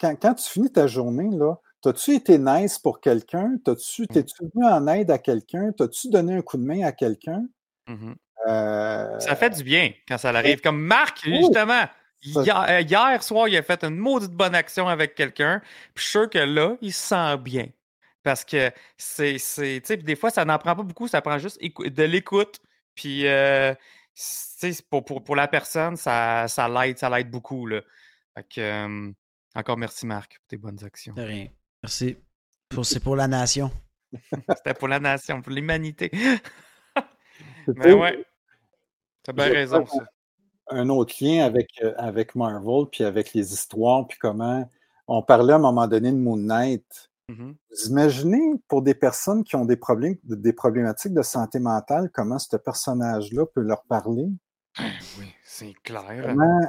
[0.00, 3.56] quand, quand tu finis ta journée, là, T'as-tu été nice pour quelqu'un?
[3.64, 4.06] T'as-tu, Mmh.
[4.08, 5.70] t'es-tu venu en aide à quelqu'un?
[5.70, 7.44] T'as-tu donné un coup de main à quelqu'un?
[8.48, 10.60] Euh, Ça fait du bien quand ça arrive.
[10.60, 11.38] Comme Marc, Oui.
[11.38, 11.84] justement,
[12.20, 15.60] hier, euh, hier soir, il a fait une maudite bonne action avec quelqu'un.
[15.94, 17.66] Puis je suis sûr que là, il se sent bien.
[18.28, 19.38] Parce que c'est.
[19.38, 21.88] c'est- tu sais, puis des fois, ça n'en prend pas beaucoup, ça prend juste écou-
[21.88, 22.58] de l'écoute.
[22.94, 23.80] Puis, euh, tu
[24.14, 27.66] sais, pour, pour, pour la personne, ça, ça l'aide, ça l'aide beaucoup.
[27.66, 27.80] Là.
[28.36, 29.10] Fait que, euh,
[29.54, 31.14] encore merci, Marc, pour tes bonnes actions.
[31.14, 31.46] De rien.
[31.82, 32.18] Merci.
[32.68, 33.70] Pour- C'est pour la nation.
[34.58, 36.10] C'était pour la nation, pour l'humanité.
[36.12, 36.34] c'est
[37.76, 38.22] Mais ouais,
[39.22, 40.04] t'as bien J'ai raison, ça.
[40.68, 44.70] un autre lien avec, euh, avec Marvel, puis avec les histoires, puis comment
[45.06, 47.10] on parlait à un moment donné de Moon Knight.
[47.28, 52.38] Vous imaginez pour des personnes qui ont des problèmes, des problématiques de santé mentale, comment
[52.38, 54.28] ce personnage-là peut leur parler?
[55.18, 56.22] Oui, c'est clair.
[56.26, 56.60] Comment...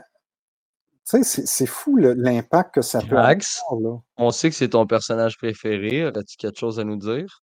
[1.10, 3.94] Tu sais, c'est- c'est fou le- l'impact que ça peut Max, avoir.
[3.96, 4.00] Là.
[4.18, 6.04] on sait que c'est ton personnage préféré.
[6.04, 7.42] As-tu quelque chose à nous dire?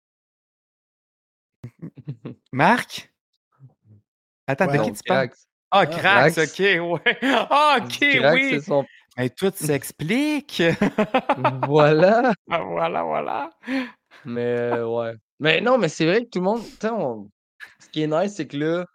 [2.52, 3.12] Marc?
[4.46, 4.78] Attends, Ouais.
[4.78, 5.30] de qui tu parles?
[5.70, 6.52] Ah, Ah, Crax, Crax.
[6.52, 7.18] ok, ouais.
[7.50, 8.50] Ah, ok, Crax, oui.
[8.50, 8.84] c'est son.
[9.16, 10.62] Mais tout s'explique.
[11.66, 12.32] Voilà.
[12.50, 13.50] Ah, voilà, voilà.
[14.24, 15.14] Mais euh, ouais.
[15.40, 16.62] Mais non, mais c'est vrai que tout le monde.
[16.62, 17.30] tu sais, on-
[17.80, 18.86] Ce qui est nice, c'est que là.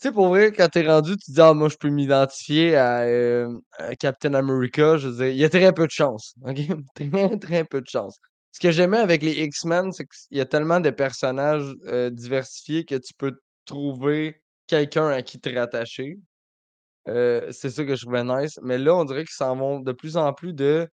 [0.00, 2.76] Tu sais, pour vrai, quand t'es rendu, tu te dis, ah, moi, je peux m'identifier
[2.76, 3.48] à, euh,
[3.78, 4.96] à Captain America.
[4.98, 6.34] Je veux dire, il y a très peu de chance.
[6.44, 6.58] OK?
[6.94, 8.18] Très, très peu de chance.
[8.52, 12.84] Ce que j'aimais avec les X-Men, c'est qu'il y a tellement de personnages euh, diversifiés
[12.84, 13.32] que tu peux
[13.64, 16.18] trouver quelqu'un à qui te rattacher.
[17.08, 18.58] Euh, c'est ça que je trouvais nice.
[18.62, 20.88] Mais là, on dirait qu'ils s'en vont de plus en plus de.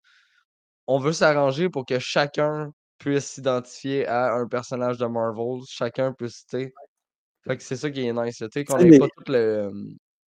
[0.87, 5.61] On veut s'arranger pour que chacun puisse s'identifier à un personnage de Marvel.
[5.67, 6.73] Chacun puisse, tu.
[7.47, 9.71] Fait que c'est ça qui est nice, tu sais, qu'on les- pas tout le.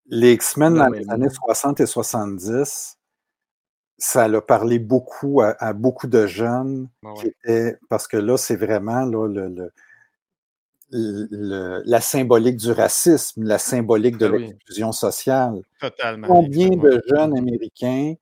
[0.06, 1.32] Les X-Men dans les années monde.
[1.32, 2.96] 60 et 70,
[3.98, 7.34] ça a parlé beaucoup à, à beaucoup de jeunes Ouais, qui ouais.
[7.44, 9.70] étaient, parce que là, c'est vraiment là, le, le-
[10.92, 14.46] le- la symbolique du racisme, la symbolique de oui.
[14.46, 15.62] l'exclusion sociale.
[15.80, 16.26] Totalement.
[16.26, 16.94] Combien exactement.
[16.94, 18.14] de jeunes Américains,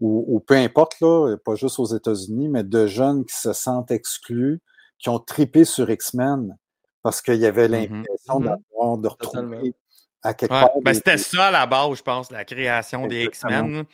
[0.00, 3.90] ou, ou peu importe, là, pas juste aux États-Unis, mais de jeunes qui se sentent
[3.90, 4.60] exclus,
[4.98, 6.56] qui ont tripé sur X-Men
[7.02, 7.72] parce qu'il y avait Mhm.
[7.74, 8.44] l'impression Mhm.
[8.44, 9.50] d'avoir, de Totalement.
[9.56, 9.74] retrouver
[10.22, 10.70] à quelque Ouais, part.
[10.82, 13.24] ben, des- c'était ça à la base, je pense, la création des.
[13.24, 13.84] X-Men.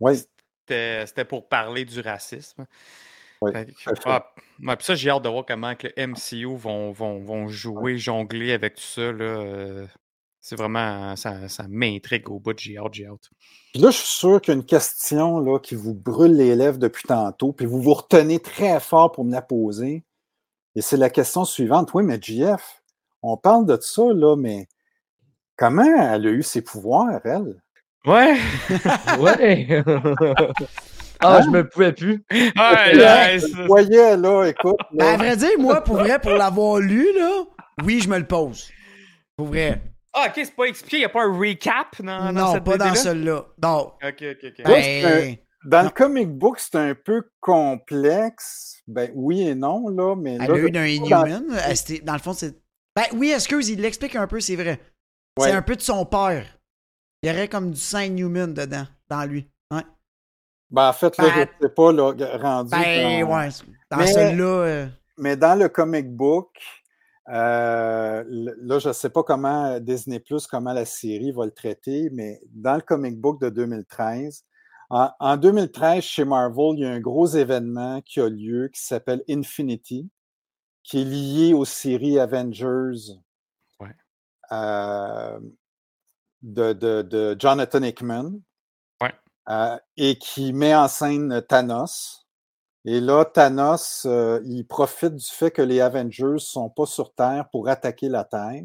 [0.00, 0.18] Oui,
[0.68, 2.66] c'était pour parler du racisme.
[3.40, 3.52] Oui,
[4.04, 7.48] ah, ouais, puis ça, j'ai hâte de voir comment que le MCU vont, vont, vont
[7.48, 9.12] jouer, jongler avec tout ça.
[9.12, 9.86] Là, euh,
[10.40, 11.14] c'est vraiment.
[11.14, 12.58] Ça, ça m'intrigue au bout.
[12.58, 13.30] J'ai hâte, j'ai hâte.
[13.72, 16.56] Puis là, je suis sûr qu'il y a une question là, qui vous brûle les
[16.56, 20.04] lèvres depuis tantôt, puis vous vous retenez très fort pour me la poser.
[20.74, 21.94] Et c'est la question suivante.
[21.94, 22.82] Oui, mais JF,
[23.22, 24.68] on parle de ça, là, mais
[25.56, 27.60] comment elle a eu ses pouvoirs, elle?
[28.04, 28.38] Ouais!
[29.18, 29.84] Ouais!
[31.20, 32.24] ah, je me pouvais plus.
[32.30, 34.76] je voyais, là, écoute.
[34.92, 37.44] Ben, à vrai dire, moi, pour vrai, pour l'avoir lu, là,
[37.84, 38.70] oui, je me le pose.
[39.36, 39.80] Pour vrai.
[40.12, 42.64] Ah, ok, c'est pas expliqué, il n'y a pas un recap dans, dans non, cette
[42.64, 43.44] pas dans celui-là.
[43.62, 43.92] Non.
[44.02, 44.64] Ok, ok, ok.
[44.64, 45.84] Ben, Dans Non.
[45.84, 48.78] le comic book, c'est un peu complexe.
[48.86, 50.86] Ben oui et non, là, mais elle là, a eu d'un dans-
[51.26, 51.44] Inhuman.
[51.74, 52.56] c'était- Dans le fond, c'est.
[52.96, 54.80] Ben oui, excuse, il l'explique un peu, c'est vrai.
[55.38, 55.48] Ouais.
[55.48, 56.44] C'est un peu de son père.
[57.22, 59.48] Il y aurait comme du Saint Newman dedans, dans lui.
[60.70, 62.70] Ben, en fait, là, Ben, je ne sais pas, là, rendu.
[62.70, 63.48] Ben dans- ouais.
[63.90, 64.44] Dans Mais- celui-là.
[64.44, 66.50] euh, Mais dans le comic book,
[67.28, 72.08] euh, là, je ne sais pas comment Disney Plus, comment la série va le traiter,
[72.12, 74.44] mais dans le comic book de 2013,
[74.90, 78.82] en, en 2013, chez Marvel, il y a un gros événement qui a lieu qui
[78.82, 80.08] s'appelle Infinity,
[80.82, 83.12] qui est lié aux séries Avengers
[83.80, 83.94] Ouais.
[84.52, 85.38] euh,
[86.42, 88.40] de, de- de Jonathan Hickman
[89.96, 92.26] et qui met en scène Thanos.
[92.84, 97.48] Et là, Thanos, euh, il profite du fait que les Avengers sont pas sur Terre
[97.50, 98.64] pour attaquer la Terre.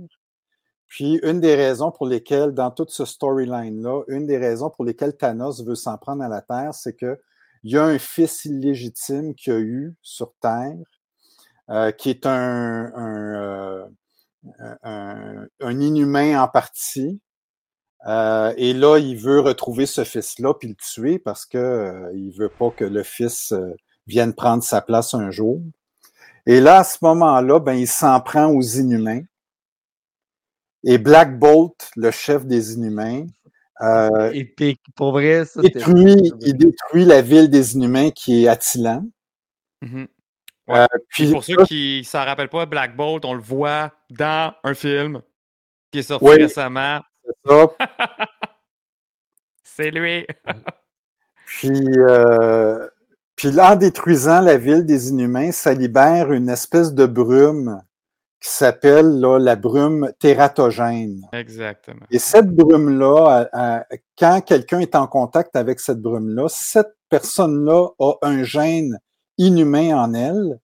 [0.88, 5.18] Puis, une des raisons pour lesquelles, dans toute ce storyline-là, une des raisons pour lesquelles
[5.18, 7.18] Thanos veut s'en prendre à la Terre, c'est qu'il
[7.64, 10.78] y a un fils illégitime qu'il a eu sur Terre,
[11.70, 13.88] euh, qui est euh,
[14.84, 17.22] un- un inhumain en partie.
[18.06, 22.32] Euh, et là, il veut retrouver ce fils-là puis le tuer parce que euh, il
[22.32, 23.74] veut pas que le fils euh,
[24.08, 25.62] vienne prendre sa place un jour.
[26.46, 29.22] Et là, à ce moment-là, ben, il s'en prend aux Inhumains.
[30.84, 33.26] Et Black Bolt, le chef des Inhumains,
[33.82, 34.82] euh, Épique.
[34.96, 35.80] Pour vrai, ça, c'était.
[35.80, 39.06] détruit, il détruit la ville des Inhumains qui est Attilan.
[39.82, 40.08] Puis
[41.10, 44.74] puis pour ceux qui ne s'en rappellent pas, Black Bolt, on le voit dans un
[44.74, 45.22] film
[45.92, 46.36] qui est sorti Oui.
[46.36, 47.02] récemment.
[47.46, 47.68] Ça,
[49.64, 50.28] C'est lui.
[51.46, 52.88] Puis, euh,
[53.44, 57.82] en détruisant la ville des Inhumains, ça libère une espèce de brume
[58.40, 61.28] qui s'appelle là, la brume tératogène.
[61.32, 62.06] Exactement.
[62.12, 63.50] Et cette brume-là,
[64.18, 69.00] quand quelqu'un est en contact avec cette brume-là, cette personne-là a un gène
[69.38, 70.60] inhumain en elle,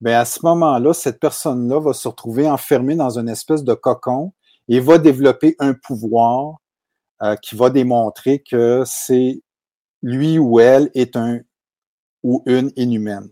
[0.00, 4.32] ben à ce moment-là, cette personne-là va se retrouver enfermée dans une espèce de cocon
[4.68, 6.56] et va développer un pouvoir
[7.22, 9.40] euh, qui va démontrer que c'est
[10.02, 11.40] lui ou elle est un
[12.22, 13.30] ou une inhumaine.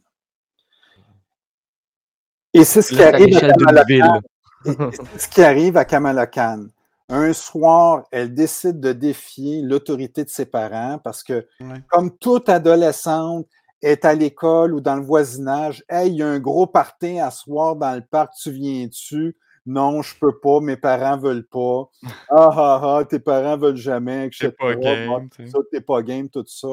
[2.53, 3.85] Et c'est ce qui arrive à Kamala.
[3.85, 4.21] Khan.
[4.65, 6.67] Et- et c'est ce qui arrive à Kamala Khan.
[7.09, 11.83] Un soir, elle décide de défier l'autorité de ses parents parce que, Ouais.
[11.89, 13.47] comme toute adolescente,
[13.83, 17.31] est à l'école ou dans le voisinage, hey, il y a un gros party à
[17.31, 19.37] soir dans le parc, tu viens-tu?
[19.67, 21.89] Non, je peux pas, mes parents veulent pas.
[22.29, 24.51] Ah ah ah, tes parents veulent jamais, etc.
[24.51, 25.47] T'es pas game, sais.
[25.47, 26.69] ça, t'es pas game, tout ça.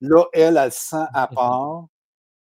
[0.00, 1.86] Là, elle, elle se sent à part.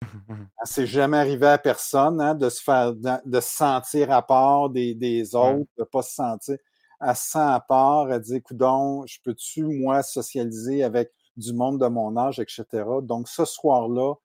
[0.01, 4.21] Elle s'est jamais arrivé à personne hein, de se faire de, de se sentir à
[4.25, 6.57] part des, des autres, de pas se sentir.
[7.01, 11.79] Elle se sent à part, elle dit Coudon, je peux-tu, moi, socialiser avec du monde
[11.79, 12.65] de mon âge, etc.
[13.01, 14.15] Donc, ce soir-là,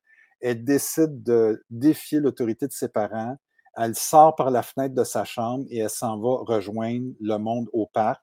[0.41, 3.37] elle décide de défier l'autorité de ses parents.
[3.77, 7.69] Elle sort par la fenêtre de sa chambre et elle s'en va rejoindre le monde
[7.73, 8.23] au parc.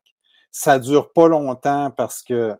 [0.51, 2.55] Ça dure pas longtemps parce que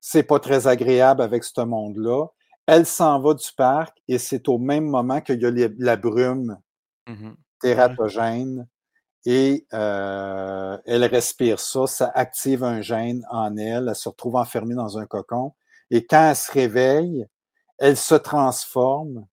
[0.00, 2.26] c'est pas très agréable avec ce monde-là.
[2.66, 5.96] Elle s'en va du parc et c'est au même moment qu'il y a les- la
[5.96, 6.58] brume
[7.08, 7.36] Mhm.
[7.60, 8.66] tératogène
[9.24, 14.74] et euh, elle respire ça, ça active un gène en elle, elle se retrouve enfermée
[14.74, 15.52] dans un cocon
[15.90, 17.26] et quand elle se réveille,
[17.78, 19.26] elle se transforme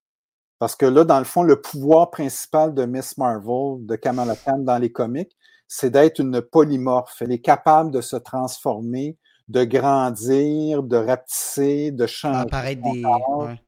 [0.63, 4.59] parce que là, dans le fond, le pouvoir principal de Miss Marvel, de Kamala Khan
[4.59, 5.35] dans les comics,
[5.67, 7.17] c'est d'être une polymorphe.
[7.19, 9.17] Elle est capable de se transformer,
[9.49, 13.03] de grandir, de rapetisser, de changer Apparaître son des.
[13.45, 13.61] ouais.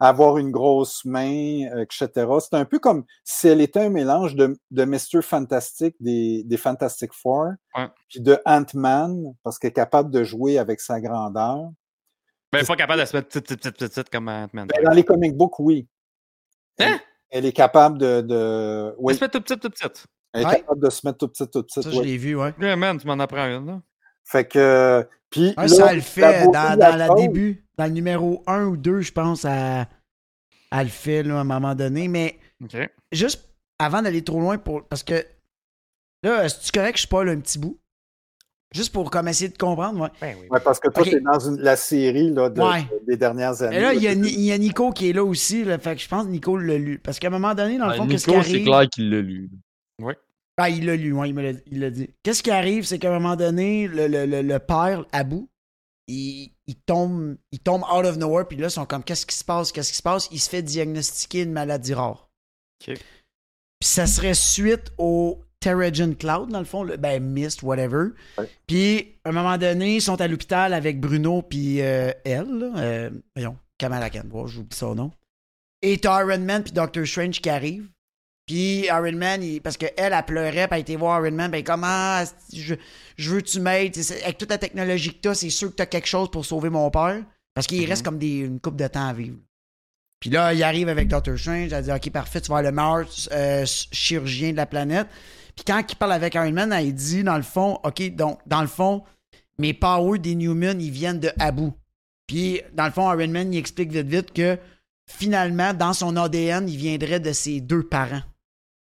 [0.00, 2.26] avoir une grosse main, euh, etc.
[2.40, 5.22] C'est un peu comme si elle était un mélange de, de Mr.
[5.22, 7.86] Fantastic, des, des Fantastic Four, Ouais.
[8.08, 11.70] puis de Ant-Man, parce qu'elle est capable de jouer avec sa grandeur.
[12.52, 14.66] Ben, pas capable de se mettre petite, petite, petite, petite, petite comme Ant-Man.
[14.66, 15.86] Ben, dans les comic books, oui.
[16.78, 17.00] Elle, Hein?
[17.30, 18.20] elle est capable de.
[18.20, 20.06] de oui, Elle se met toute petite, toute petite.
[20.32, 20.56] elle est Ouais.
[20.60, 21.82] capable de se mettre tout petit, tout petit.
[21.82, 22.54] Ça, je l'ai vu, ouais.
[22.60, 23.80] Yeah, man, tu m'en apprends une, là.
[24.24, 25.06] Fait que.
[25.30, 29.00] Puis, là, ça, elle le fait dans, chose- début, dans le numéro 1 ou 2,
[29.00, 29.86] je pense, elle,
[30.72, 32.08] elle le fait là, à un moment donné.
[32.08, 32.38] Mais
[33.12, 33.48] juste
[33.78, 35.24] avant d'aller trop loin, pour, parce que
[36.22, 37.78] là, est-ce correct que je spoil un petit bout?
[38.74, 40.08] Juste pour comme essayer de comprendre, ouais.
[40.20, 40.46] Ben oui.
[40.50, 41.08] Ouais, parce que toi, Ok.
[41.10, 42.82] tu es dans une- la série là, de- Ouais.
[42.82, 43.76] de- des dernières années.
[43.76, 45.64] Et là, il y, a, là, Ni- il y a Nico qui est là aussi,
[45.64, 46.98] là, fait que je pense que Nico l'a lu.
[46.98, 48.64] Parce qu'à un moment donné, dans le Ah, fond, qu'est-ce qui Nico, c'est arrive...
[48.66, 49.50] clair qu'il l'a lu.
[50.58, 51.42] Ah, il l'a lu, ouais, il me
[51.80, 52.08] l'a dit.
[52.22, 55.48] Qu'est-ce qui arrive, c'est qu'à un moment donné, le, le, le, le père, Abou,
[56.08, 59.36] il, il tombe il tombe out of nowhere, puis là, ils sont comme, qu'est-ce qui
[59.36, 60.28] se passe, qu'est-ce qui se passe?
[60.32, 62.30] Il se fait diagnostiquer une maladie rare.
[62.88, 62.94] OK.
[62.94, 68.10] Puis ça serait suite au Terrigen Cloud, dans le fond, le- ben Mist, whatever.
[68.38, 68.48] Ouais.
[68.68, 72.72] Puis, à un moment donné, ils sont à l'hôpital avec Bruno puis euh, elle, là,
[72.78, 75.10] euh, voyons, Kamala Khan, bon, j'oublie son nom.
[75.82, 77.88] Et t'as Iron Man puis Doctor Strange qui arrivent.
[78.46, 81.34] Puis Iron Man, il- parce qu'elle, elle, elle pleurait, puis elle a été voir Iron
[81.34, 82.76] Man, ben comment, je,
[83.16, 85.86] je veux que tu m'aides, avec toute la technologie que t'as, c'est sûr que t'as
[85.86, 87.24] quelque chose pour sauver mon père.
[87.54, 89.38] Parce qu'il reste comme des, une coupe de temps à vivre.
[90.20, 92.72] Puis là, il arrive avec Doctor Strange, elle dit Ok, parfait, tu vas être le
[92.72, 95.08] meilleur euh, chirurgien de la planète.
[95.56, 98.60] Puis quand il parle avec Iron Man, elle dit dans le fond, OK, donc dans
[98.60, 99.02] le fond,
[99.58, 101.70] mes powers des Newman, ils viennent de Abu.
[102.26, 104.58] Puis dans le fond, Iron Man, il explique vite vite que
[105.08, 108.22] finalement, dans son ADN, il viendrait de ses deux parents.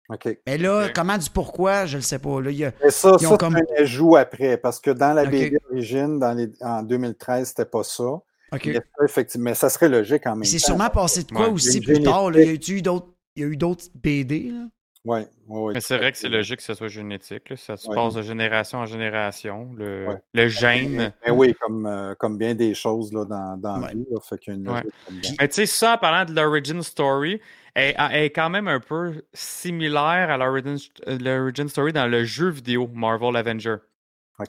[0.09, 0.37] OK.
[0.45, 2.39] Mais là, comment du pourquoi, je le sais pas.
[2.41, 4.79] Là, il y a- Mais ça, Ils ont ça comme- c'est un ajout après, parce
[4.79, 5.25] que dans la.
[5.25, 8.03] BD origine, dans les, en 2013, c'était pas ça.
[8.03, 8.65] OK.
[8.67, 10.65] Mais, ça, effectivement, mais ça serait logique en même C'est temps.
[10.67, 11.53] sûrement passé de quoi Ouais.
[11.53, 12.29] aussi plus tard.
[12.29, 12.37] là?
[12.37, 12.75] Il y a génétique.
[12.75, 13.07] eu d'autres.
[13.35, 14.65] Il y a eu d'autres BD, là.
[15.05, 15.73] Oui, oui, oui.
[15.75, 17.49] Mais c'est vrai que c'est logique que ce soit génétique.
[17.49, 17.55] là.
[17.55, 17.95] Ça se Ouais.
[17.95, 19.71] passe de génération en génération.
[19.77, 20.15] Le, Ouais.
[20.33, 20.95] le gène.
[20.97, 24.05] Mais Ben oui, comme, euh, comme bien des choses là, dans, dans la vie.
[24.11, 24.81] Là, fait qu'il y a une Ouais.
[24.81, 25.29] logique là-dedans.
[25.39, 27.39] Mais tu sais, ça, en parlant de l'origin story,
[27.75, 30.75] elle est quand même un peu similaire à l'origin
[31.07, 33.75] euh, l'origin story dans le jeu vidéo Marvel Avenger.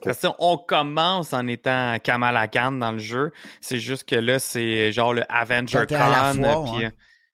[0.03, 3.31] Parce on commence en étant Kamala Khan dans le jeu.
[3.61, 6.33] C'est juste que là, c'est genre le Avenger Khan.
[6.75, 6.87] puis.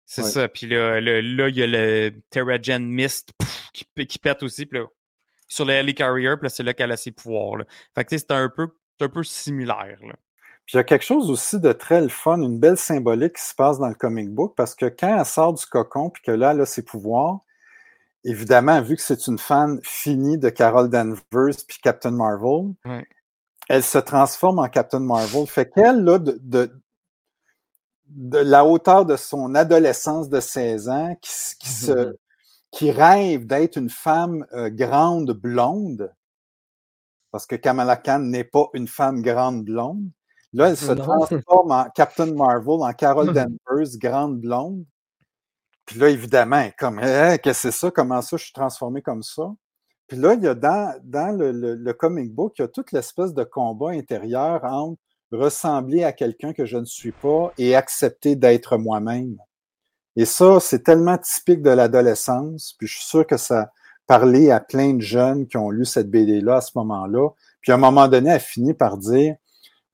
[0.05, 0.29] C'est Ouais.
[0.31, 0.49] ça.
[0.49, 3.71] Puis là, le- là, il y a le Terragen Mist pff,
[4.09, 4.67] qui, pète aussi.
[4.67, 4.87] Puis là,
[5.49, 7.57] sur le Helicarrier, puis là, c'est là qu'elle a ses pouvoirs.
[7.59, 7.65] Là.
[7.95, 8.69] Fait que c'est un peu,
[9.01, 9.99] un peu similaire.
[10.03, 10.15] Là.
[10.67, 13.43] Puis il y a quelque chose aussi de très le fun, une belle symbolique qui
[13.43, 16.31] se passe dans le comic book, parce que quand elle sort du cocon, puis que
[16.31, 17.41] là, elle a ses pouvoirs,
[18.25, 23.07] évidemment, vu que c'est une fan finie de Carol Danvers puis Captain Marvel, Ouais.
[23.69, 25.47] elle se transforme en Captain Marvel.
[25.47, 26.82] Fait qu'elle, là, de, de-
[28.15, 32.17] de la hauteur de son adolescence de 16 ans, qui, s- qui se,
[32.71, 36.13] qui rêve d'être une femme euh, grande blonde,
[37.31, 40.11] parce que Kamala Khan n'est pas une femme grande blonde.
[40.53, 41.03] Là, elle se Non.
[41.03, 44.85] transforme en Captain Marvel, en Carol Danvers, grande blonde.
[45.87, 47.91] Puis là, évidemment, elle est comme, Hein, qu'est-ce que c'est ça?
[47.91, 49.51] Comment ça, je suis transformé comme ça?
[50.07, 52.69] Puis là, il y a dans, dans le, le- le comic book, il y a
[52.69, 55.01] toute l'espèce de combat intérieur entre
[55.37, 59.39] ressembler à quelqu'un que je ne suis pas et accepter d'être moi-même.
[60.17, 62.75] Et ça, c'est tellement typique de l'adolescence.
[62.79, 63.73] Puis je suis sûr que ça
[64.07, 67.31] parlait à plein de jeunes qui ont lu cette BD-là à ce moment-là.
[67.61, 69.37] Puis à un moment donné, elle finit par dire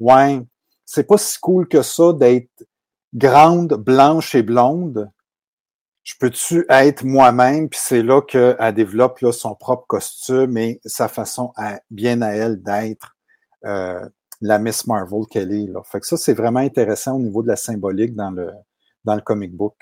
[0.01, 0.41] Ouais,
[0.84, 2.66] c'est pas si cool que ça d'être
[3.14, 5.11] grande, blanche et blonde.
[6.03, 7.68] Je peux-tu être moi-même?
[7.68, 12.30] Puis c'est là qu'elle développe là, son propre costume et sa façon à- bien à
[12.30, 13.16] elle d'être
[13.66, 14.09] euh,
[14.41, 15.66] la Miss Marvel qu'elle est.
[15.66, 15.82] Là.
[15.84, 18.53] Fait que ça, c'est vraiment intéressant au niveau de la symbolique dans le,
[19.05, 19.76] dans le comic book.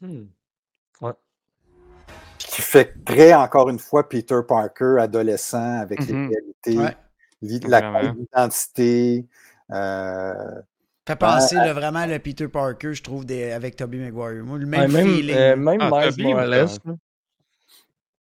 [0.00, 0.24] Hmm.
[2.38, 6.28] Puis qui fait très, encore une fois, Peter Parker, adolescent, avec les Mhm.
[6.28, 6.96] réalités, Ouais.
[7.42, 8.14] l'i- la Vraiment.
[8.20, 9.26] identité.
[9.70, 10.62] Euh,
[11.06, 14.44] Fait penser là, vraiment le Peter Parker, je trouve, des- avec Tobey Maguire.
[14.44, 15.34] Moi, le Ouais, même, même, feeling.
[15.36, 16.68] euh, même Ah, Miles Morales.
[16.84, 16.96] Moi,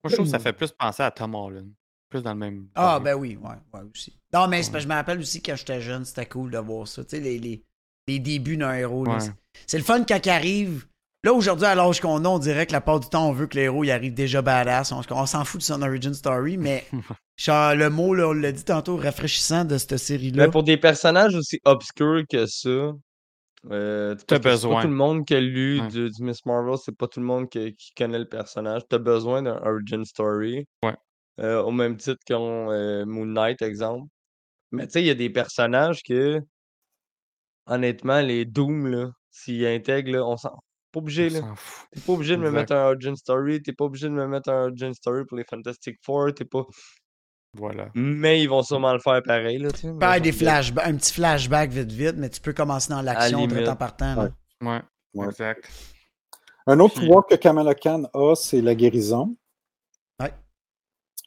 [0.05, 1.69] je trouve que ça fait plus penser à Tom Holland.
[2.09, 2.67] Plus dans le même.
[2.75, 3.01] Ah, genre.
[3.01, 4.17] ben oui, ouais, ouais, aussi.
[4.33, 6.57] Non, mais c'est parce que je me rappelle aussi quand j'étais jeune, c'était cool de
[6.57, 7.03] voir ça.
[7.03, 7.63] Tu sais, les, les,
[8.07, 9.05] les débuts d'un héros.
[9.05, 9.19] Ouais.
[9.19, 9.33] C'est-
[9.67, 10.85] C'est le fun quand il arrive.
[11.25, 13.47] Là, aujourd'hui, à l'âge qu'on a, on dirait que la part du temps, on veut
[13.47, 14.91] que le héros il arrive déjà badass.
[14.91, 16.83] On, on s'en fout de son origin story, mais
[17.37, 20.45] genre, le mot, là, on l'a dit tantôt, rafraîchissant de cette série-là.
[20.47, 22.91] Mais pour des personnages aussi obscurs que ça,
[23.71, 24.75] euh, T'as besoin.
[24.77, 25.87] pas tout le monde qui a lu Ouais.
[25.87, 28.81] du, du Miss Marvel, c'est pas tout le monde qui, qui connaît le personnage.
[28.89, 30.65] T'as besoin d'un origin story.
[30.83, 30.95] Ouais.
[31.39, 34.07] Euh, au même titre qu'en euh, Moon Knight, exemple.
[34.73, 36.41] Mais tu sais, il y a des personnages que,
[37.67, 40.49] honnêtement, les Doom, là, s'ils intègrent, là, on s'en.
[40.91, 41.53] Pas obligé, On là.
[41.91, 44.49] T'es pas obligé de me mettre un origin story, t'es pas obligé de me mettre
[44.49, 46.65] un origin story pour les Fantastic Four, t'es pas.
[47.55, 47.89] Voilà.
[47.93, 50.19] Mais ils vont sûrement le faire pareil, là, tu sais.
[50.19, 53.75] des flashbacks, un petit flashback vite vite, mais tu peux commencer dans l'action de temps
[53.75, 54.15] par temps.
[54.15, 54.23] là.
[54.61, 54.67] Ouais.
[54.67, 54.81] Ouais.
[55.13, 55.27] Ouais.
[55.27, 55.69] Exact.
[56.65, 59.35] Un autre pouvoir que Kamala Khan a, c'est la guérison.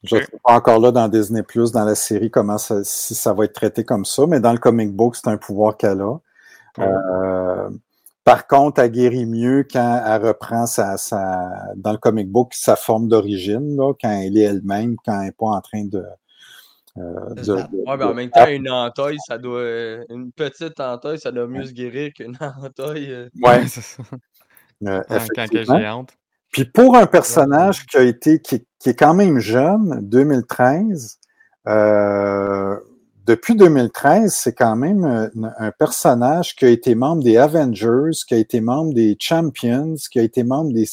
[0.05, 3.15] Je ne sais pas encore là dans Disney Plus, dans la série, comment ça, si
[3.15, 6.01] ça va être traité comme ça, mais dans le comic book, c'est un pouvoir qu'elle
[6.01, 6.13] a.
[6.79, 6.87] Ouais.
[6.87, 7.71] Euh,
[8.23, 12.77] par contre, elle guérit mieux quand elle reprend sa, sa dans le comic book sa
[12.77, 16.05] forme d'origine, là, quand elle est elle-même, quand elle n'est pas en train de.
[16.99, 17.55] euh, De de-
[17.87, 19.63] mais en de- même temps, une entaille, ça doit.
[20.11, 23.11] Une petite entaille, ça doit mieux se guérir qu'une entaille.
[23.13, 23.29] euh.
[23.43, 24.03] Ouais, c'est ça.
[24.03, 25.79] euh, Ouais, quand elle est effectivement.
[25.79, 26.11] géante.
[26.51, 31.19] Puis pour un personnage qui a été, qui, qui est quand même jeune, 2013,
[31.69, 32.77] euh,
[33.27, 38.35] depuis 2013, c'est quand même un, un personnage qui a été membre des Avengers, qui
[38.35, 40.87] a été membre des Champions, qui a été membre des,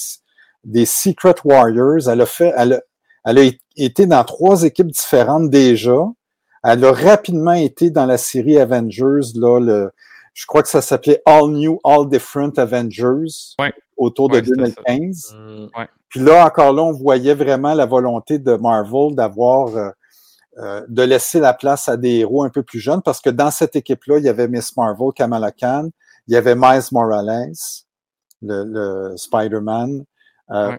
[0.63, 2.09] des Secret Warriors.
[2.09, 2.81] Elle a fait, elle a,
[3.25, 5.99] elle a été dans trois équipes différentes déjà.
[6.63, 9.91] Elle a rapidement été dans la série Avengers, là, le,
[10.33, 13.73] je crois que ça s'appelait All New, All Different Avengers, Ouais.
[13.97, 14.73] autour de Ouais, c'était ça.
[14.87, 15.35] 2015.
[15.37, 15.67] Mm.
[16.09, 19.89] Puis là, encore là, on voyait vraiment la volonté de Marvel d'avoir, euh,
[20.59, 23.49] euh, de laisser la place à des héros un peu plus jeunes, parce que dans
[23.51, 25.89] cette équipe-là, il y avait Miss Marvel, Kamala Khan,
[26.27, 27.51] il y avait Miles Morales,
[28.41, 30.03] le, le Spider-Man.
[30.51, 30.73] Euh, Ouais.
[30.73, 30.77] euh,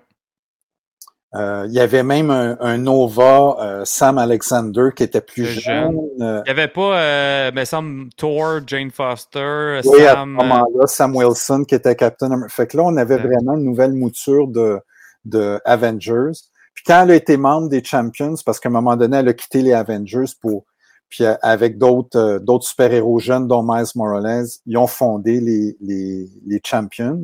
[1.66, 5.98] il y avait même un, un Nova, euh, Sam Alexander, qui était plus jeune.
[6.20, 10.30] Euh, Il n'y avait pas, euh, me semble, Thor, Jane Foster, oui, à ce Sam.
[10.38, 12.54] euh, moment-là, Sam Wilson, qui était Captain America.
[12.54, 13.22] Fait que là, on avait Ouais.
[13.26, 14.78] vraiment une nouvelle mouture de,
[15.24, 16.32] de Avengers.
[16.74, 19.32] Puis quand elle a été membre des Champions, parce qu'à un moment donné, elle a
[19.34, 20.64] quitté les Avengers pour.
[21.08, 25.76] Puis euh, avec d'autres euh, d'autres super-héros jeunes, dont Miles Morales, ils ont fondé les,
[25.80, 27.22] les, les Champions.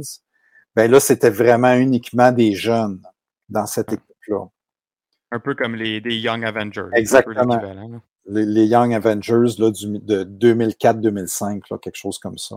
[0.77, 3.01] Ben là, c'était vraiment uniquement des jeunes
[3.51, 4.46] dans cette équipe-là.
[5.32, 6.86] un peu comme les Young Avengers.
[6.94, 7.61] Exactement.
[8.26, 12.57] Les, les Young Avengers là, du, de 2004-2005, là, quelque chose comme ça.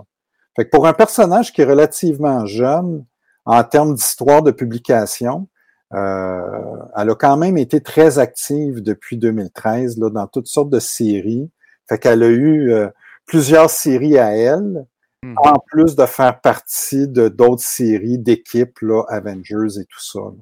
[0.55, 3.05] Fait que pour un personnage qui est relativement jeune
[3.45, 5.47] en termes d'histoire de publication,
[5.93, 10.79] euh, elle a quand même été très active depuis 2013 là, dans toutes sortes de
[10.79, 11.49] séries.
[11.89, 12.89] Fait qu'elle a eu euh,
[13.25, 14.85] plusieurs séries à elle,
[15.23, 15.37] Mhm.
[15.37, 20.19] en plus de faire partie de d'autres séries d'équipes, là, Avengers et tout ça.
[20.19, 20.33] là.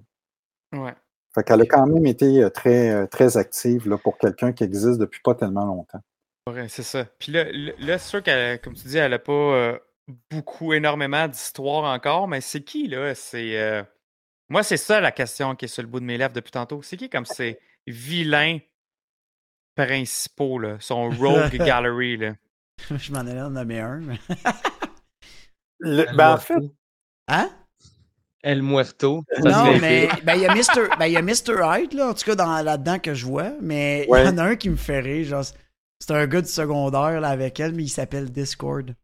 [0.74, 0.94] Ouais.
[1.34, 4.64] Fait qu'elle a quand même été euh, très, euh, très active là, pour quelqu'un qui
[4.64, 6.02] existe depuis pas tellement longtemps.
[6.50, 7.06] Ouais, c'est ça.
[7.20, 9.80] Puis là, là, là, c'est sûr qu'elle, comme tu dis, elle n'a pas euh,
[10.30, 13.14] beaucoup, énormément d'histoire encore, mais c'est qui, là?
[13.16, 13.58] C'est.
[13.62, 13.84] euh,
[14.50, 16.82] Moi, c'est ça la question qui est sur le bout de mes lèvres depuis tantôt.
[16.82, 18.58] C'est qui comme ces vilains
[19.76, 20.78] principaux, là?
[20.80, 22.34] Son Rogue Gallery, là?
[22.98, 24.00] Je m'en allais en nommer un.
[24.00, 24.20] mais-
[25.80, 26.56] Le- ben, en fait.
[27.28, 27.50] Hein?
[28.44, 29.24] El Muerto.
[29.42, 30.90] ça non, mais ben, il y a Mr.
[30.98, 31.62] ben, y a Mr.
[31.64, 33.52] Hyde, là, en tout cas, dans, là-dedans que je vois.
[33.62, 34.26] Mais il Ouais.
[34.26, 35.26] y en a un qui me fait rire.
[35.28, 35.44] Genre,
[36.00, 38.96] c'est un gars du secondaire là, avec elle, mais il s'appelle Discord.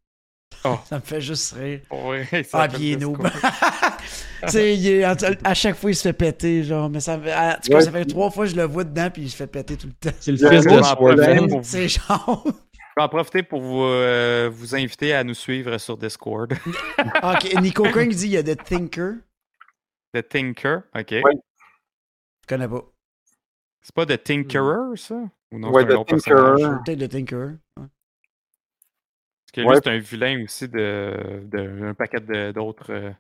[0.64, 0.78] Oh.
[0.90, 1.82] Ça me fait juste rire.
[1.92, 2.18] Oui,
[2.54, 3.28] Ah, puis il est noob.
[4.44, 6.90] Tu sais, il est- à chaque fois, il se fait péter, genre.
[6.92, 8.84] Mais ça, fait- en tout cas, Ouais, ça fait trois fois que je le vois
[8.84, 10.16] dedans, puis il se fait péter tout le temps.
[10.20, 12.44] C'est le fils de C'est genre.
[12.46, 12.52] Je
[13.02, 16.54] vais en profiter pour vous, euh, vous inviter à nous suivre sur Discord.
[17.24, 19.14] ok, Nico Crane dit il y a The Thinker.
[20.14, 21.12] The Tinker, OK.
[21.12, 21.22] Ouais.
[22.44, 22.82] Je connais pas.
[23.82, 25.16] C'est pas The Tinkerer, ça?
[25.52, 26.56] Ou non, Ouais, c'est un The autre personnage?
[26.60, 26.84] Tinkerer.
[26.86, 27.38] Peut-être The Tinker.
[27.38, 27.58] Ouais.
[27.78, 29.76] Parce que lui, Ouais.
[29.84, 32.92] c'est un vilain aussi de, de- d'un paquet de- d'autres.
[32.92, 33.12] euh,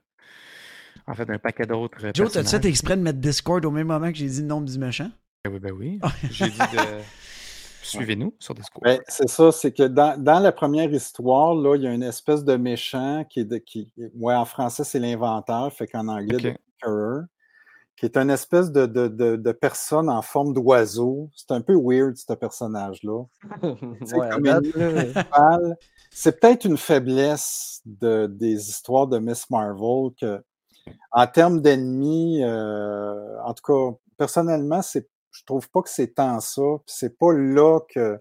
[1.06, 2.06] en fait, d'un paquet d'autres.
[2.06, 4.48] euh, Joe, t'as-tu fait exprès de mettre Discord au même moment que j'ai dit le
[4.48, 5.10] nom du méchant?
[5.46, 6.00] Ben oui, ben oui.
[6.32, 7.02] J'ai dit de.
[7.84, 8.84] Suivez-nous sur Discord.
[8.84, 12.04] Ben, c'est ça, c'est que dans, dans la première histoire, là, il y a une
[12.04, 16.50] espèce de méchant qui est de, qui, ouais, en français, c'est l'inventeur, fait qu'en anglais,
[16.50, 16.58] Ok.
[16.82, 17.25] Tinkerer,
[17.97, 21.30] qui est une espèce de, de, de, de personne en forme d'oiseau.
[21.36, 23.23] C'est un peu weird, ce personnage-là.
[24.13, 25.75] Ouais.
[26.11, 30.41] C'est peut-être une faiblesse de, des histoires de Miss Marvel que,
[31.11, 36.39] en termes d'ennemis, euh, en tout cas, personnellement, c'est, je trouve pas que c'est tant
[36.39, 36.61] ça.
[36.86, 38.19] C'est pas là que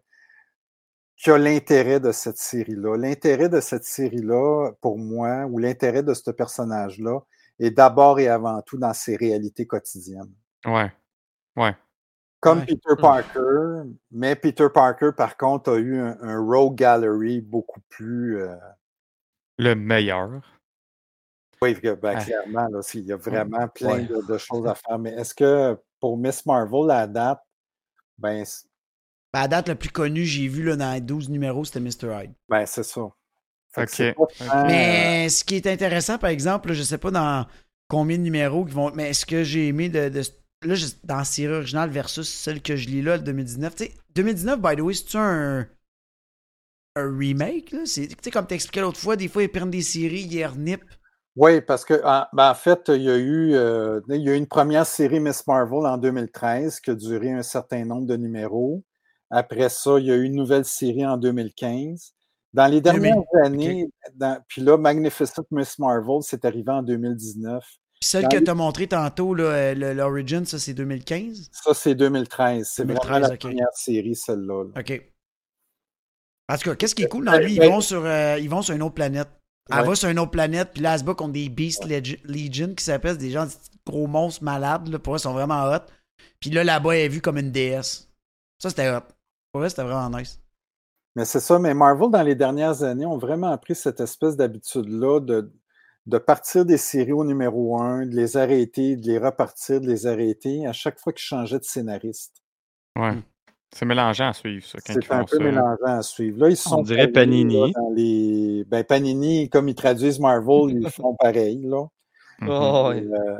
[1.16, 2.96] qu'il y a l'intérêt de cette série-là.
[2.96, 7.20] L'intérêt de cette série-là, pour moi, ou l'intérêt de ce personnage-là,
[7.58, 10.32] est d'abord et avant tout dans ses réalités quotidiennes.
[10.64, 10.92] Ouais.
[11.56, 11.74] Ouais.
[12.40, 12.66] Comme Ouais.
[12.66, 18.40] Peter Parker, mais Peter Parker, par contre, a eu un, un Rogue Gallery beaucoup plus.
[18.42, 18.54] euh,
[19.58, 20.42] Le meilleur.
[21.62, 22.24] oui, que, ben, Ah.
[22.24, 24.04] clairement, là, il y a vraiment plein Ouais.
[24.04, 24.98] de, de choses à faire.
[24.98, 27.40] Mais est-ce que pour Miss Marvel, la date,
[28.18, 28.44] ben,
[29.32, 32.22] Ben, la date la plus connue, j'ai vu là, dans les 12 numéros, c'était Mr.
[32.22, 32.34] Hyde.
[32.48, 33.00] ben c'est ça.
[34.16, 34.26] Pas
[34.62, 37.46] Mais ce qui est intéressant, par exemple, je sais pas dans
[37.88, 38.90] combien de numéros qui vont.
[38.94, 40.08] Mais ce que j'ai aimé de.
[40.08, 40.22] de-
[40.64, 43.74] là, je- dans la série originale versus celle que je lis là, le 2019.
[43.76, 45.66] Tu sais, 2019, by the way, c'est-tu un.
[46.98, 47.80] Un remake, là?
[47.84, 50.82] C'est, tu sais, comme t'expliquais l'autre fois, des fois, ils prennent des séries, ils renippent.
[51.36, 54.34] Oui, parce que en, ben, en fait, il y a eu euh, il y a
[54.34, 58.16] eu une première série Miss Marvel en 2013 qui a duré un certain nombre de
[58.16, 58.82] numéros.
[59.30, 62.14] Après ça, il y a eu une nouvelle série en 2015.
[62.56, 67.62] Dans les dernières années, dans- puis là, Magnificent Miss Marvel, c'est arrivé en 2019.
[68.00, 71.50] Puis celle Dans que les- t'as montré tantôt, là, euh, l'Origin, ça, c'est 2015.
[71.52, 72.70] Ça, c'est 2013.
[72.72, 73.40] C'est 2013, vraiment la ok.
[73.40, 74.64] première série, celle-là.
[74.64, 74.80] là.
[74.80, 75.02] OK.
[76.48, 77.54] En tout cas, qu'est-ce qui est cool dans lui?
[77.54, 79.28] Ils Ben- vont sur, euh, ils vont sur une autre planète.
[79.68, 79.86] Elle Ouais.
[79.88, 82.72] va sur une autre planète, puis là, elle se bat contre des Beast Legi- Legion
[82.74, 84.88] qui s'appellent des gens, des petits gros monstres malades.
[84.88, 85.80] Là, pour eux, ils sont vraiment hot.
[86.40, 88.08] Puis là, là-bas, elle est vue comme une déesse.
[88.62, 89.00] Ça, c'était hot.
[89.52, 90.38] Pour eux, c'était vraiment nice.
[91.16, 95.20] Mais c'est ça, mais Marvel, dans les dernières années, ont vraiment pris cette espèce d'habitude-là
[95.20, 95.50] de,
[96.06, 100.06] de partir des séries au numéro un, de les arrêter, de les repartir, de les
[100.06, 102.42] arrêter à chaque fois qu'ils changeaient de scénariste.
[102.96, 103.14] Ouais.
[103.74, 105.42] C'est mélangeant à suivre, ça, C'est un peu ça.
[105.42, 106.38] mélangeant à suivre.
[106.40, 107.72] Là, ils se On sont dirait là, Panini.
[107.72, 108.64] dans les...
[108.68, 111.62] ben, Panini, comme ils traduisent Marvel, ils font pareil.
[111.64, 111.86] Là,
[112.40, 112.48] Mhm.
[112.50, 113.02] Oh, ouais.
[113.02, 113.38] Euh,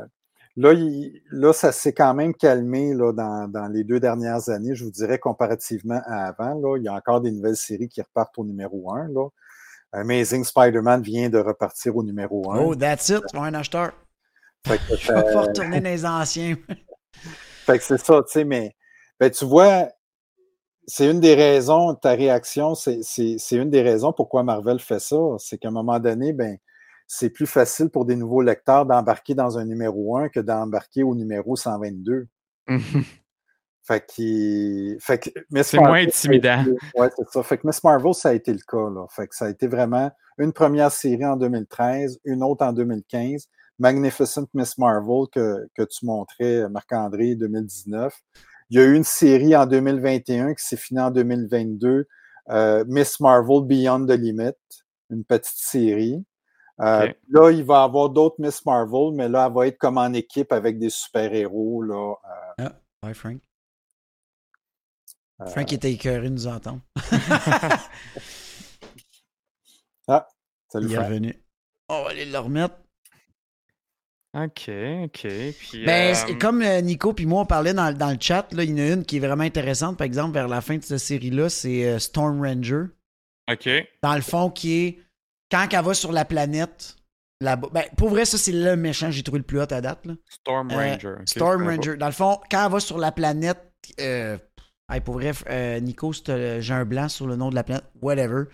[0.57, 4.75] là, il- là, ça s'est quand même calmé là, dans, dans les deux dernières années,
[4.75, 6.55] je vous dirais, comparativement à avant.
[6.55, 9.07] Là, il y a encore des nouvelles séries qui repartent au numéro un.
[9.07, 9.27] Là.
[9.93, 12.59] Amazing Spider-Man vient de repartir au numéro un.
[12.59, 13.23] Oh, that's it.
[13.33, 13.93] Un acheteur.
[14.65, 16.55] Fait que, Je vais pas retourner dans les anciens.
[17.65, 18.75] Fait que c'est ça, tu sais, mais
[19.19, 19.89] ben, tu vois,
[20.85, 23.01] c'est une des raisons, ta réaction, c'est
[23.51, 25.17] une des raisons pourquoi Marvel fait ça.
[25.37, 26.57] C'est qu'à un moment donné, ben,
[27.07, 31.15] c'est plus facile pour des nouveaux lecteurs d'embarquer dans un numéro 1 que d'embarquer au
[31.15, 32.27] numéro 122.
[32.67, 32.79] Mhm.
[33.87, 36.61] Fait que, fait que Miss C'est moins intimidant.
[36.93, 37.41] Ouais, c'est ça.
[37.41, 38.89] Fait que Miss Marvel, ça a été le cas.
[38.89, 39.05] Là.
[39.09, 43.47] Fait que ça a été vraiment une première série en 2013, une autre en 2015,
[43.79, 48.13] Magnificent Miss Marvel que, que tu montrais, Marc-André, 2019.
[48.69, 52.07] Il y a eu une série en 2021 qui s'est finie en 2022,
[52.49, 54.51] euh, Miss Marvel Beyond the Limit,
[55.09, 56.25] une petite série.
[56.79, 57.11] Euh.
[57.29, 60.13] Là, il va y avoir d'autres Miss Marvel, mais là, elle va être comme en
[60.13, 61.81] équipe avec des super-héros.
[61.83, 62.13] Là,
[62.61, 62.69] euh,
[63.03, 63.39] Ouais, Frank.
[65.41, 66.81] euh, Frank était écœuré de nous entendre.
[70.71, 71.07] salut Il est Frank.
[71.07, 71.35] revenu.
[71.89, 72.75] On va aller le remettre.
[74.33, 74.69] OK,
[75.05, 75.27] OK.
[75.57, 78.69] Puis, Ben, euh, comme Nico puis moi, on parlait dans, dans le chat, là, il
[78.69, 80.99] y en a une qui est vraiment intéressante, par exemple, vers la fin de cette
[80.99, 82.83] série-là, c'est Storm Ranger.
[83.49, 83.69] OK.
[84.03, 84.99] Dans le fond, qui est
[85.51, 86.95] quand elle va sur la planète,
[87.41, 87.67] là-bas.
[87.71, 90.05] Ben, pour vrai, ça, c'est le méchant que j'ai trouvé le plus hot à date.
[90.05, 90.13] Là.
[90.29, 91.15] Storm Euh, Ranger.
[91.25, 91.97] Storm Ranger.
[91.97, 93.61] Dans le fond, quand elle va sur la planète,
[94.01, 94.37] euh,
[94.91, 97.85] hey, pour vrai, euh, Nico, euh, j'ai un blanc sur le nom de la planète,
[98.01, 98.45] whatever.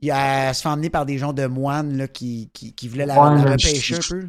[0.00, 2.88] il a- elle se fait emmener par des gens de moines là, qui, qui, qui
[2.88, 4.28] voulaient la, Ouais, la mais repêcher je- un peu.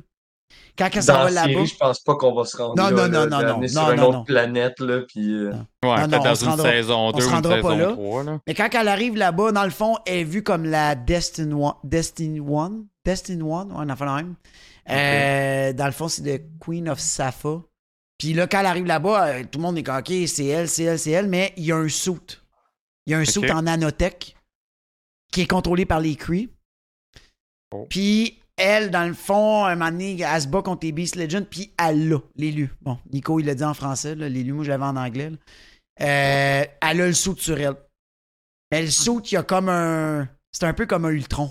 [0.78, 1.66] Quand elle s'en Dans va là-bas?
[1.66, 3.82] je pense pas qu'on va se rendre Non, là, non, là, non, non, non, sur
[3.82, 5.34] non, une non, autre planète, là, puis...
[5.34, 5.52] euh,
[5.84, 7.92] Ouais, peut-être dans se une rendra- saison on 2 se ou une saison là.
[7.94, 8.24] 3.
[8.24, 8.40] Là.
[8.46, 11.74] Mais quand elle arrive là-bas, dans le fond, elle est vue comme la Destiny One.
[11.84, 12.88] Destiny One?
[13.06, 13.72] Destiny One?
[13.72, 14.36] Ouais, on a fait la même.
[14.90, 17.62] Euh, dans le fond, c'est de Queen of Safa.
[18.18, 20.70] Puis là, quand elle arrive là-bas, euh, tout le monde est comme, OK, c'est elle,
[20.70, 22.14] c'est elle, c'est elle, mais il y a un suit.
[23.08, 23.50] Il y a un suit Ok.
[23.52, 24.36] en nanotech
[25.32, 26.50] qui est contrôlé par les Kree.
[27.74, 27.86] Oh.
[27.90, 31.46] Puis elle, dans le fond, un moment donné, elle se bat contre les Beast Legends,
[31.50, 32.74] puis elle l'a, l'élu.
[32.82, 35.30] Bon, Nico, il l'a dit en français, là, l'élu, moi je l'avais en anglais.
[35.32, 35.38] là.
[36.02, 37.76] Euh, elle a le suit sur elle.
[38.72, 40.28] Mais le suit, il y a comme un.
[40.52, 41.50] C'est un peu comme un Ultron.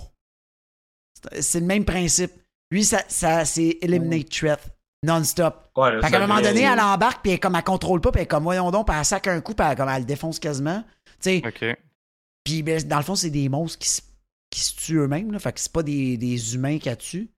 [1.32, 2.32] C'est- C'est le même principe.
[2.70, 4.60] Lui, ça, ça c'est Eliminate Threat.
[5.04, 5.70] Non-stop.
[5.76, 8.20] Ouais, Fait qu'à un moment donné, elle embarque, puis elle, comme, elle contrôle pas, puis
[8.20, 10.06] elle est comme, voyons donc, puis elle sac un coup, puis elle, comme, elle le
[10.06, 10.82] défonce quasiment.
[11.20, 11.76] Tu sais, OK.
[12.42, 14.00] puis ben, dans le fond, c'est des monstres qui se,
[14.50, 15.38] qui se tuent eux-mêmes, là.
[15.38, 17.30] Fait que c'est pas des, des humains qui tuent.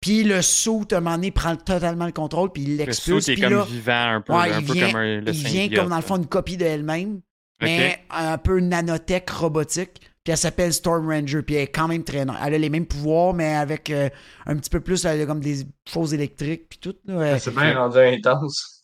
[0.00, 3.24] Puis le saut, à un moment donné, prend totalement le contrôle, puis il Le l'expulse.
[3.24, 5.32] suit est comme là, vivant un peu, ouais, un il peu vient, comme un, le
[5.32, 7.20] il vient comme dans le fond une copie d'elle-même,
[7.62, 10.00] mais un peu nanotech robotique.
[10.22, 12.18] Puis elle s'appelle Storm Ranger, puis elle est quand même très.
[12.18, 14.08] Elle a les mêmes pouvoirs, mais avec euh,
[14.44, 16.96] un petit peu plus elle a comme des choses électriques, puis tout.
[17.04, 17.22] là.
[17.22, 18.82] Elle- C'est bien rendu intense.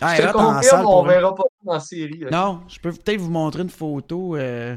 [0.00, 2.24] Ah, Je te confirme, on verra pas ça dans la série.
[2.24, 2.30] ok?
[2.32, 4.36] Non, je peux peut-être vous montrer une photo.
[4.36, 4.76] euh,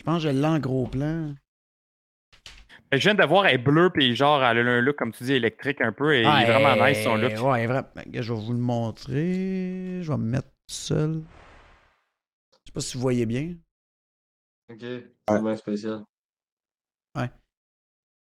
[0.00, 1.32] Je pense que je l'ai en gros plan.
[2.92, 5.24] Je viens de voir, elle est bleue, puis genre, elle a un look, comme tu
[5.24, 7.32] dis, électrique un peu, et il Ah, est vraiment nice son look.
[7.32, 7.88] Ouais, vraiment.
[8.12, 10.02] Je vais vous le montrer.
[10.02, 11.22] Je vais me mettre seul.
[12.50, 13.54] Je sais pas si vous voyez bien.
[14.70, 16.04] Ok, c'est bien spécial.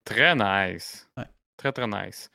[0.06, 1.10] Très nice.
[1.18, 1.26] Ouais.
[1.58, 2.32] Très, très nice.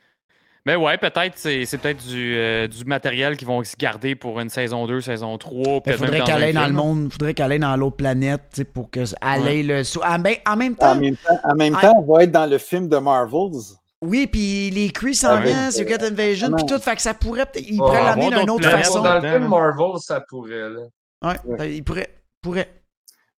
[0.65, 4.39] Mais ouais, peut-être, c'est c'est peut-être du, euh, du matériel qu'ils vont se garder pour
[4.39, 5.53] une saison 2, saison 3.
[5.57, 8.63] Il peut-être faudrait même qu'elle aille dans le monde, faudrait qu'elle aille dans l'autre planète,
[8.73, 9.61] pour que elle Ouais.
[9.63, 11.81] le En, ben, en même En temps, même temps, en même Ah.
[11.81, 13.75] temps, elle va être dans le film de Marvels.
[14.01, 17.45] oui, puis les Kree s'en Ah viennent, Secret Invasion, puis tout, fait que ça pourrait
[17.45, 17.67] peut-être.
[17.69, 19.01] Il pourrait l'amener d'une autre façon.
[19.01, 20.69] Dans le film Marvel, ça pourrait.
[20.69, 20.79] Là.
[21.23, 21.75] Ouais, Ouais.
[21.75, 22.07] il pourrait.
[22.41, 22.69] pourrait.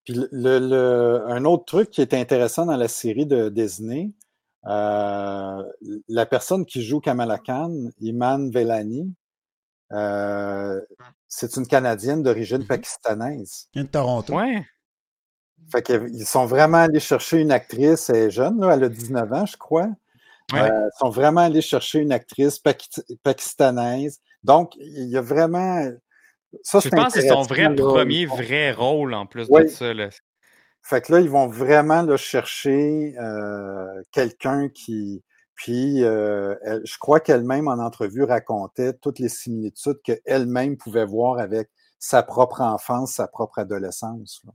[0.06, 4.12] Puis le, le- un autre truc qui est intéressant dans la série de Disney,
[4.68, 5.64] euh,
[6.08, 9.14] la personne qui joue Kamala Khan, Iman Velani,
[9.92, 10.82] euh,
[11.28, 12.68] c'est une Canadienne d'origine Mhm.
[12.68, 13.68] pakistanaise.
[13.74, 14.34] Vient de Toronto.
[14.34, 14.66] Ouais.
[15.72, 19.32] Fait qu'ils sont vraiment allés chercher une actrice, elle est jeune, là, elle a 19
[19.34, 19.88] ans, je crois.
[20.54, 20.60] Ouais.
[20.62, 24.20] Euh, ils sont vraiment allés chercher une actrice paki- pakistanaise.
[24.44, 25.84] Donc, il y a vraiment.
[26.62, 27.74] Ça, Je c'est pense que c'est son vrai là.
[27.76, 29.94] premier vrai rôle en plus de ça.
[29.94, 30.10] Là.
[30.88, 35.24] Fait que là, ils vont vraiment là, chercher euh, quelqu'un qui.
[35.56, 41.40] Puis, euh, elle- je crois qu'elle-même, en entrevue, racontait toutes les similitudes qu'elle-même pouvait voir
[41.40, 44.42] avec sa propre enfance, sa propre adolescence.
[44.46, 44.52] là.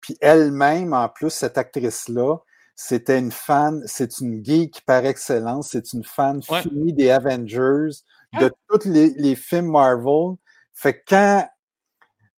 [0.00, 2.36] Puis elle-même, en plus, cette actrice-là,
[2.76, 6.60] c'était une fan, c'est une geek par excellence, c'est une fan Ouais.
[6.62, 7.90] finie des Avengers,
[8.40, 10.34] de tous les, les films Marvel.
[10.74, 11.48] Fait que quand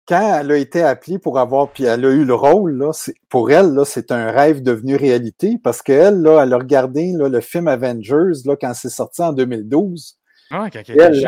[0.06, 2.92] quand elle a été appelée pour avoir, puis elle a eu le rôle, là,
[3.28, 7.28] pour elle, là, c'est un rêve devenu réalité parce qu'elle, là, elle a regardé là,
[7.28, 10.16] le film Avengers là, quand c'est sorti en 2012.
[10.50, 11.26] Ah, quand elle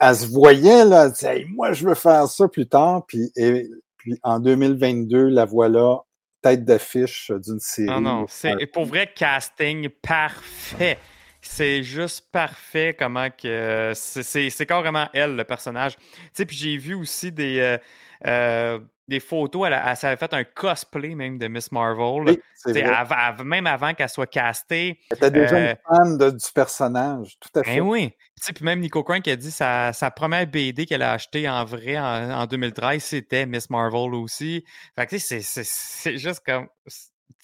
[0.00, 3.04] Elle, se voyait, là, elle disait, Hey, moi, je veux faire ça plus tard.
[3.06, 6.04] Puis, et, puis en 2022, la voilà
[6.40, 7.88] tête d'affiche d'une série.
[7.88, 8.26] Non, non.
[8.28, 10.98] C'est pour vrai casting parfait.
[11.40, 15.96] C'est juste parfait comment que c'est- carrément elle le personnage.
[15.96, 17.78] Tu sais, puis j'ai vu aussi des euh,
[18.26, 19.66] euh, des photos.
[19.68, 22.24] Elle, a- elle s'avait fait un cosplay même de Miss Marvel.
[22.28, 24.98] Oui, c'est av- même avant qu'elle soit castée.
[25.10, 27.76] Elle était déjà euh, une fan de- du personnage, tout à fait.
[27.80, 28.10] Ben oui.
[28.36, 31.48] Tu sais, puis même Nico Crank a dit sa, sa première BD qu'elle a achetée
[31.48, 34.64] en vrai en, en 2013, c'était Miss Marvel aussi.
[34.96, 36.68] Fait que tu sais, c'est- c'est c'est juste comme.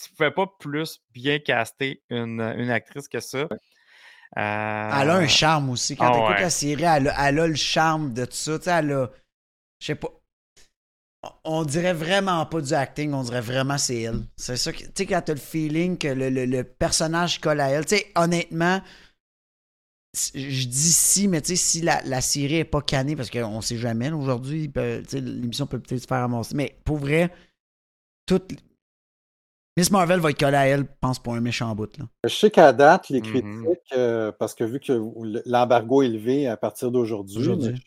[0.02, 3.48] Tu pouvais pas plus bien caster une, une actrice que ça.
[4.36, 5.96] Elle a un charme aussi.
[5.96, 6.40] Quand ah t'écoutes ouais.
[6.42, 8.78] la série, elle a, elle a le charme de tout ça.
[8.80, 9.10] Elle a.
[9.80, 10.08] Je sais pas.
[11.44, 14.22] On dirait vraiment pas du acting, on dirait vraiment c'est elle.
[14.36, 14.78] C'est ça que.
[14.78, 17.86] Tu sais, quand t'as le feeling que le, le- le personnage colle à elle.
[17.86, 18.82] Tu sais, honnêtement,
[20.34, 23.60] je dis si, mais tu sais, si la, la série est pas canée, parce qu'on
[23.62, 24.70] sait jamais, aujourd'hui,
[25.12, 26.54] l'émission peut peut-être se faire ramasser.
[26.54, 27.32] Mais pour vrai,
[28.26, 28.52] toute.
[29.76, 31.98] Miss Marvel va être collée à elle, je pense, pour un méchant bout.
[31.98, 32.04] Là.
[32.24, 33.64] Je sais qu'à date, les Mhm.
[33.64, 34.92] critiques, euh, parce que vu que
[35.46, 37.42] l'embargo est levé à partir d'aujourd'hui,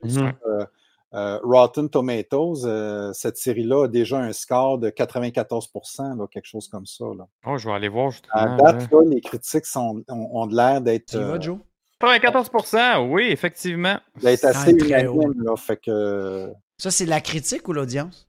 [0.05, 0.65] sur, euh,
[1.13, 5.69] euh, Rotten Tomatoes, euh, cette série-là a déjà un score de 94
[6.17, 7.05] là, quelque chose comme ça.
[7.17, 7.25] Là.
[7.45, 8.33] Oh, je vais aller voir justement.
[8.33, 11.41] À date, là, les critiques sont, ont, ont de l'air d'être Tu y vas, euh,
[11.41, 11.57] Joe?
[12.01, 13.97] 94% oui, effectivement.
[14.21, 14.73] d'être assez.
[14.73, 18.26] Là, fait que, Ça, c'est la critique ou l'audience?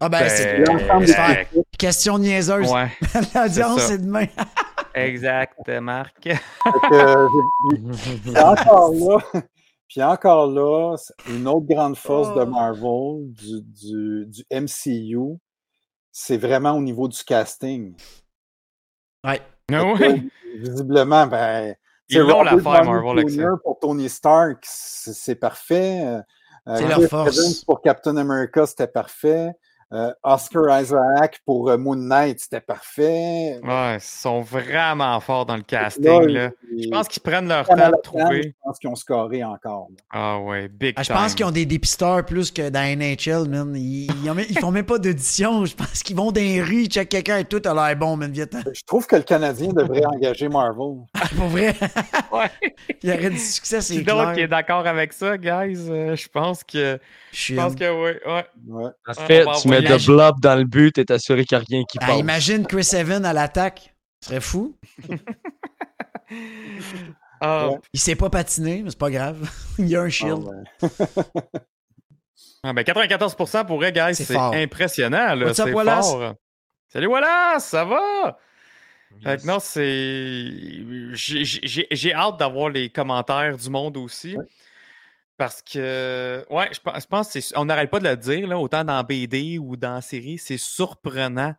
[0.00, 1.46] Ah ben, c'est L'ensemble des ben,
[1.78, 2.70] question niaiseuse.
[2.70, 2.90] ouais,
[3.34, 4.26] L'audience, c'est demain.
[4.94, 6.16] exact, Marc.
[6.64, 7.28] Que, euh,
[8.22, 9.18] puis encore là,
[9.88, 10.96] puis encore là,
[11.28, 12.46] une autre grande force de Oh.
[12.46, 15.38] Marvel, du, du, du MCU,
[16.12, 17.94] c'est vraiment au niveau du casting.
[19.24, 19.40] Ouais.
[19.70, 20.22] Ah que, ouais?
[20.56, 21.74] Visiblement, ben,
[22.08, 26.22] Ils l'ont Downey Marvel, pour Tony Stark, c'est c'est parfait.
[26.76, 27.38] C'est euh, leur force.
[27.38, 29.52] Evans pour Captain America, c'était parfait.
[29.90, 33.58] Euh, Oscar Isaac pour euh, Moon Knight, c'était parfait.
[33.62, 36.26] Ouais, ils sont vraiment forts dans le casting.
[36.26, 36.50] Là.
[36.78, 38.42] Je pense qu'ils prennent leur temps de trouver.
[38.42, 39.86] Je pense qu'ils ont scoré encore.
[39.90, 39.96] là.
[40.10, 43.74] Ah ouais, big Ah, je pense qu'ils ont des dépisteurs plus que dans NHL, man.
[43.74, 45.64] Ils, ils, ont même- ils font même pas d'audition.
[45.64, 48.14] Je pense qu'ils vont dans les rues, ils checkent quelqu'un et tout a l'air bon,
[48.16, 48.30] man.
[48.30, 48.58] Viens-t'en.
[48.70, 50.96] Je trouve que le Canadien devrait engager Marvel.
[51.36, 51.74] Pour vrai?
[52.30, 52.50] Ouais.
[53.02, 54.48] Il y aurait du succès, c'est d'autre qui est clair.
[54.50, 55.88] d'accord avec ça, guys?
[55.90, 56.98] Euh, je pense que.
[57.32, 58.18] Je pense que oui.
[58.26, 58.44] Ouais.
[58.66, 58.90] Ouais.
[59.06, 61.82] Va tu mets envoyer- de blob dans le but, t'es assuré qu'il n'y a rien
[61.90, 62.18] qui Ah, passe.
[62.18, 63.94] imagine Chris Evans à l'attaque.
[64.22, 64.76] Ce serait fou.
[67.40, 67.78] Ah, Ouais.
[67.92, 69.48] Il sait pas patiner, mais c'est pas grave.
[69.78, 70.38] Il y a un Ah, shield.
[70.42, 70.88] ouais.
[72.64, 75.34] ah, ben 94% pour vrai, guys, C'est impressionnant.
[75.34, 76.10] Là, What's up, c'est Wallace?
[76.10, 76.34] fort.
[76.92, 78.38] Salut Wallace, ça va?
[79.22, 81.14] Fait que non, c'est.
[81.14, 84.36] j'ai- J'ai j'ai hâte d'avoir les commentaires du monde aussi.
[85.38, 88.46] Parce que, ouais, je pense, je pense que c'est- on n'arrête pas de le dire,
[88.46, 91.54] là, autant dans BD ou dans série, c'est surprenant.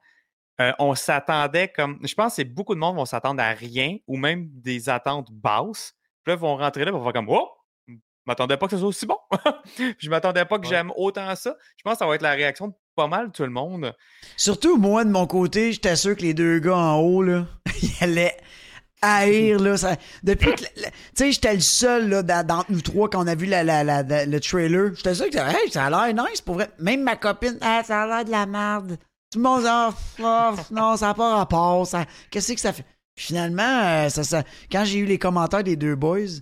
[0.61, 1.97] Euh, on s'attendait comme.
[2.03, 5.93] Je pense que beaucoup de monde vont s'attendre à rien ou même des attentes basses.
[6.23, 7.47] Puis là, ils vont rentrer là, vont faire comme Oh!
[7.87, 7.95] Je
[8.27, 9.17] m'attendais pas que ce soit aussi bon.
[9.97, 10.69] je m'attendais pas que Ouais.
[10.69, 11.55] j'aime autant ça.
[11.77, 13.95] Je pense que ça va être la réaction de pas mal tout le monde.
[14.35, 17.47] Surtout, moi, de mon côté, j'étais sûr que les deux gars en haut, là,
[17.81, 18.37] ils allaient
[19.01, 19.77] haïr, là.
[19.77, 20.63] Ça, depuis que.
[20.63, 20.81] Tu
[21.15, 24.39] sais, j'étais le seul, là, dans- nous trois, quand on a vu la, la, le
[24.39, 24.91] trailer.
[24.95, 26.69] J'étais sûr que hey, ça a l'air nice, pour vrai.
[26.79, 28.97] Même ma copine, ah, ça a l'air de la merde.
[29.31, 29.93] Tout le monde, ah,
[30.23, 31.85] ah, non, ça n'a pas rapport.
[31.87, 32.85] Ça, qu'est-ce que ça fait?
[33.19, 36.39] Finalement, euh, ça, ça, quand j'ai eu les commentaires des deux boys,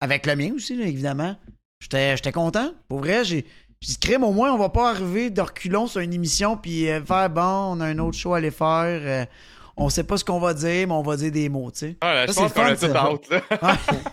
[0.00, 1.36] avec le mien aussi, là, évidemment,
[1.80, 2.72] j'étais, j'étais content.
[2.88, 3.46] Pour vrai, j'ai.
[3.80, 6.90] J'ai dit, crème, au moins, on va pas arriver de reculons sur une émission puis
[6.90, 7.40] euh, faire bon,
[7.76, 9.00] on a un autre show à aller faire.
[9.04, 9.24] euh,
[9.78, 11.96] on sait pas ce qu'on va dire, mais on va dire des mots, tu sais.
[12.00, 13.04] Ah, là, je Ça, pense c'est qu'on le a fun, tout ça.
[13.06, 13.68] hâte, là.
[13.92, 13.98] Ouais.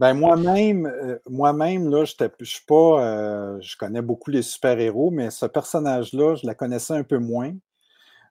[0.00, 5.12] Ben moi-même, euh, moi-même là, j'étais, je suis pas, euh, je connais beaucoup les super-héros,
[5.12, 7.52] mais ce personnage-là, je la connaissais un peu moins.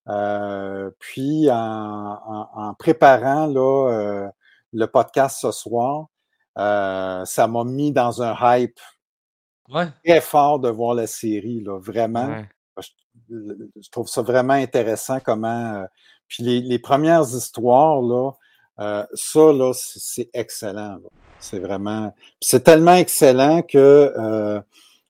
[0.09, 4.27] Euh, puis en, en- en préparant là euh,
[4.73, 6.07] le podcast ce soir,
[6.57, 8.79] euh, ça m'a mis dans un hype
[9.69, 9.87] Ouais.
[10.05, 12.27] très fort de voir la série, là, vraiment.
[12.27, 12.49] Ouais.
[13.29, 15.85] Je, je trouve ça vraiment intéressant comment.
[16.27, 18.31] Puis les, les premières histoires, là,
[18.79, 20.97] euh, ça, là, c'est excellent.
[21.39, 22.13] C'est vraiment.
[22.39, 24.59] C'est tellement excellent que euh,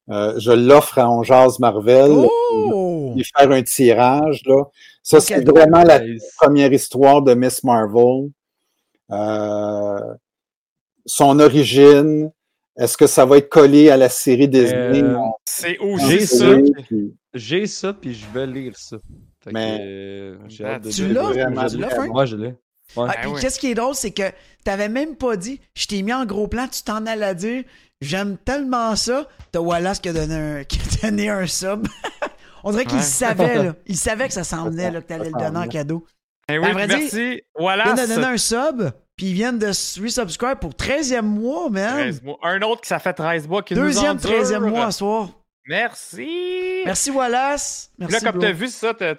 [0.09, 2.11] euh, je l'offre à On Jase Marvel.
[2.11, 3.13] Oh!
[3.17, 4.63] Et faire un tirage, là.
[5.01, 6.01] Ça, c'est vraiment la
[6.37, 8.29] première histoire de Miss Marvel.
[11.05, 12.31] Son origine.
[12.75, 15.03] Est-ce que ça va être collé à la série Disney?
[15.45, 15.77] C'est
[16.07, 16.55] j'ai sait, ça.
[17.35, 18.97] J'ai ça, puis je vais lire ça.
[19.51, 21.49] Mais- euh, j'ai hâte de Tu l'as?
[22.07, 22.47] Moi, je l'ai?
[22.47, 23.05] Ouais.
[23.09, 23.41] Ah, Ben puis oui.
[23.41, 24.23] qu'est-ce qui est drôle, c'est que
[24.63, 27.63] t'avais même pas dit, je t'ai mis en gros plan, tu t'en allais à dire,
[28.01, 31.87] j'aime tellement ça, t'as Wallace qui a donné un, qui a donné un sub.
[32.63, 33.03] On dirait qu'il Ouais.
[33.03, 33.75] savait, là.
[33.87, 36.05] Il savait que ça s'en venait, là, que t'allais le donner en cadeau.
[36.49, 37.09] Eh À oui, vrai merci.
[37.35, 37.83] Il Voilà.
[37.93, 41.93] vient de donner un sub, puis ils viennent de resubscribe pour 13e mois, man.
[41.93, 42.37] 13 mois.
[42.43, 44.29] Un autre qui ça fait 13 mois qui Deuxième, nous endure.
[44.43, 45.29] 13e mois ce soir.
[45.67, 46.81] Merci.
[46.85, 47.91] Merci Wallace.
[47.97, 48.13] Merci.
[48.25, 49.15] Là, comme tu as vu ça, tu as,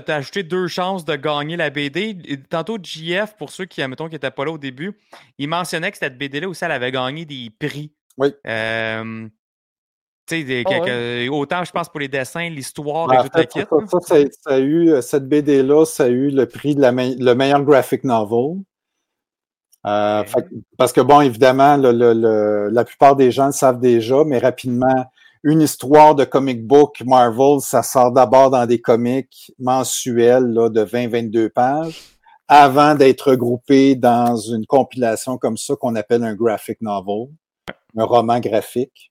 [0.00, 2.16] t'as ajouté deux chances de gagner la BD.
[2.26, 4.92] Et Tantôt, JF, pour ceux qui, mettons, qui n'étaient pas là au début,
[5.38, 7.90] il mentionnait que cette BD-là aussi, elle avait gagné des prix.
[8.18, 8.34] Oui.
[8.46, 9.26] Euh,
[10.26, 13.60] tu sais, des- Ah autant, je pense, pour les dessins, l'histoire Ben, tout kit.
[13.60, 16.80] ça, ça, ça, ça a eu, euh, cette BD-là, ça a eu le prix de
[16.82, 18.62] la me- le meilleur graphic novel.
[19.84, 20.46] Euh, fait
[20.78, 24.38] parce que, bon, évidemment, le- le- le- la plupart des gens le savent déjà, mais
[24.38, 25.10] rapidement,
[25.44, 30.84] une histoire de comic book Marvel, ça sort d'abord dans des comics mensuels là, de
[30.84, 32.00] 20-22 pages,
[32.48, 37.28] avant d'être regroupé dans une compilation comme ça qu'on appelle un graphic novel,
[37.96, 39.10] un roman graphique.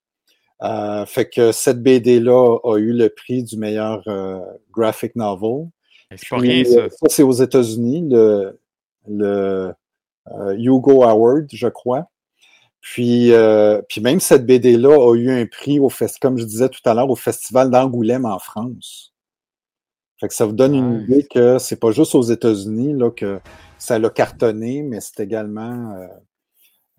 [0.64, 4.40] Euh, fait que cette BD-là a eu le prix du meilleur euh,
[4.72, 5.70] graphic novel.
[6.16, 6.80] C'est pas Puis, rien, ça.
[6.82, 8.60] euh, ça, c'est aux États-Unis, le,
[9.08, 9.74] le
[10.32, 12.11] euh, Hugo Award, je crois.
[12.82, 16.68] Puis, euh, puis même cette BD-là a eu un prix, au fest comme je disais
[16.70, 19.14] tout à l'heure, au Festival d'Angoulême en France.
[20.20, 23.40] Fait que ça vous donne une idée que c'est pas juste aux États-Unis là, que
[23.78, 26.08] ça l'a cartonné, mais c'est également euh,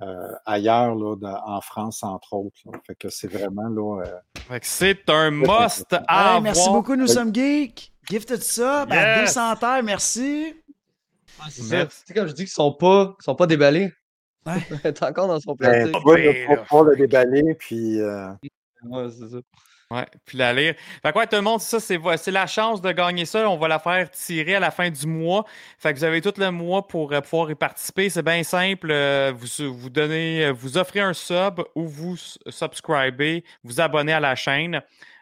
[0.03, 2.57] euh, ailleurs, là, dans- en France, entre autres.
[2.65, 2.73] là.
[2.87, 4.03] Fait que c'est vraiment là.
[4.05, 7.93] euh, Fait que c'est un must à Hey, merci beaucoup, nous sommes geeks.
[8.11, 8.87] Gifted ça.
[8.87, 9.35] Ben, Yes.
[9.35, 10.55] 200 terres, merci.
[11.51, 11.77] C'est ça.
[11.77, 12.01] Merci.
[12.01, 13.93] Tu sais, comme je dis qu'ils sont pas, ils sont pas déballés.
[14.47, 14.55] Ouais.
[14.85, 15.93] Elle est encore dans son plastique.
[16.05, 16.56] ben, le- là.
[16.62, 18.28] pouvoir le déballer, puis euh,
[18.85, 19.39] Ouais, c'est ça.
[19.90, 20.74] Ouais, puis la lire.
[21.02, 23.47] Fait que ouais, tout le monde, ça, c'est c'est la chance de gagner ça.
[23.51, 25.44] On va la faire tirer à la fin du mois.
[25.78, 28.09] Fait que vous avez tout le mois pour euh, pouvoir y participer.
[28.09, 28.89] C'est bien simple.
[28.90, 32.16] euh, vous, vous donnez, vous offrez un sub ou vous
[32.48, 34.81] subscribez, vous abonnez à la chaîne.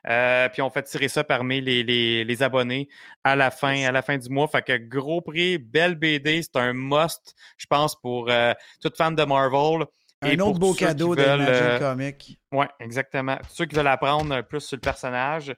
[0.09, 2.89] Euh, puis on fait tirer ça parmi les, les, les abonnés
[3.25, 4.49] à la fin, à la fin du mois.
[4.49, 9.15] Fait que gros prix, belle BD, c'est un must, je pense, pour euh, toute fan
[9.15, 9.87] de Marvel.
[10.25, 12.39] Et Un autre beau cadeau d'Imagine euh, Comic.
[12.53, 13.39] oui, exactement.
[13.49, 15.55] Ceux qui veulent apprendre plus sur le personnage.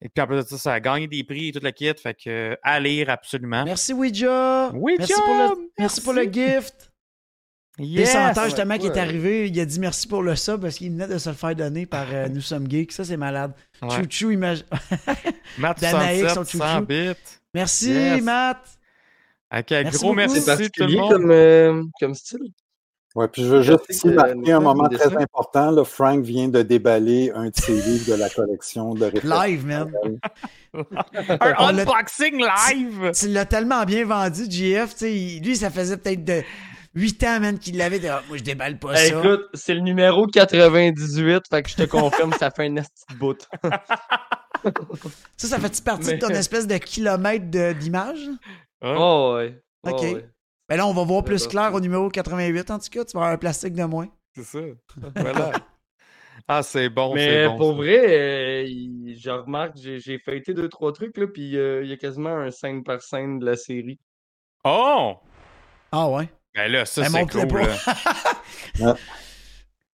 [0.00, 1.92] Et puis en plus de ça, ça a gagné des prix et tout le kit.
[2.00, 3.64] Fait que euh, à lire absolument.
[3.64, 4.70] Merci, Ouija.
[4.72, 6.90] Ouija, merci, pour le, merci pour le gift.
[7.78, 8.06] Yes!
[8.08, 11.06] Descenteur, justement, qui est arrivé, il a dit merci pour le sub parce qu'il venait
[11.06, 12.90] de se le faire donner par euh, Nous sommes geeks.
[12.92, 13.52] Ça, c'est malade.
[13.82, 13.88] Ouais.
[13.90, 14.64] Chouchou, imagine.
[15.58, 16.86] Matt Danaïs, 67, son 100 chouchou.
[16.86, 17.14] bits.
[17.54, 18.22] Merci, Yes.
[18.22, 18.58] Matt.
[19.56, 20.16] Ok, Merci gros beaucoup.
[20.16, 21.12] merci C'est tout le monde.
[21.12, 22.40] comme, euh, comme style.
[23.14, 25.70] Ouais, puis je veux juste ici que marquer un moment des très important.
[25.70, 29.46] Là, Frank vient de déballer un de ses livres de la collection de référence.
[29.46, 29.90] Live, man.
[31.40, 33.10] Un unboxing live!
[33.18, 34.90] Tu l'as tellement bien vendu, GF.
[34.92, 36.42] tu sais, il- lui, ça faisait peut-être de
[36.94, 38.00] 8 ans, man, qu'il l'avait.
[38.00, 39.18] moi, je déballe pas Hey, ça.
[39.18, 42.82] écoute, c'est le numéro 98, fait que je te confirme, ça fait un de
[43.18, 43.46] bout.
[45.36, 47.46] Ça, ça fait partie Mais- de ton espèce de kilomètre
[47.78, 48.28] d'image?
[48.82, 48.94] Hein?
[48.98, 49.60] Oh, ouais.
[49.84, 50.02] Oh, Ok.
[50.02, 50.28] ouais.
[50.68, 53.04] Ben là, on va voir plus clair au numéro 88, en tout cas.
[53.04, 54.08] Tu vas avoir un plastique de moins.
[54.34, 54.58] C'est ça.
[55.16, 55.52] Voilà.
[56.46, 57.56] Ah, c'est bon, Mais bon.
[57.58, 57.76] pour ça.
[57.76, 58.66] vrai, euh,
[59.16, 62.30] je remarque, j'ai j'ai feuilleté deux, trois trucs, là, puis euh, il y a quasiment
[62.36, 63.98] un scène par scène de la série.
[64.64, 65.14] Oh!
[65.92, 66.28] Ah ouais?
[66.58, 67.62] Ben là, ça, Ben, c'est cool.
[68.80, 68.96] là.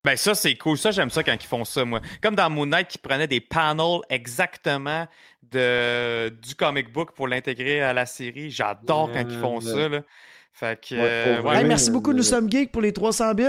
[0.05, 0.77] Ben ça, c'est cool.
[0.77, 2.01] Ça, j'aime ça quand ils font ça, moi.
[2.23, 5.07] Comme dans Moon Knight, qui prenaient des panels exactement
[5.43, 8.51] de, du comic book pour l'intégrer à la série.
[8.51, 10.01] J'adore quand ils font ça, là.
[10.53, 10.95] Fait que...
[10.95, 11.57] Ouais, euh, ouais.
[11.57, 13.45] Hey, merci beaucoup, nous sommes geeks pour les 300 bits.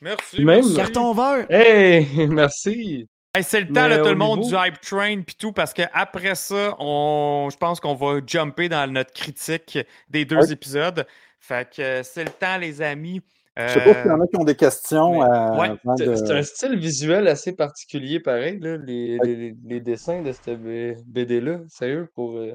[0.00, 0.76] Merci, Même- merci.
[0.76, 1.46] Carton vert.
[1.50, 3.08] Hey, merci!
[3.36, 5.72] Hey, c'est le temps, là, tout le monde, niveau- du hype train puis tout, parce
[5.74, 7.48] qu'après ça, on...
[7.50, 9.76] je pense qu'on va jumper dans notre critique
[10.08, 10.52] des deux Ouais.
[10.52, 11.04] épisodes.
[11.46, 13.20] Fait que euh, c'est le temps, les amis.
[13.56, 15.22] Je sais pas s'il y en Euh, a qui ont des questions.
[15.22, 19.26] euh, ouais, avant C'est de- c'est un style visuel assez particulier, pareil, là, les, Ouais.
[19.26, 20.58] les, les dessins de cette
[21.06, 21.58] BD-là.
[21.68, 22.38] Sérieux, pour.
[22.38, 22.54] euh,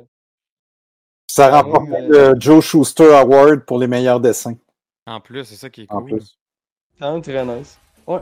[1.28, 4.56] Ça Ah, remporte ouais, le Joe Schuster Award pour les meilleurs dessins.
[5.06, 6.10] En plus, c'est ça qui est En cool.
[6.18, 6.38] plus.
[7.00, 7.80] Quand même très nice.
[8.08, 8.20] Ouais.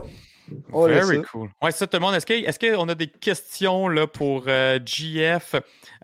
[0.50, 1.22] Laisse Very ça.
[1.32, 1.48] cool.
[1.62, 2.14] Ouais, ça, tout le monde.
[2.14, 5.54] Est-ce que- est-ce qu'on a des questions là, pour euh, GF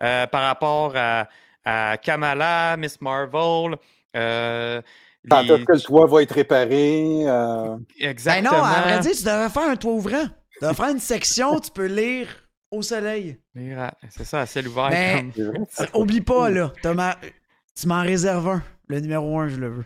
[0.01, 1.27] euh, par rapport à,
[1.63, 3.77] à Kamala, Miss Marvel?
[4.15, 4.81] Euh,
[5.29, 7.23] Quand les- que le toit va être réparé?
[7.27, 8.51] euh, Ben Exactement.
[8.57, 10.25] non, à vrai dire, tu devrais faire un toit ouvrant.
[10.51, 12.27] Tu devrais faire une section, tu peux lire
[12.71, 13.39] au soleil.
[14.09, 14.89] C'est ça, à ciel ouvert.
[14.89, 16.01] Mais- comme-.
[16.01, 16.71] Oublie pas, là.
[16.81, 17.17] t'as ma-
[17.79, 18.63] Tu m'en réserves un.
[18.87, 19.85] Le numéro 1, je le veux.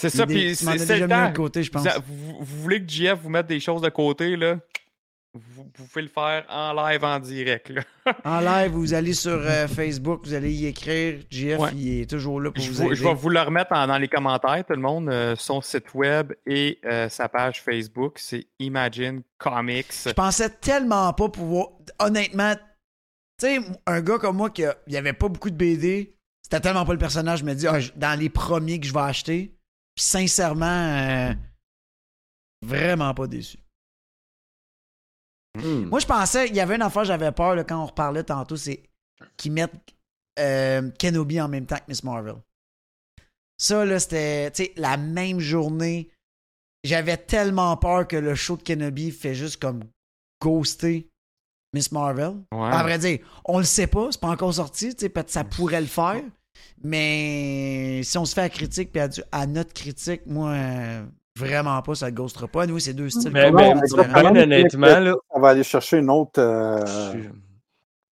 [0.00, 1.30] C'est ça, puis c'est le mis un temps.
[1.30, 1.84] de côté, je pense.
[2.06, 4.56] Vous, voulez que GF vous mette des choses de côté, là?
[5.54, 7.68] Vous, pouvez le faire en live, en direct.
[7.70, 7.82] Là.
[8.24, 11.20] En live, vous allez sur euh, Facebook, vous allez y écrire.
[11.30, 11.70] JF, Ouais.
[11.74, 12.94] il est toujours là pour Je, vous aider.
[12.94, 15.08] je vais vous le remettre en- dans les commentaires, tout le monde.
[15.08, 19.92] euh, son site web et euh, sa page Facebook, c'est Imagine Comics.
[20.06, 21.68] Je pensais tellement pas pouvoir.
[21.98, 22.54] Honnêtement,
[23.38, 26.16] tu sais, un gars comme moi qui a- il y avait pas beaucoup de BD,
[26.42, 29.00] c'était tellement pas le personnage, je me dis, ah, dans les premiers que je vais
[29.00, 29.54] acheter.
[29.94, 31.34] Puis sincèrement,
[32.62, 33.58] vraiment pas déçu.
[35.62, 35.88] Hmm.
[35.88, 38.56] Moi, je pensais, il y avait une affaire, j'avais peur là, quand on reparlait tantôt,
[38.56, 38.82] c'est
[39.36, 39.74] qu'ils mettent
[40.38, 42.36] euh, Kenobi en même temps que Miss Marvel.
[43.56, 46.10] Ça, là, c'était, tu sais, la même journée.
[46.84, 49.82] J'avais tellement peur que le show de Kenobi fait juste comme
[50.40, 51.08] ghoster
[51.74, 52.36] Miss Marvel.
[52.52, 52.70] Ouais.
[52.70, 55.44] À vrai dire, on le sait pas, c'est pas encore sorti, tu sais, peut-être ça
[55.44, 56.22] pourrait le faire.
[56.82, 59.02] Mais si on se fait à critique puis
[59.32, 61.04] à notre critique, moi, euh,
[61.38, 62.66] vraiment pas, ça le ghostera pas.
[62.66, 66.10] Nous, c'est deux styles Mais, complètement mais, bien honnêtement, là, On va aller chercher une
[66.10, 66.84] autre, euh,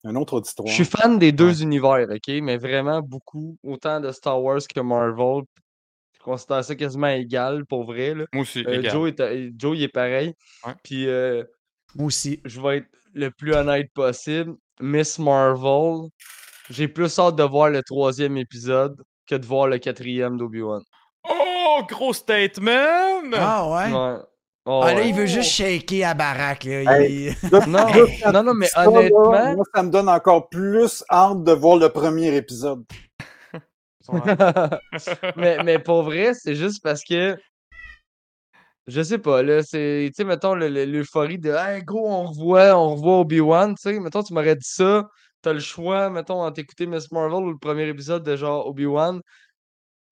[0.04, 0.68] un autre auditoire.
[0.68, 2.28] Je suis fan des deux univers, OK?
[2.42, 3.56] Mais vraiment beaucoup.
[3.62, 5.42] Autant de Star Wars que Marvel.
[6.18, 8.14] Je considère ça quasiment égal, pour vrai.
[8.14, 8.24] Là.
[8.32, 8.92] Moi aussi, Euh, égal.
[8.92, 10.34] Joe, est, à- Joe, il est pareil.
[10.66, 10.72] Ouais.
[10.82, 11.44] Puis, euh,
[11.94, 12.40] Moi aussi.
[12.44, 14.54] je vais être le plus honnête possible.
[14.80, 16.08] Miss Marvel,
[16.68, 20.82] j'ai plus hâte de voir le troisième épisode que de voir le quatrième d'Obi-Wan.
[21.68, 23.32] Oh, gros statement!
[23.34, 23.92] Ah ouais?
[23.92, 24.18] Ouais.
[24.68, 25.08] Oh, Ah là, ouais.
[25.08, 26.64] il veut juste shaker à baraque.
[26.64, 26.98] Là.
[27.00, 27.34] Hey.
[27.52, 29.54] Non, non, non, mais ça, là, honnêtement.
[29.54, 32.84] moi, ça me donne encore plus hâte de voir le premier épisode.
[35.36, 37.36] mais, mais pour vrai, c'est juste parce que
[38.88, 42.26] Je sais pas, là, c'est, tu sais, mettons, le- le- l'euphorie de, hey, gros, on
[42.26, 45.08] revoit, on revoit Obi-Wan, tu sais, mettons, tu m'aurais dit ça,
[45.42, 49.20] t'as le choix, mettons, en t'écouter Miss Marvel ou le premier épisode de genre Obi-Wan,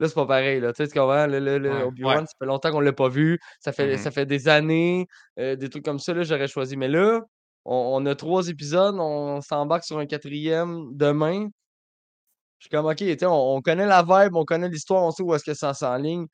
[0.00, 2.26] là, c'est pas pareil, là, tu sais, tu comprends, le, le- le Ouais, Obi-Wan, ouais.
[2.26, 3.98] ça fait longtemps qu'on l'a pas vu, ça fait, Mhm.
[3.98, 5.06] ça fait des années,
[5.38, 7.20] euh, des trucs comme ça, là, j'aurais choisi, mais là,
[7.64, 11.48] on, on a trois épisodes, on s'embarque sur un quatrième demain,
[12.58, 15.10] je suis comme, ok, tu sais, on, on connaît la vibe, on connaît l'histoire, on
[15.10, 16.26] sait où est-ce que ça s'enligne,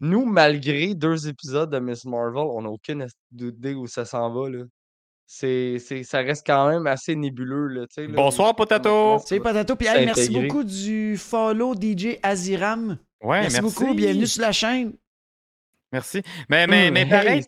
[0.00, 4.50] nous, malgré deux épisodes de Miss Marvel, on n'a aucune d'idée où ça s'en va,
[4.50, 4.64] là.
[5.26, 9.16] C'est, c'est, ça reste quand même assez nébuleux, là, Bonsoir, Potato!
[9.18, 12.98] va Patato, puis hey, merci beaucoup du follow DJ Aziram.
[13.22, 13.80] Ouais, merci, merci.
[13.80, 14.92] beaucoup, bienvenue sur la chaîne.
[15.92, 16.22] Merci.
[16.50, 17.44] Mais, mais, Hum, mais hey, pareil,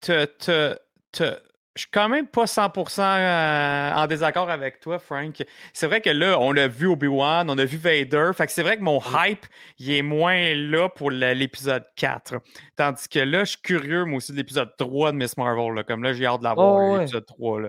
[0.00, 0.78] te- te-
[1.10, 1.38] te-
[1.74, 5.42] je suis quand même pas 100% euh, en désaccord avec toi, Frank.
[5.72, 8.30] C'est vrai que là, on l'a vu Obi-Wan, on a vu Vader.
[8.34, 9.46] Fait que c'est vrai que mon hype,
[9.78, 12.34] il est moins là pour l'épisode 4.
[12.76, 15.74] Tandis que là, je suis curieux, moi aussi, de l'épisode 3 de Miss Marvel.
[15.74, 15.82] là.
[15.84, 16.98] Comme là, j'ai hâte de l'avoir, Oh, ouais.
[17.00, 17.60] l'épisode 3.
[17.62, 17.68] Là.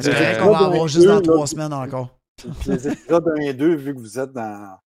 [0.00, 2.18] C'est Euh, vrai qu'on va avoir juste dans trois semaines encore.
[2.66, 4.76] Les épisodes 1 et 2, vu que vous êtes dans,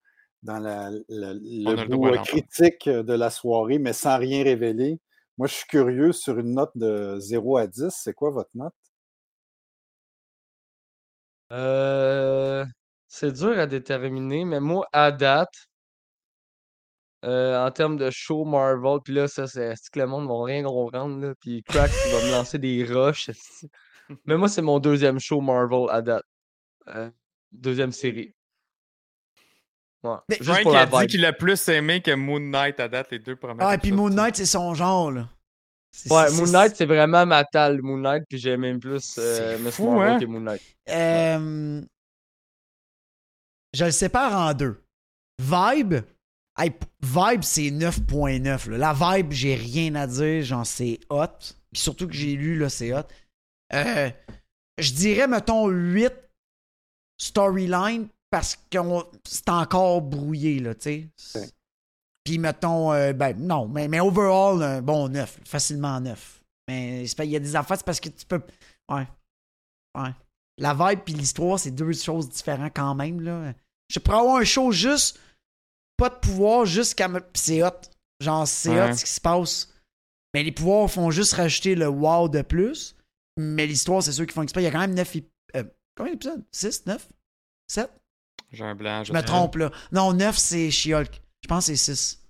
[0.42, 4.98] dans la- le le bout critique de la soirée, mais sans rien révéler,
[5.38, 7.90] moi, je suis curieux sur une note de 0 à 10.
[7.90, 8.74] C'est quoi votre note?
[11.52, 12.64] Euh,
[13.08, 15.68] c'est dur à déterminer, mais moi, à date,
[17.24, 20.64] euh, en termes de show Marvel, puis là, ça, c'est que le monde va rien
[20.64, 23.30] comprendre, puis Crack, va me lancer des rushs.
[24.26, 26.24] Mais moi, c'est mon deuxième show Marvel à date.
[26.88, 27.10] Euh,
[27.52, 28.34] deuxième série.
[30.02, 30.16] Ouais.
[30.28, 32.80] Mais Juste Frank pour il a la dit qu'il a plus aimé que Moon Knight
[32.80, 33.60] à date, les deux premiers.
[33.60, 35.28] Ah, et puis Moon Knight, c'est son genre, là.
[36.10, 39.62] Ouais, Moon Knight, c'est vraiment ma talle, Moon Knight, puis j'aime même plus euh, C'est
[39.62, 40.18] Miss fou, Marvel hein?
[40.18, 40.62] que Moon Knight.
[40.88, 41.82] Euh,
[43.74, 44.82] je le sépare en deux.
[45.38, 45.94] Vibe.
[46.58, 46.72] hey,
[47.02, 48.70] vibe, c'est 9.9.
[48.70, 48.78] là.
[48.78, 50.42] La vibe, j'ai rien à dire.
[50.42, 51.26] Genre, c'est hot.
[51.72, 53.06] Puis surtout que j'ai lu, là, c'est hot.
[53.74, 54.10] Euh,
[54.78, 56.12] je dirais, mettons, 8
[57.18, 58.78] storyline parce que
[59.24, 60.80] c'est encore brouillé, là, tu
[61.16, 61.38] sais.
[61.38, 61.48] Ouais.
[62.24, 65.40] Puis, mettons, euh, ben, non, mais, mais overall, un bon 9.
[65.44, 66.42] Facilement 9.
[66.66, 68.40] Mais il y a des affaires, c'est parce que tu peux.
[68.90, 69.06] Ouais.
[69.98, 70.10] Ouais.
[70.56, 73.20] La vibe puis l'histoire, c'est deux choses différentes quand même.
[73.20, 73.52] Là.
[73.90, 75.20] Je pourrais avoir un show juste,
[75.98, 77.20] pas de pouvoir, juste qu'à me.
[77.20, 77.70] pis c'est hot.
[78.20, 78.92] Genre, c'est Ouais.
[78.92, 79.74] hot ce qui se passe.
[80.32, 82.96] Mais les pouvoirs font juste rajouter le wow de plus.
[83.36, 84.62] Mais l'histoire, c'est ceux qui font exprès.
[84.62, 85.16] Il y a quand même 9
[85.94, 86.42] Combien d'épisodes?
[86.52, 87.06] 6, 9
[87.68, 87.90] 7
[88.52, 89.02] J'ai un blanc.
[89.04, 89.70] Je me sais trompe là.
[89.92, 91.20] Non, 9, c'est She-Hulk.
[91.42, 92.22] Je pense que c'est 6.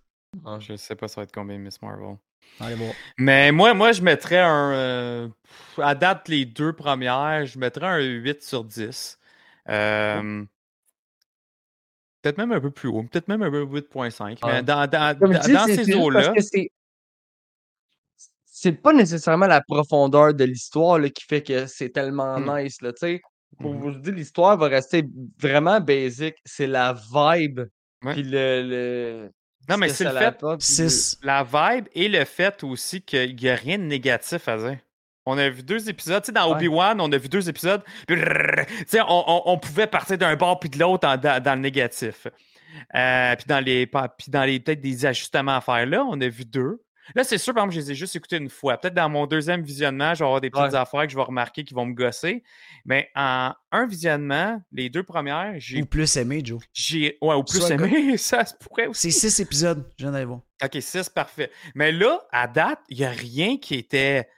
[0.44, 0.58] pas.
[0.60, 2.16] Je sais pas ça va être combien Miss Marvel.
[2.60, 2.92] Allez voir.
[3.18, 4.72] Mais moi, moi, je mettrais un.
[4.72, 5.28] euh,
[5.78, 9.18] à date, les deux premières, je mettrais un 8 sur 10.
[9.68, 10.44] Euh,
[12.20, 14.38] Peut-être même un peu plus haut, peut-être même un peu 8.5.
[14.44, 14.62] Mais Ouais.
[14.62, 16.70] dans, dans, dis, ces eaux-là, que c'est-
[18.44, 22.58] C'est pas nécessairement la profondeur de l'histoire là, qui fait que c'est tellement Hmm.
[22.60, 22.80] nice.
[22.80, 23.20] Là, tu
[23.62, 23.80] Pour Mhm.
[23.80, 25.04] vous dire, l'histoire va rester
[25.40, 26.34] vraiment basic.
[26.44, 27.60] C'est la vibe.
[28.04, 28.12] Ouais.
[28.14, 29.30] Puis le, le.
[29.68, 31.18] Non, mais c'est le fait, apporte, puis le- 6.
[31.22, 34.78] la vibe et le fait aussi qu'il n'y a rien de négatif à dire.
[35.24, 36.20] On a vu deux épisodes.
[36.22, 36.56] Tu sais, dans Ouais.
[36.56, 37.80] Obi-Wan, on a vu deux épisodes.
[38.08, 38.24] Puis, tu
[38.88, 42.26] sais, on, on- on pouvait partir d'un bord puis de l'autre dans, dans le négatif.
[42.96, 46.28] Euh, puis dans les, puis dans les peut-être des ajustements à faire là, on a
[46.28, 46.82] vu deux.
[47.14, 48.76] Là, c'est sûr, par exemple, je les ai juste écoutés une fois.
[48.78, 50.74] Peut-être dans mon deuxième visionnement, je vais avoir des petites Ouais.
[50.78, 52.42] affaires que je vais remarquer qui vont me gosser.
[52.84, 55.82] Mais en un visionnement, les deux premières, j'ai.
[55.82, 56.60] Ou plus aimé, Joe.
[56.72, 59.12] j'ai ouais, ou plus Soit aimé, ça se pourrait aussi.
[59.12, 59.90] C'est 6 épisodes.
[59.98, 60.40] Je viens d'aller voir.
[60.64, 61.50] OK, 6, parfait.
[61.74, 64.28] Mais là, à date, il n'y a rien qui était,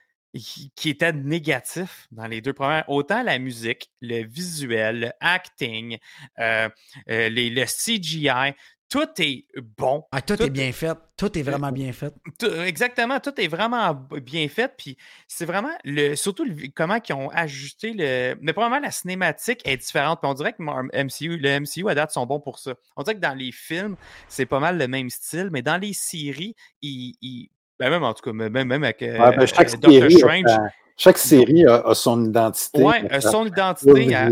[0.74, 2.84] qui était négatif dans les deux premières.
[2.88, 5.98] Autant la musique, le visuel, le acting,
[6.38, 6.68] euh,
[7.10, 8.52] euh, les, le CGI,
[8.94, 9.44] tout est
[9.76, 10.04] bon.
[10.12, 10.96] Ah, tout, Tout- est bien fait.
[11.16, 12.14] Tout est vraiment bien fait.
[12.38, 13.92] Tout- exactement, tout est vraiment
[14.22, 14.72] bien fait.
[14.76, 14.96] Puis
[15.26, 18.36] c'est vraiment le, surtout le- comment ils ont ajusté le.
[18.40, 20.20] Mais probablement la cinématique est différente.
[20.22, 22.74] Puis on dirait que MCU, le MCU à date sont bons pour ça.
[22.96, 23.96] On dirait que dans les films,
[24.28, 27.14] c'est pas mal le même style, mais dans les séries, ils.
[27.20, 27.48] ils-
[27.80, 30.14] ben même en tout cas, même, même avec euh, Ouais, ben, chaque, euh, Doctor série
[30.14, 30.70] a Strange.
[30.96, 32.80] chaque série a, a son identité.
[32.84, 34.14] Euh, sa son identité.
[34.14, 34.30] à-.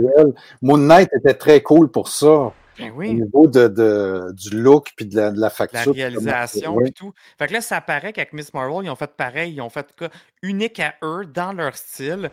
[0.60, 2.52] Moon Knight était très cool pour ça.
[2.78, 5.80] Ben Au niveau de, de- du look puis de la, de la la facture.
[5.84, 7.12] comment- réalisation et tout.
[7.38, 9.52] Fait que là, ça paraît qu'avec Miss Marvel, ils ont fait pareil.
[9.54, 10.08] Ils ont fait quoi
[10.42, 12.30] unique à eux, dans leur style.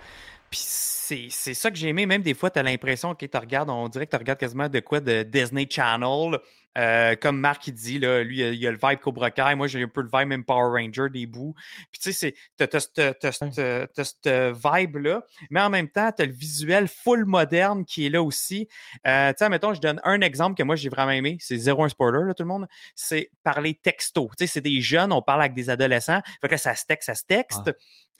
[0.50, 2.06] Puis c'est c'est ça que j'ai aimé.
[2.06, 4.68] Même des fois, tu as l'impression que tu regardes, on dirait que tu regardes quasiment
[4.70, 6.40] de quoi de Disney Channel.
[6.78, 9.56] Euh, comme Marc il dit, là, lui, il a, il a le vibe Cobra Kai.
[9.56, 11.56] Moi, j'ai un peu le vibe même Power Ranger des bouts.
[11.92, 16.22] Puis tu sais, c'est- t'as t'as t'as t'as cette vibe-là, mais en même temps, tu
[16.22, 18.68] as le visuel full moderne qui est là aussi.
[19.08, 21.38] Euh, tu sais, mettons, je donne un exemple que moi, j'ai vraiment aimé.
[21.42, 22.68] C'est zéro un spoiler, là, tout le monde.
[22.96, 24.30] C'est parler texto.
[24.38, 26.22] Tu sais, c'est des jeunes, on parle avec des adolescents.
[26.40, 27.72] Fait que là, ça se texte, ça se texte.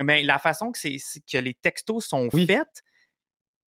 [0.02, 2.48] Mais la façon que, c'est c'est que les textos sont Oui.
[2.48, 2.84] faits,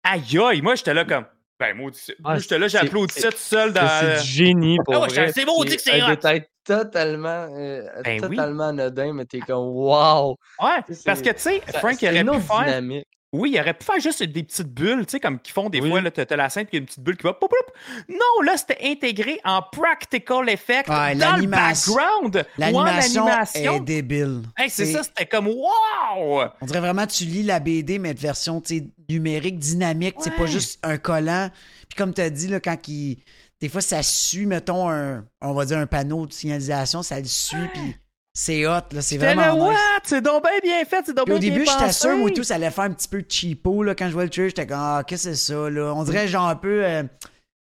[0.02, 1.26] aïe aïe, moi, j'étais là comme,
[1.58, 1.90] ben, moi,
[2.24, 3.88] Ah, j'étais là, ça tout seul dans.
[3.88, 5.32] C'est du génie pour Ah ouais, vrai.
[5.32, 6.16] c'est maudit que c'est hot.
[6.16, 8.36] doit être totalement, euh, Ben oui.
[8.36, 10.36] totalement anodin, mais t'es comme wow!
[10.60, 12.30] Ouais, parce que, tu sais, Frank c'est aurait pu
[12.64, 13.06] dynamique.
[13.32, 15.80] Oui, il aurait pu faire juste des petites bulles, tu sais, comme qu'ils font des
[15.80, 15.90] Oui.
[15.90, 17.34] fois, t'as t'as la scène, puis il y a une petite bulle qui va.
[17.34, 17.72] poup, poup.
[18.08, 22.46] Non, là, c'était intégré en practical effect dans le background.
[22.56, 24.42] L'animation est débile.
[24.56, 26.44] Hey, c'est ça, c'était comme wow!
[26.60, 30.16] On dirait vraiment que tu lis la BD, mais de version tu numérique, dynamique.
[30.20, 31.50] C'est pas juste un collant.
[31.88, 33.18] Puis comme tu as dit, là, quand il.
[33.60, 37.24] Des fois, ça suit, mettons, un, on va dire un panneau de signalisation, ça le
[37.24, 37.96] suit, puis
[38.38, 39.00] c'est hot, là.
[39.00, 39.52] C'est vraiment.
[39.54, 39.62] nice.
[39.62, 40.00] what?
[40.04, 42.56] C'est donc bien bien fait, c'est donc Puis au début, j'étais sûr, moi, tout, ça
[42.56, 44.50] allait faire un petit peu cheapo, là, quand je vois le trailer.
[44.50, 45.92] J'étais comme, ah, qu'est-ce que c'est ça, là?
[45.94, 46.84] On dirait genre un peu.
[46.84, 47.02] euh,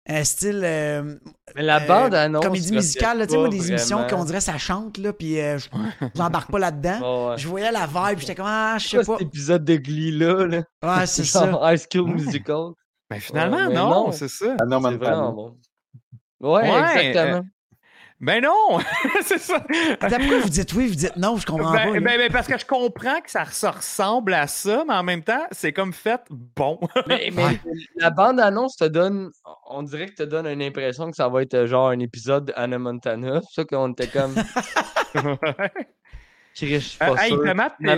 [0.09, 0.61] un style.
[0.63, 1.15] euh,
[1.55, 2.43] Mais la euh, bande annonce.
[2.45, 5.57] Comédie musicale, là, tu sais, moi, des émissions qu'on dirait ça chante, là, puis euh,
[5.59, 5.67] je
[6.15, 7.27] j'embarque pas là-dedans.
[7.31, 7.37] Ouais.
[7.37, 9.17] Je voyais la vibe, j'étais comme, ah, je sais pas.
[9.17, 10.45] cet épisode de Glee-là?
[10.47, 10.63] Là?
[10.81, 11.59] Ouais, c'est ça.
[11.61, 12.69] High School Musical.
[13.11, 14.11] Mais finalement, Ouais, mais non, non.
[14.13, 14.55] c'est ça.
[14.59, 15.05] Ah non, C'est même pas.
[15.11, 15.57] vraiment bon.
[16.39, 17.43] Ouais, Ouais, exactement.
[18.19, 18.79] Ben non,
[19.23, 19.63] c'est ça.
[20.01, 21.99] Attends, pourquoi vous dites oui, vous dites non, je comprends Ben, pas.
[21.99, 25.23] ben, ben, parce que je comprends que ça se ressemble à ça, mais en même
[25.23, 26.79] temps, c'est comme fait bon.
[27.07, 27.59] Mais, mais
[27.95, 29.29] la bande-annonce te donne,
[29.69, 32.45] on dirait que te donne une impression que ça va être euh, genre un épisode
[32.45, 33.39] d'Anna Montana.
[33.51, 34.33] C'est ça qu'on était comme,
[36.55, 37.41] Chris, je suis pas Euh, hey, sûr.
[37.43, 37.95] puis Matt, euh,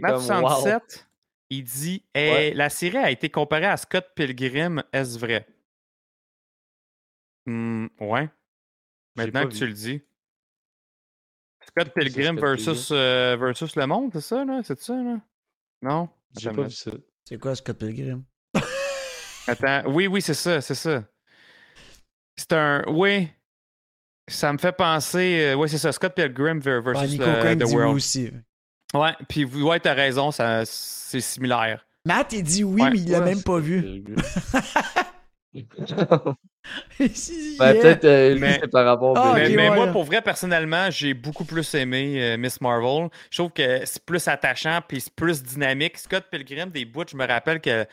[0.00, 0.20] Matt comme, wow.
[0.20, 1.08] 67,
[1.50, 2.52] il dit eh, Ouais.
[2.54, 5.46] La série a été comparée à Scott Pilgrim, est-ce vrai?
[7.46, 8.28] Hmm, Ouais.
[9.26, 9.58] Maintenant que vu.
[9.58, 10.02] tu le dis.
[11.68, 14.60] Scott Pilgrim versus, euh, versus Le Monde, c'est ça, là?
[14.64, 15.20] C'est ça, là?
[15.82, 16.08] Non?
[16.38, 16.90] J'ai pas vu ça.
[17.24, 18.24] C'est quoi Scott Pilgrim?
[19.46, 21.04] Attends, oui, oui, c'est ça, c'est ça.
[22.36, 22.84] C'est un.
[22.88, 23.28] Oui.
[24.28, 25.40] Ça me fait penser.
[25.52, 27.96] euh, oui, c'est ça, Scott Pilgrim ver- versus Nico Cohen The dit oui World.
[27.96, 28.30] aussi.
[28.94, 31.84] Ouais, puis ouais, t'as raison, ça, c'est similaire.
[32.04, 32.90] Matt, il dit oui, Ouais.
[32.90, 34.04] mais il l'a Ouais, même pas vu.
[37.14, 37.82] Si, Ben, yeah.
[37.82, 40.20] peut-être, euh, lui, Mais- c'est par rapport Ah, mais ok, mais ouais, moi, pour vrai,
[40.22, 43.08] personnellement, j'ai beaucoup plus aimé euh, Miss Marvel.
[43.30, 45.96] Je trouve que c'est plus attachant puis c'est plus dynamique.
[45.98, 47.86] Scott Pilgrim, des bouts, je me rappelle que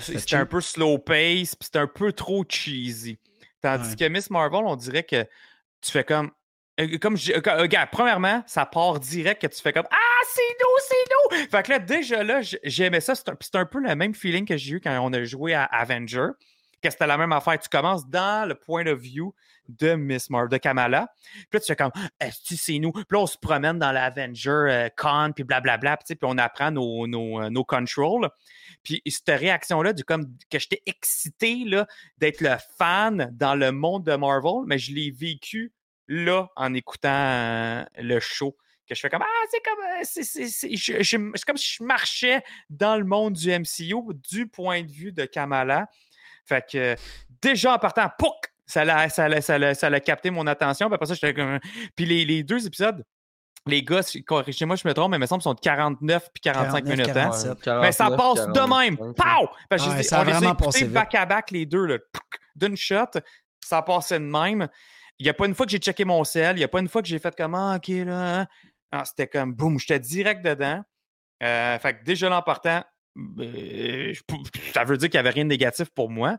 [0.00, 3.18] c'était un peu slow pace puis c'était un peu trop cheesy.
[3.60, 3.96] Tandis Ouais.
[3.96, 5.24] que Miss Marvel, on dirait que
[5.82, 6.30] tu fais comme.
[6.80, 10.86] euh, Comme je, regarde, premièrement, ça part direct que tu fais comme Ah, c'est nous,
[10.88, 11.48] c'est nous!
[11.50, 13.14] Fait que là, déjà là, j'aimais ça.
[13.14, 15.24] C'est un, puis c'est un peu le même feeling que j'ai eu quand on a
[15.24, 16.28] joué à Avenger,
[16.88, 17.58] que c'était la même affaire.
[17.58, 19.34] Tu commences dans le point of view
[19.68, 21.08] de Miss Marvel, de Kamala.
[21.32, 22.92] Puis là, tu fais comme, est-ce que c'est nous?
[22.92, 26.70] Puis là, on se promène dans l'Avenger euh, Con, puis blablabla, puis puis on apprend
[26.70, 28.28] nos, nos, euh, nos controls.
[28.82, 31.64] Puis cette réaction-là, du comme que j'étais excité
[32.18, 35.72] d'être le fan dans le monde de Marvel, mais je l'ai vécu
[36.08, 38.56] là en écoutant euh, le show.
[38.88, 42.40] Que je fais comme Ah, c'est comme c'est comme si je marchais
[42.70, 45.88] dans le monde du MCU du point de vue de Kamala.
[46.46, 46.94] Fait que
[47.42, 48.34] déjà en partant, pouc!
[48.68, 50.88] Ça l'a, ça, l'a, ça, l'a, ça l'a capté mon attention.
[50.88, 51.58] Puis après ça, j'étais comme.
[51.94, 53.04] Puis les, les deux épisodes,
[53.66, 56.40] les gars, si- corrigez-moi, je me trompe, mais il me semble sont de 49 puis
[56.40, 57.08] 45 49, minutes.
[57.10, 57.14] hein?
[57.14, 57.66] 47.
[57.82, 58.96] Mais ça passe de même.
[58.96, 59.48] Pow!
[59.70, 61.98] Ouais, ça a on les a écoutés back-à-back, les deux, là,
[62.56, 63.04] d'une shot.
[63.64, 64.68] Ça passait de même.
[65.18, 66.56] Il n'y a pas une fois que j'ai checké mon sel.
[66.56, 68.40] Il n'y a pas une fois que j'ai fait comme Ah, OK, là.
[68.40, 68.46] hein.
[68.92, 70.82] Ah, c'était comme boum, j'étais direct dedans.
[71.42, 72.82] Euh, fait que déjà là, en partant,
[74.74, 76.38] ça veut dire qu'il n'y avait rien de négatif pour moi.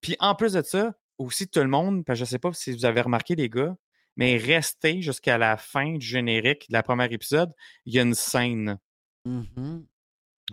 [0.00, 2.52] Puis en plus de ça, aussi tout le monde, parce que je ne sais pas
[2.52, 3.76] si vous avez remarqué, les gars,
[4.16, 7.52] mais restez jusqu'à la fin du générique de la première épisode,
[7.86, 8.78] il y a une scène.
[9.24, 9.86] Mhm.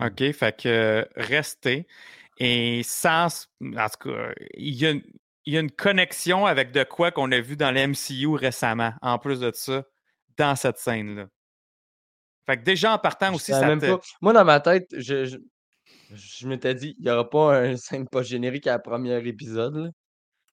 [0.00, 0.32] OK?
[0.32, 1.86] Fait que restez.
[2.38, 3.48] Et sans.
[3.62, 5.02] En tout cas, il y a, une-
[5.46, 9.18] il y a une connexion avec de quoi qu'on a vu dans l'MCU récemment, en
[9.18, 9.84] plus de ça,
[10.36, 11.28] dans cette scène-là.
[12.44, 14.00] Fait que déjà en partant Je aussi, ça te- pas.
[14.20, 15.38] Moi, dans ma tête, je, je,
[16.14, 19.76] je m'étais dit, il n'y aura pas un scène pas générique à la première épisode.
[19.76, 19.90] là.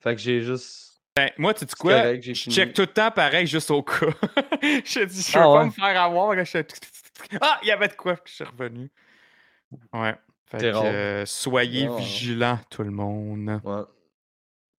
[0.01, 1.01] Fait que j'ai juste.
[1.15, 1.93] Ben, moi, tu dis quoi?
[2.01, 2.55] correct, j'ai je fini.
[2.55, 3.95] check tout le temps pareil, juste au cas.
[4.61, 5.65] je dis, je veux Ah pas ouais?
[5.65, 6.33] me faire avoir.
[6.35, 6.67] là, je fais
[7.39, 8.91] Ah, il y avait de quoi que je suis revenu.
[9.93, 10.15] Ouais.
[10.49, 10.83] Fait C'est que rare.
[10.85, 13.61] euh, soyez vigilants, tout le monde.
[13.63, 13.81] Ouais.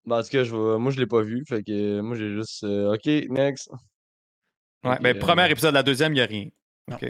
[0.07, 1.45] Ben, en tout cas, je vais- moi, je l'ai pas vu.
[1.49, 2.65] Fait que euh, moi, j'ai juste.
[2.65, 3.71] euh, OK, next.
[4.85, 6.49] Ouais, que, ben, euh, premier épisode, la deuxième, il n'y a rien.
[6.89, 6.97] Non.
[6.97, 7.07] OK.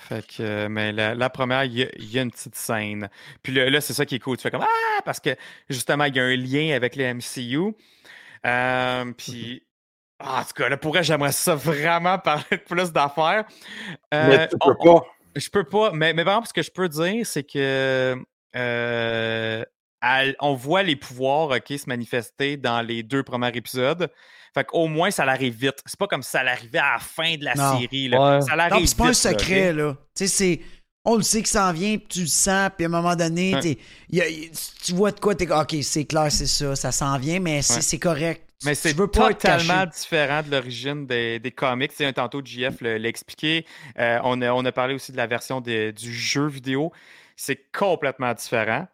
[0.00, 2.54] Fait que, euh, mais la, la première, il y, a- il y a une petite
[2.54, 3.10] scène.
[3.42, 4.36] Puis là, là, c'est ça qui est cool.
[4.36, 5.30] Tu fais comme Ah, parce que
[5.68, 7.74] justement, il y a un lien avec les MCU.
[8.46, 9.66] Euh, puis,
[10.20, 13.44] ah, en tout cas, là, pour j'aimerais ça vraiment parler de plus d'affaires.
[14.14, 15.04] Euh, Mais tu on- peux pas.
[15.34, 18.16] je peux pas, mais, mais par exemple, ce que je peux dire, c'est que
[18.56, 19.64] euh,
[20.00, 24.10] elle- on voit les pouvoirs se manifester dans les deux premiers épisodes.
[24.54, 25.76] Fait qu'au moins, ça l'arrive vite.
[25.86, 27.78] C'est pas comme si ça l'arrivait à la fin de la Non.
[27.80, 28.08] série.
[28.08, 28.36] Là.
[28.36, 28.40] Ouais.
[28.42, 29.96] Ça Non, l'arrive puis c'est pas un vite, là, secret, là.
[30.16, 30.60] Tu sais, c'est.
[31.04, 33.16] On le sait que ça en vient, puis tu le sens, puis à un moment
[33.16, 33.60] donné, Ouais.
[33.60, 33.78] t'es-
[34.10, 34.50] y a- y-
[34.84, 37.76] tu vois de quoi, t'es OK, c'est clair, c'est ça, ça s'en vient, mais c'est
[37.76, 37.80] Ouais.
[37.80, 38.42] c'est correct.
[38.60, 41.92] Tu- Mais tu c'est totalement différent de l'origine des, des comics.
[41.94, 43.64] C'est un tantôt JF l'a expliqué.
[43.98, 46.92] Euh, on, a, on a parlé aussi de la version de- du jeu vidéo.
[47.36, 48.86] C'est complètement différent.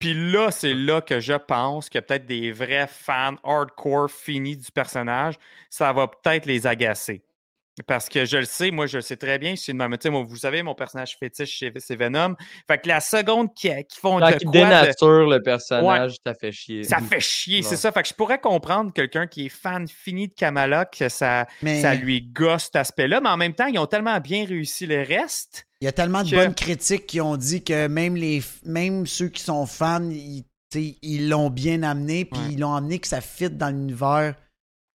[0.00, 4.72] Puis là, c'est là que je pense que peut-être des vrais fans hardcore finis du
[4.72, 5.34] personnage,
[5.68, 7.22] ça va peut-être les agacer.
[7.86, 9.52] Parce que je le sais, moi, je le sais très bien.
[9.54, 9.90] Je suis de même.
[9.92, 12.34] Tu sais, moi, vous savez, mon personnage fétiche, c'est Venom.
[12.66, 16.16] Fait que la seconde qui, qui font Quand de il quoi de- dénature le personnage,
[16.26, 16.82] ça fait chier.
[16.84, 17.92] ça fait chier, c'est ça.
[17.92, 21.80] Fait que je pourrais comprendre quelqu'un qui est fan fini de Kamala que ça, Mais
[21.80, 25.02] ça lui gosse cet aspect-là, mais en même temps, ils ont tellement bien réussi le
[25.02, 25.66] reste.
[25.80, 29.06] Il y a tellement de que- bonnes critiques qui ont dit que même, les, même
[29.06, 30.44] ceux qui sont fans, ils
[31.02, 32.52] ils l'ont bien amené, puis Ouais.
[32.52, 34.36] ils l'ont amené que ça fit dans l'univers.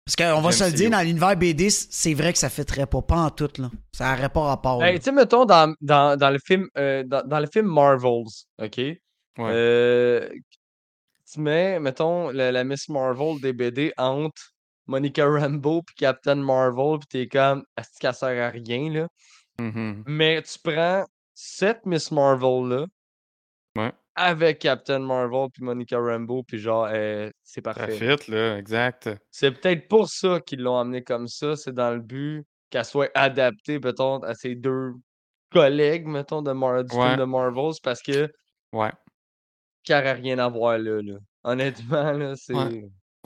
[0.06, 3.02] Parce qu'on va se le dire, dans l'univers BD, c'est vrai que ça fitterait pas,
[3.02, 3.70] pas en tout, là.
[3.94, 4.80] Ça n'aurait pas rapport.
[4.80, 8.26] Ben, tu sais, mettons, dans, dans, dans le film, euh, dans, dans le film Marvels,
[8.62, 8.82] OK?
[9.40, 10.28] Euh,
[11.32, 14.52] tu mets, mettons, la, la Miss Marvel des BD entre
[14.88, 19.08] Monica Rambeau puis Captain Marvel, puis t'es comme, est-ce qu'elle sert à rien, là?
[19.60, 20.04] Mhm.
[20.08, 22.86] Mais tu prends cette Miss Marvel-là
[23.78, 23.92] Ouais.
[24.16, 28.18] avec Captain Marvel puis Monica Rambeau, puis genre, euh, c'est Ça parfait.
[28.18, 29.10] fit, là, exact.
[29.30, 31.56] C'est peut-être pour ça qu'ils l'ont amené comme ça.
[31.56, 34.94] C'est dans le but qu'elle soit adaptée, mettons, à ses deux
[35.52, 37.08] collègues, mettons, de Mar du Ouais.
[37.08, 38.30] film de Marvels, parce que
[38.74, 38.92] Ouais.
[39.90, 41.02] n'y aurait rien à voir là.
[41.02, 41.18] là.
[41.44, 42.54] Honnêtement, là, c'est.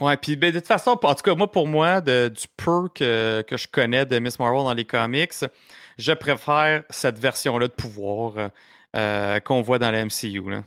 [0.01, 2.89] Ouais, puis ben, de toute façon, en tout cas, moi, pour moi, de- du peu
[2.93, 5.31] que, que je connais de Miss Marvel dans les comics,
[5.97, 8.49] je préfère cette version-là de pouvoir euh,
[8.95, 10.49] euh, qu'on voit dans la MCU.
[10.49, 10.63] Là.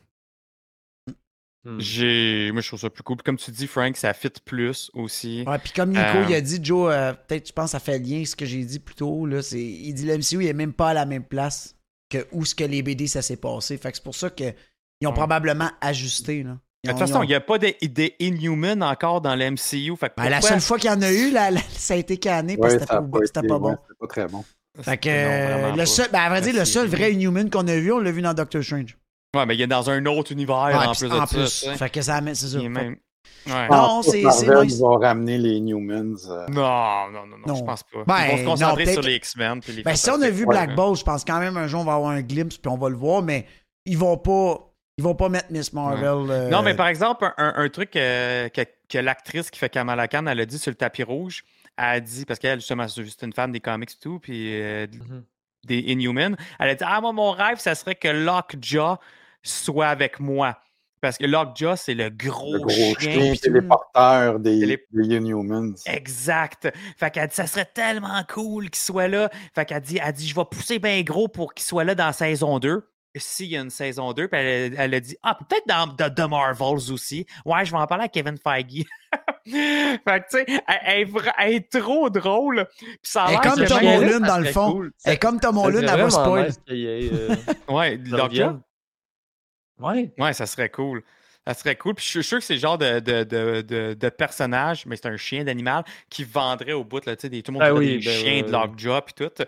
[1.64, 1.80] Hmm.
[1.80, 3.16] J'ai, moi, je trouve ça plus cool.
[3.16, 5.44] Puis comme tu dis, Frank, ça fit plus aussi.
[5.46, 7.80] Ouais, puis comme Nico, Euh, il a dit, Joe, euh, peut-être, je pense, que ça
[7.80, 9.26] fait lien avec ce que j'ai dit plus tôt.
[9.26, 11.74] Là, c'est, il dit l'MCU, il est même pas à la même place
[12.10, 13.76] que où ce que les BD, ça s'est passé.
[13.76, 14.54] Fait que c'est pour ça qu'ils
[15.04, 15.12] ont Ouais.
[15.14, 16.42] probablement ajusté.
[16.44, 16.58] Là.
[16.84, 19.94] De toute façon, il n'y a pas des des Inhuman encore dans la MCU.
[19.96, 22.16] Fait que Ben, la seule fois qu'il y en a eu, là, ça a été
[22.18, 23.76] canné parce que c'était pas, été- pas ouais, bon.
[23.82, 24.44] c'était pas très bon.
[24.80, 27.74] Fait que, euh, le seul, ben, à vrai dire, le seul vrai Inhuman qu'on a
[27.76, 28.96] vu, on l'a vu dans Doctor Strange.
[29.36, 31.36] Ouais, mais il est dans un autre univers Ouais, en plus de en ça.
[31.36, 31.46] plus.
[31.48, 31.76] sais.
[31.76, 32.58] Fait que ça amène, c'est ça.
[32.58, 32.96] Même-
[33.46, 33.68] Ouais.
[33.70, 34.80] Non, pas c'est- nice.
[34.80, 36.16] va ramener les Newmans.
[36.28, 37.54] euh, Non, non, non, non, Non.
[37.56, 38.04] je pense pas.
[38.06, 39.60] Ben, Ils vont se non, concentrer sur les X-Men.
[39.84, 40.74] Ben, si on a vu Black.
[40.74, 42.88] Bolt, je pense quand même un jour on va avoir un glimpse puis on va
[42.88, 43.46] le voir, mais
[43.84, 44.58] ils vont pas,
[44.96, 46.30] ils vont pas mettre Miss Marvel.
[46.30, 49.68] euh, Non, mais par exemple, un, un- un truc euh, que, que l'actrice qui fait
[49.68, 51.44] Kamala Khan, elle a dit sur le tapis rouge,
[51.78, 54.86] a dit, parce qu'elle, justement, c'est juste une fan des comics et tout, puis euh,
[54.92, 55.24] Mhm.
[55.64, 58.96] des Inhumans, elle a dit Ah, moi, mon rêve, ça serait que Lockjaw
[59.42, 60.58] soit avec moi.
[61.00, 62.96] Parce que Lockjaw, c'est le gros, le gros chien.
[62.98, 63.44] chien puis tout.
[63.46, 65.74] téléporteur des, des Inhumans.
[65.86, 66.68] Exact.
[66.96, 69.30] Fait qu'elle dit, ça serait tellement cool qu'il soit là.
[69.54, 72.12] Fait qu'elle dit, elle dit, je vais pousser bien gros pour qu'il soit là dans
[72.12, 72.84] saison 2.
[73.16, 76.14] S'il y a une saison 2, puis elle, elle a dit, ah, peut-être dans The,
[76.14, 77.26] The Marvels aussi.
[77.44, 78.84] Ouais, je vais en parler à Kevin Feige.
[79.44, 82.66] fait que, tu sais, elle, elle elle est trop drôle.
[82.78, 84.72] Puis ça a comme Tom Holland, dans le fond.
[84.72, 84.92] cool.
[85.04, 86.46] Elle est comme Tom Ça Holland, elle va spoil.
[86.46, 87.36] nice euh,
[87.68, 88.60] Ouais, revienne.
[89.78, 90.12] Ouais.
[90.18, 91.02] Ouais, ça serait cool.
[91.48, 91.94] Ça serait cool.
[91.94, 95.08] Puis je suis sûr que c'est le genre de, de, de, de, personnage, mais c'est
[95.08, 97.98] un chien d'animal qui vendrait au bout, là, tu sais, des, tout le monde oui,
[97.98, 98.52] des ben chiens oui, de.
[98.52, 99.44] Lockjaw puis tout.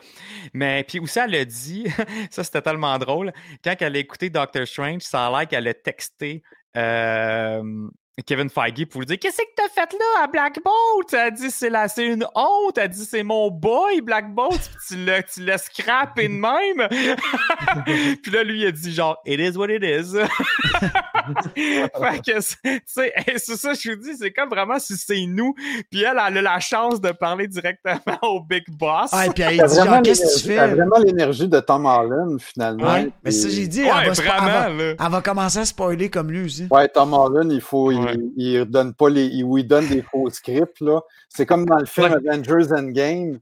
[0.54, 1.84] Mais puis aussi, elle a dit,
[2.30, 5.74] ça c'était tellement drôle, quand elle a écouté Doctor Strange, ça a l'air qu'elle a
[5.74, 6.42] texté
[6.74, 7.88] euh,
[8.26, 11.12] Kevin Feige pour lui dire Qu'est-ce que t'as fait là à Black Bolt?
[11.12, 12.78] Elle a dit c'est la- c'est une honte.
[12.78, 14.70] Elle a dit c'est mon boy, Black Bolt.
[14.88, 16.88] Tu l'as, tu l'as scrappé de même.
[18.22, 20.16] Puis là, lui, il a dit genre It is what it is.
[21.54, 24.96] fait que, c'est- tu sais, hey, c'est ça, je vous dis, c'est comme vraiment si
[24.96, 25.54] c'est nous.
[25.90, 29.10] Puis elle, elle a la chance de parler directement au Big Boss.
[29.12, 30.66] Ah, et puis elle dit, genre, qu'est-ce que tu fais?
[30.68, 32.92] vraiment l'énergie de Tom Holland, finalement.
[32.94, 35.58] Ouais, mais ça, j'ai dit, ouais, elle, va, spo- elle vraiment, va- elle va commencer
[35.58, 36.66] à spoiler comme lui aussi.
[36.70, 38.14] Ouais, Tom Holland, il faut, Ouais.
[38.36, 41.00] il, il donne pas les, il, il donne des faux scripts là.
[41.28, 43.38] C'est comme dans le film Avengers Endgame.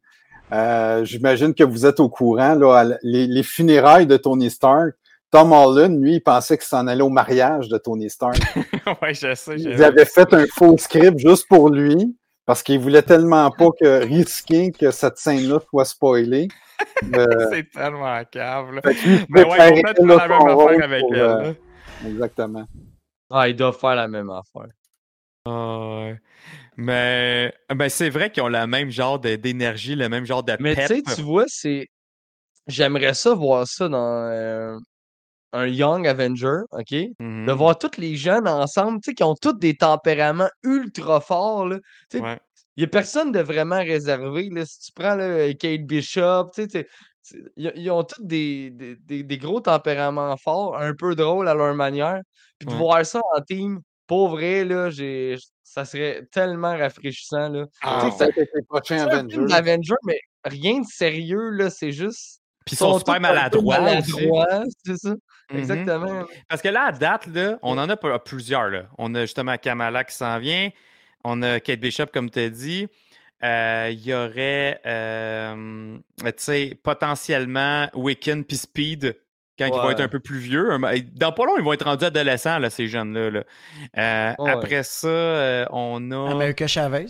[0.53, 4.95] Euh, J'imagine que vous êtes au courant là, les funérailles de Tony Stark.
[5.31, 8.37] Tom Holland, lui, il pensait qu'il s'en allait au mariage de Tony Stark.
[9.03, 9.59] ouais, je sais.
[9.59, 13.69] je Il avait fait un faux script juste pour lui parce qu'il voulait tellement pas
[13.79, 16.49] que risquer que cette scène-là soit spoilée.
[17.15, 18.81] Euh, C'est tellement cave, là.
[18.83, 21.21] fait que lui, Mais ouais, ils vont là, faire la même affaire avec pour, elle.
[21.21, 21.55] euh, là.
[22.07, 22.67] Exactement.
[23.31, 24.73] Ah, ils doivent faire la même affaire.
[25.45, 26.21] Ah, ouais.
[26.77, 30.75] Mais ben, c'est vrai qu'ils ont le même genre d'énergie, le même genre de Mais
[30.75, 30.87] tu pep.
[31.09, 31.87] sais, tu vois, c'est.
[32.67, 34.79] J'aimerais ça voir ça dans euh,
[35.53, 36.91] un Young Avenger, OK?
[36.93, 37.51] De Mhm.
[37.53, 41.79] voir tous les jeunes ensemble, tu sais, qui ont tous des tempéraments ultra forts, là.
[42.11, 42.39] Tu sais, Ouais.
[42.77, 44.65] il n'y a personne de vraiment réservé, là.
[44.67, 46.69] Si tu prends là, Kate Bishop, tu sais,
[47.23, 51.49] sais, ils ils ont tous des, des, des- des gros tempéraments forts, un peu drôles
[51.49, 52.21] à leur manière.
[52.59, 52.79] Puis de Ouais.
[52.79, 57.65] voir ça en team, pour vrai, là, j'ai, ça serait tellement rafraîchissant, là.
[57.83, 59.47] Ah, Tu sais, avec les prochains c'est un film Avengers.
[59.49, 62.41] d'Avenger, mais rien de sérieux, là, c'est juste.
[62.69, 65.11] Puis ils sont super maladroits maladroits, c'est ça.
[65.51, 65.59] Mhm.
[65.59, 66.25] Exactement.
[66.49, 68.69] Parce que là, à date, là, on en a p- plusieurs.
[68.69, 68.83] Là.
[68.99, 70.69] On a justement Kamala qui s'en vient.
[71.25, 72.87] On a Kate Bishop, comme tu as dit.
[73.45, 79.17] Euh, Il y aurait, euh, tu sais, potentiellement Wiccan puis Speed
[79.59, 80.69] quand ils vont être un peu plus vieux.
[81.15, 83.31] Dans pas long, ils vont être rendus adolescents, là, ces jeunes-là.
[83.31, 83.45] là.
[83.97, 84.51] Euh, Ouais.
[84.53, 87.07] Après ça, euh, on a America Chavez.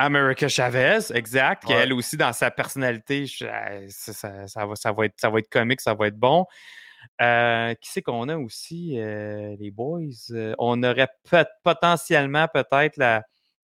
[0.00, 1.74] America Chavez, exact, Ouais.
[1.76, 5.28] elle aussi, dans sa personnalité, je- euh, ça, ça- ça va, ça, va être, ça
[5.30, 6.46] va être comique, ça va être bon.
[7.22, 10.00] Euh, qui c'est qu'on a aussi, euh, les boys?
[10.32, 13.22] Euh, on aurait peut- potentiellement peut-être la,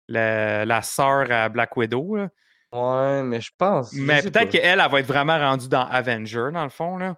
[0.09, 2.17] la, la sœur à Black Widow.
[2.17, 2.29] là.
[2.73, 3.93] Ouais, mais je pense.
[3.93, 6.97] Mais peut-être qu'elle, elle va être vraiment rendue dans Avenger, dans le fond.
[6.97, 7.17] Là.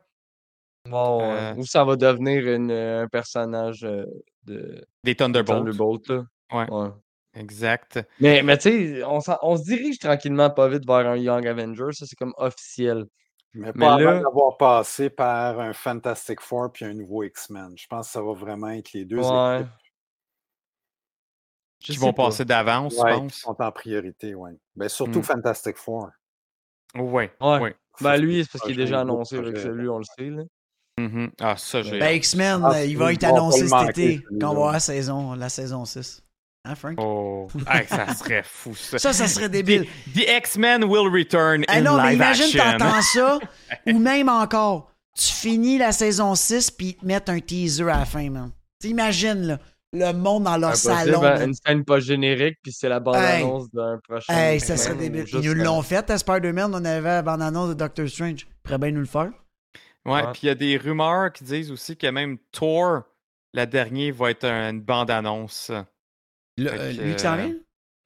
[0.88, 5.59] Euh, Ou ça va devenir une, un personnage de Des de Thunderbolts.
[5.64, 6.22] Thunderbolt, là.
[6.52, 6.70] Ouais.
[6.70, 6.88] Ouais.
[7.36, 8.00] Exact.
[8.18, 12.06] Mais, mais tu sais, on, se dirige tranquillement pas vite vers un Young Avenger, ça
[12.06, 13.06] c'est comme officiel.
[13.54, 17.72] Mais Mais pas là- avant d'avoir passé par un Fantastic Four puis un nouveau X-Men.
[17.76, 19.60] Je pense que ça va vraiment être les deux Ouais.
[19.60, 19.68] équipes
[21.84, 22.24] Je Qui vont pas.
[22.26, 23.34] passer d'avance, ouais, je qui pense.
[23.34, 24.34] sont en priorité.
[24.34, 24.52] Ouais.
[24.74, 25.24] Ben, surtout Mm.
[25.24, 26.08] Fantastic Four.
[26.96, 27.24] Oui.
[27.40, 27.58] Ouais.
[27.60, 27.70] oui.
[28.00, 30.30] Ben lui, c'est parce qu'il est déjà annoncé avec celui, on le sait.
[30.30, 30.42] Là.
[30.98, 31.30] Mhm.
[31.40, 31.98] Ah, ça, j'ai.
[31.98, 34.80] Ben, X-Men, Ah, euh, il va être annoncé cet été, quand on va voir la
[34.80, 36.22] saison, la saison 6.
[36.68, 36.94] Hein, Frank?
[36.98, 38.98] Oh, Hey, ça serait fou, ça.
[38.98, 39.86] Ça, ça serait débile.
[40.14, 42.78] The, the X-Men will return Ah in non, mais live imagine, action.
[42.78, 43.38] t'entends ça,
[43.86, 47.98] ou même encore, tu finis la saison 6 puis ils te mettent un teaser à
[48.01, 48.51] la fin, man.
[48.80, 49.59] T'imagines, là,
[49.93, 51.22] le monde dans leur Impossible, salon.
[51.24, 54.34] hein, une scène pas générique, puis c'est la bande-annonce d'un prochain.
[54.34, 55.24] Hey, ça serait débile.
[55.32, 58.40] Ils nous l'ont fait à Spider-Man, on avait la bande-annonce de Doctor Strange.
[58.48, 59.30] Ils pourraient bien nous le faire.
[60.05, 60.22] Ouais, Ouais.
[60.32, 63.02] puis il y a des rumeurs qui disent aussi que même Thor,
[63.55, 65.72] la dernière, va être une bande-annonce.
[66.56, 67.54] Le- euh, lui qui s'en vient?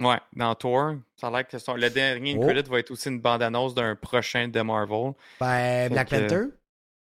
[0.03, 0.95] Ouais, dans Thor.
[1.17, 2.47] Ça a l'air que son- le dernier Oh.
[2.47, 5.13] credit va être aussi une bande-annonce d'un prochain de Marvel.
[5.41, 6.45] Ben, Black que- Panther.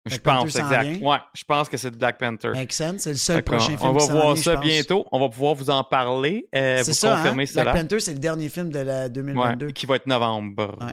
[0.07, 1.03] Je Black pense, exact.
[1.03, 2.51] Ouais, je pense que c'est Black Panther.
[2.55, 5.07] Make sense, c'est le seul prochain film on va voir ça bientôt.
[5.13, 6.49] On va pouvoir vous en parler.
[6.55, 7.35] euh, C'est ça, hein?
[7.35, 7.73] Black.
[7.75, 9.71] Panther, c'est le dernier film de la Ouais, 2022.
[9.71, 10.77] qui va être novembre.
[10.81, 10.93] Ouais.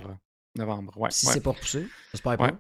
[0.58, 1.10] Novembre, ouais.
[1.12, 1.34] Si ouais.
[1.34, 2.52] c'est pas repoussé, j'espère Ouais.
[2.52, 2.58] pas.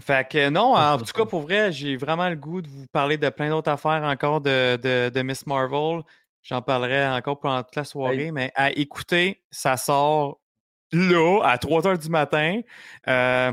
[0.00, 3.16] Fait que non, en tout cas, pour vrai, j'ai vraiment le goût de vous parler
[3.16, 6.02] de plein d'autres affaires encore de, de, de Miss Marvel.
[6.44, 10.40] J'en parlerai encore pendant toute la soirée, mais à écouter, ça sort
[10.92, 12.60] là, à 3 h du matin.
[13.08, 13.52] Euh,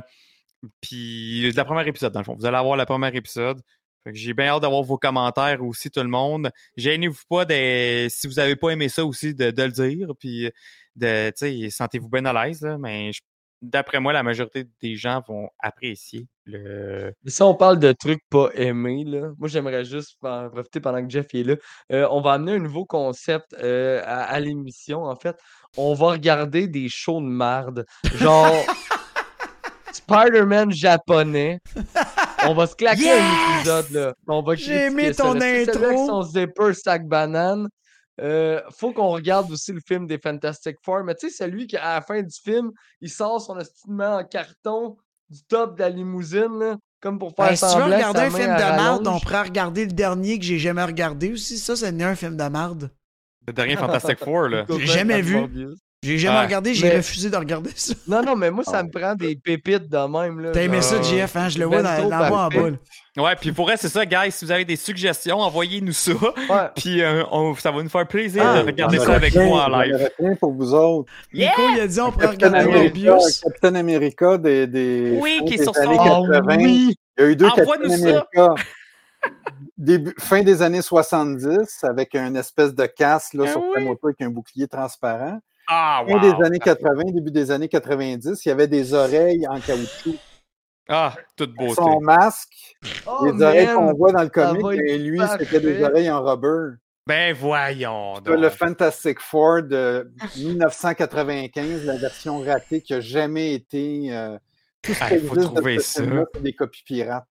[0.81, 2.35] puis la première épisode, dans le fond.
[2.35, 3.61] Vous allez avoir le premier épisode.
[4.07, 6.51] J'ai bien hâte d'avoir vos commentaires aussi, tout le monde.
[6.75, 10.09] Gênez-vous pas de, si vous avez pas aimé ça aussi, de, de le dire.
[10.19, 10.49] Puis
[10.95, 11.31] de,
[11.69, 13.21] sentez-vous bien à l'aise, mais je-
[13.61, 17.13] d'après moi, la majorité des gens vont apprécier le.
[17.23, 21.03] Mais Si on parle de trucs pas aimés, là, moi j'aimerais juste en profiter pendant
[21.05, 21.55] que Jeff est là.
[21.91, 25.37] Euh, on va amener un nouveau concept euh, à, à l'émission, en fait.
[25.77, 27.85] On va regarder des shows de marde.
[28.15, 28.53] Genre
[29.91, 31.59] Spider-Man japonais.
[32.47, 34.13] On va se claquer un épisode, là.
[34.27, 36.07] On va J'ai ça, ton celui avec intro.
[36.07, 37.67] son zipper sac banane.
[38.21, 41.03] Euh, faut qu'on regarde aussi le film des Fantastic Four.
[41.03, 42.71] Mais tu sais, celui qui, à la fin du film,
[43.01, 44.97] il sort son estimement en carton
[45.29, 48.29] du top de la limousine, là, comme pour faire Ben, si tu veux regarder un
[48.29, 51.57] film de marde, on pourrait regarder le dernier que j'ai jamais regardé aussi.
[51.57, 52.91] Ça, c'est un film de marde.
[53.47, 54.65] Le dernier Fantastic Four, là.
[54.69, 55.75] J'ai jamais vu.
[56.03, 56.45] J'ai jamais Ouais.
[56.45, 57.93] regardé, j'ai Mais- refusé de regarder ça.
[58.07, 60.39] Non, non, mais moi, ça Ah me prend des pépites de même.
[60.39, 61.47] là, T'as aimé ça, genre, JF, hein?
[61.47, 62.69] Je le vois dans, dans la voix en bas.
[63.17, 64.31] Ouais, puis pour vrai, c'est ça, guys.
[64.31, 66.13] Si vous avez des suggestions, envoyez-nous ça.
[66.13, 66.69] Ouais.
[66.75, 69.69] Puis euh, on- ça va nous faire plaisir Ah, de regarder ça avec vous en
[69.69, 70.09] j'en live.
[70.17, 71.11] plein pour vous autres.
[71.33, 73.41] Nico, il a dit on pourrait Captain regarder America, Morbius.
[73.41, 76.57] Captain America des, des, Oui, qui est sur son- Ah 80.
[76.57, 76.95] oui!
[77.19, 78.25] Il y a eu deux Envoie-nous Captain ça.
[78.41, 78.55] America.
[79.77, 83.83] Début, fin des années 70, avec un espèce de casque là, Ah sur oui.
[83.83, 85.39] moto avec un bouclier transparent.
[85.67, 86.19] Ah, Fin wow.
[86.19, 90.15] des années 80, début des années 90, il y avait des oreilles en caoutchouc.
[90.89, 91.75] Ah, toute beauté.
[91.75, 92.75] Son masque,
[93.07, 96.75] Oh, les oreilles qu'on voit dans le comic, et lui, c'était des oreilles en rubber.
[97.07, 98.49] Ben voyons le.
[98.49, 104.13] Fantastic Four de 1995, la version ratée qui n'a jamais été.
[104.13, 104.37] euh,
[104.81, 106.23] tout ce Ah, faut trouver ce ça.
[106.39, 107.25] des copies pirates.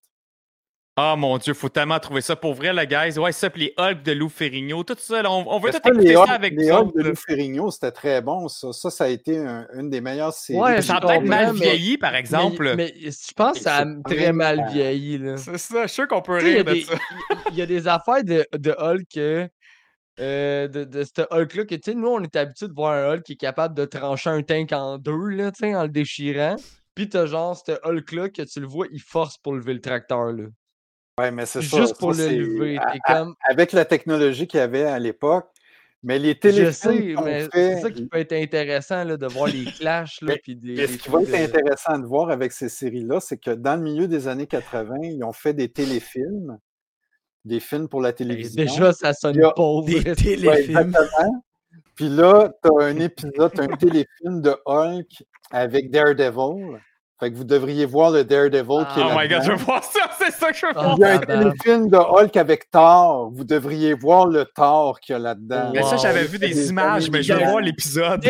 [0.97, 3.19] Ah mon dieu, faut tellement trouver ça pour vrai, là, guys.
[3.19, 5.79] Ouais, ça, puis les Hulk de Lou Ferrigno, tout ça, là, on, on veut tout
[5.85, 7.09] les écouter ça avec les Hulk autres, de.
[7.11, 8.73] Lou Ferrigno, c'était très bon, ça.
[8.73, 10.59] Ça, ça a été un- une des meilleures séries.
[10.61, 12.75] Ouais, Ça a peut-être mal mais- vieilli, par exemple.
[12.77, 15.17] Mais, mais je pense que ça a C'est très mal vieilli.
[15.19, 15.37] Là.
[15.39, 16.95] C'est ça, je suis sûr qu'on peut rire a de des- ça.
[17.53, 19.49] il y a des affaires de, de Hulk, euh,
[20.19, 23.15] euh, de, de ce Hulk-là, que tu sais, nous, on est habitué de voir un
[23.15, 25.89] Hulk qui est capable de trancher un tank en deux, là, tu sais, en le
[25.89, 26.57] déchirant.
[26.95, 30.33] Puis t'as genre ce Hulk-là que tu le vois, il force pour lever le tracteur,
[30.33, 30.45] là.
[31.19, 31.77] Ouais, mais c'est ça.
[31.79, 32.79] Juste pour ça, le lever.
[32.79, 33.35] à- comme.
[33.49, 35.49] Avec la technologie qu'il y avait à l'époque,
[36.03, 39.17] mais les Je téléfilms sais, qu'on mais fait, c'est ça qui peut être intéressant, là,
[39.19, 40.87] de voir les clashs, là, puis des.
[40.87, 44.09] Ce qui va être intéressant de voir avec ces séries-là, c'est que dans le milieu
[44.09, 46.59] des années 80, ils ont fait des téléfilms,
[47.45, 48.63] des films pour la Ben, télévision.
[48.65, 49.87] Déjà, ça sonne pauvre.
[49.87, 50.79] Des Ouais, téléfilms.
[50.79, 51.45] exactement.
[51.97, 56.79] Puis là, tu as un épisode, un téléfilm de Hulk avec Daredevil.
[57.21, 59.85] Fait que vous devriez voir le Daredevil qui est Oh my god, je veux voir
[59.85, 60.97] ça, c'est ça que je veux Ah, voir.
[60.97, 61.59] Il y a un tabarnak.
[61.59, 63.31] téléfilm de Hulk avec Thor.
[63.35, 65.71] Vous devriez voir le Thor qu'il y a là-dedans.
[65.75, 68.21] Mais ça, j'avais vu des images, mais je veux voir l'épisode.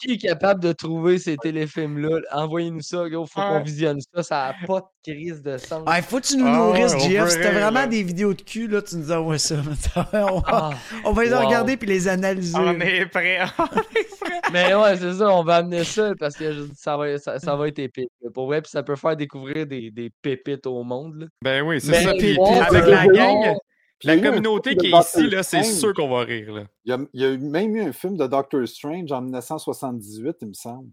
[0.00, 2.20] Qui est capable de trouver ces téléfilms-là?
[2.32, 3.26] Envoyez-nous ça, gros.
[3.26, 4.22] Faut qu'on visionne ça.
[4.22, 5.82] Ça n'a pas de crise de sens.
[5.86, 7.22] Ah, il faut que tu nous Ah nourrisses, JF.
[7.24, 9.56] peut Si t'as rire, vraiment des vidéos de cul, là, tu nous envoies ça.
[10.14, 10.70] on, va, Ah,
[11.04, 11.40] on va les wow.
[11.46, 12.56] regarder puis les analyser.
[12.58, 13.40] On est prêt.
[13.58, 14.40] On est prêt.
[14.52, 17.68] Mais ouais, c'est ça, on va amener ça parce que ça va, ça, ça va
[17.68, 18.10] être épique.
[18.22, 18.30] Là.
[18.30, 21.20] Pour vrai, puis ça peut faire découvrir des, des pépites au monde.
[21.20, 21.26] là.
[21.42, 22.14] Ben oui, c'est ça.
[22.14, 23.56] Puis, bon, avec euh, la gang,
[24.04, 26.52] la communauté qui est ici, là, c'est sûr qu'on va rire.
[26.52, 26.64] Là.
[26.84, 29.22] Il y, a, il y a eu même eu un film de Doctor Strange en
[29.22, 30.90] 1978, il me semble.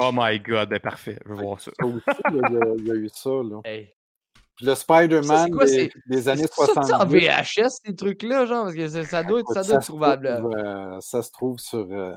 [0.00, 1.70] Oh my god, ben parfait, je veux voir ça.
[1.80, 3.30] Ça aussi, là, il, y a, il y a eu ça.
[3.30, 3.60] Là.
[3.64, 3.94] Hey.
[4.54, 5.50] Puis le Spider-Man
[6.06, 7.16] des, années C'est ça que c'est en 70.
[7.16, 10.36] VHS, ces trucs-là, genre, parce que ça, doit être, ça doit être se trouvable.
[10.36, 11.86] trouve, euh, ça se trouve sur.
[11.90, 12.14] euh,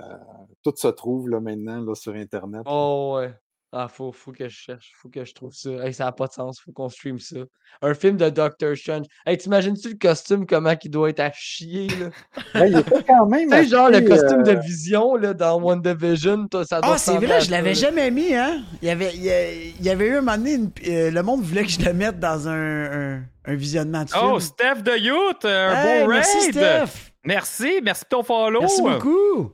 [0.61, 2.63] tout se trouve là, maintenant là, sur Internet.
[2.65, 3.33] Oh ouais.
[3.77, 5.69] Ah, faut, faut que je cherche, faut que je trouve ça.
[5.69, 7.39] Hey, ça n'a pas de sens, faut qu'on stream ça.
[7.81, 9.05] Un film de Doctor Strange.
[9.25, 12.09] Hey, t'imagines-tu le costume, comment il doit être à chier, là?
[12.55, 13.49] Ouais, il était quand même.
[13.49, 16.97] Tu sais, genre le costume de euh, Vision, là, dans WandaVision, toi, ça doit Ah,
[16.97, 18.63] c'est vrai, je l'avais jamais mis, hein?
[18.81, 21.63] Il y avait, il y avait eu un moment donné, une- euh, le monde voulait
[21.63, 24.23] que je le mette dans un, un, un visionnement de film.
[24.23, 26.19] Oh, Steph de Youth, un Hey, bon raid.
[26.23, 27.11] merci, Steph.
[27.25, 28.61] Merci, merci pour ton follow.
[28.61, 29.51] Merci beaucoup.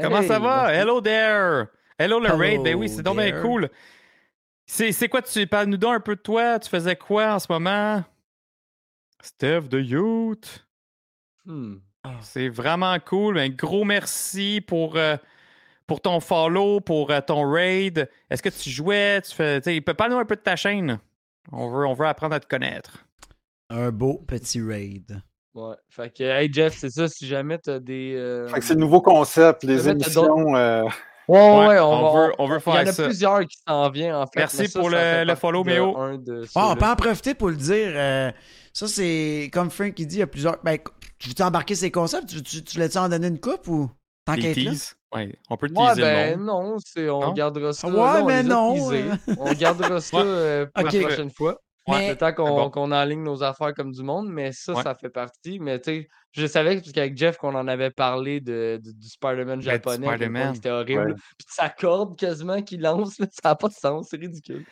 [0.00, 0.62] Comment ça va?
[0.66, 0.78] merci.
[0.80, 1.66] Hello there.
[1.98, 2.62] Hello le Hello raid.
[2.62, 3.70] Ben oui, c'est donc bien cool.
[4.66, 6.58] C'est c'est quoi, tu parles-nous donc un peu de toi?
[6.58, 8.04] Tu faisais quoi en ce moment?
[9.22, 10.66] Steph de Youth.
[11.46, 11.76] Hmm.
[12.20, 13.38] C'est vraiment cool.
[13.38, 15.16] Un gros merci pour, euh,
[15.86, 18.08] pour ton follow, pour euh, ton raid.
[18.30, 19.22] Est-ce que tu jouais?
[19.22, 19.80] Tu fais.
[19.80, 20.98] Parle-nous un peu de ta chaîne.
[21.50, 23.06] On veut, on veut apprendre à te connaître.
[23.70, 25.20] Un beau petit raid.
[25.54, 25.74] Ouais.
[25.88, 28.14] Fait que, hey Jeff, c'est ça, si jamais t'as des.
[28.14, 30.54] euh, fait que c'est le nouveau concept, les émissions.
[31.28, 33.04] Ouais, ouais, Ouais, on, on va- veut- on veut Il y en faire a ça.
[33.04, 34.38] plusieurs qui s'en viennent, en fait.
[34.38, 35.92] Merci ça, pour ça le- le follow, Méo.
[35.92, 36.20] Bon,
[36.54, 37.90] on peut en profiter pour le dire.
[37.94, 38.30] euh,
[38.72, 40.56] ça, c'est comme Frank qui dit, il y a plusieurs.
[40.62, 40.78] Ben,
[41.18, 42.28] tu veux embarquer ces concepts?
[42.28, 43.90] Tu, tu, tu l'as-tu en donner une coupe ou
[44.24, 44.72] t'enquêtes là?
[45.14, 46.46] Ouais, on peut Ouais, teaser ben le monde.
[46.46, 47.32] non, on Non?
[47.32, 47.88] gardera ça.
[47.88, 49.04] Ouais, là, on mais non, teasés.
[49.28, 49.34] euh.
[49.38, 50.22] On gardera ça Ouais.
[50.26, 51.58] euh, pour la prochaine fois.
[51.88, 52.70] Mais- Le temps qu'on, bon.
[52.70, 54.82] qu'on enligne nos affaires comme du monde, mais ça, Ouais.
[54.82, 55.58] ça fait partie.
[55.60, 59.08] Mais tu sais, je savais parce qu'avec Jeff, qu'on en avait parlé de, de- du
[59.08, 60.08] Spider-Man du japonais,
[60.54, 61.08] c'était horrible.
[61.12, 61.14] Ouais.
[61.14, 64.64] Puis sa corde quasiment qu'il lance, là, ça n'a pas de sens, c'est ridicule.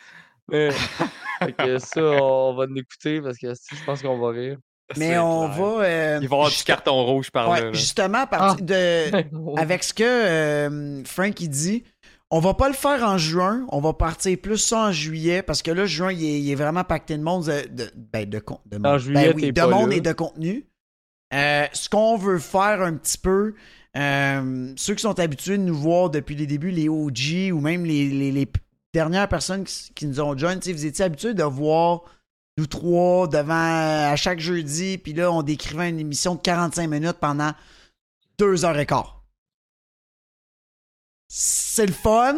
[0.49, 0.69] Mais
[1.41, 4.57] fait que ça, on va l'écouter parce que je pense qu'on va rire.
[4.97, 5.57] Mais on clair.
[5.65, 5.83] va.
[5.83, 7.65] euh, Il va y avoir du carton rouge par ouais, là.
[7.67, 7.73] là.
[7.73, 8.61] justement, à partir Ah.
[8.61, 9.57] de.
[9.59, 11.83] Avec ce que euh, Frank il dit,
[12.31, 15.61] on va pas le faire en juin, on va partir plus ça en juillet parce
[15.61, 18.41] que là, juin, il est, il est vraiment pacté de monde, de, de, ben, de,
[18.77, 20.65] monde, juillet, Ben oui, de monde et de contenu.
[21.33, 23.53] Euh, ce qu'on veut faire un petit peu,
[23.97, 27.85] euh, ceux qui sont habitués de nous voir depuis les débuts, les OG ou même
[27.85, 28.47] les, les- les
[28.93, 32.01] dernières personnes qui, qui nous ont sais, vous étiez habitués de voir
[32.57, 37.17] nous trois devant à chaque jeudi, puis là, on décrivait une émission de 45 minutes
[37.19, 37.51] pendant
[38.39, 39.14] deux heures et quart.
[41.37, 42.33] C'est le fun,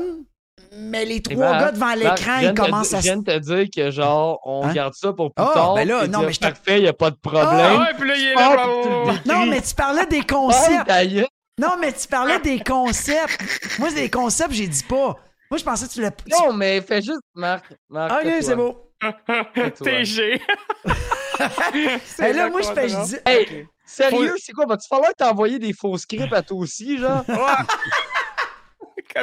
[0.74, 3.38] mais les trois Marc, gars devant l'écran, ils commencent à Je se viens de te
[3.38, 4.74] dire que genre, on Hein?
[4.74, 5.74] garde ça pour plus Ah, tard.
[5.76, 7.46] ben là, non, mais je te- parfait, il n'y a pas de problème.
[7.46, 9.14] Ah ouais, puis là, il est là.
[9.28, 10.92] Non, mais tu parlais des concepts.
[11.60, 13.78] Non, mais tu parlais des concepts.
[13.78, 15.16] Moi, c'est des concepts, j'ai dit pas.
[15.52, 16.10] Moi, je pensais que tu l'as.
[16.10, 17.66] tu- Non, mais fais juste, Marc.
[17.90, 18.84] Marc Ok, c'est beau.
[19.84, 20.42] TG.
[22.20, 23.18] Et là, moi, je fais, je dis.
[23.28, 24.66] Hey, sérieux, c'est quoi?
[24.66, 27.24] Va-tu falloir t'envoyer des faux scripts à toi aussi, genre?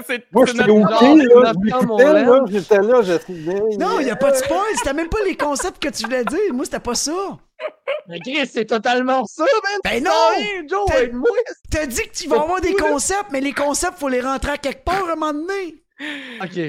[0.06, 2.46] C'est Moi, c'est j'étais notre- au pied, là.
[2.46, 2.52] Je.
[2.52, 3.60] J'étais là, j'essayais.
[3.78, 4.60] Non, il n'y a pas de spoil.
[4.76, 6.52] C'était même pas les concepts que tu voulais dire.
[6.52, 7.12] Moi, c'était pas ça.
[8.08, 9.80] Mais Chris, c'est totalement ça, man!
[9.84, 10.68] Ben non!
[10.68, 11.30] Joe, T'as- aide-moi!
[11.70, 14.58] T'as dit que tu vas avoir des concepts, mais les concepts, faut les rentrer à
[14.58, 15.82] quelque part à un moment donné.
[16.42, 16.60] Ok.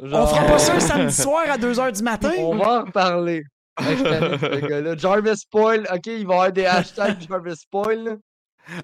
[0.00, 2.32] On fera pas ça un samedi soir à 2h du matin.
[2.38, 3.26] On va en
[3.80, 4.96] je ce gars-là.
[4.96, 8.18] Jarvis Spoil, ok, il va y avoir des hashtags Jarvis Spoil.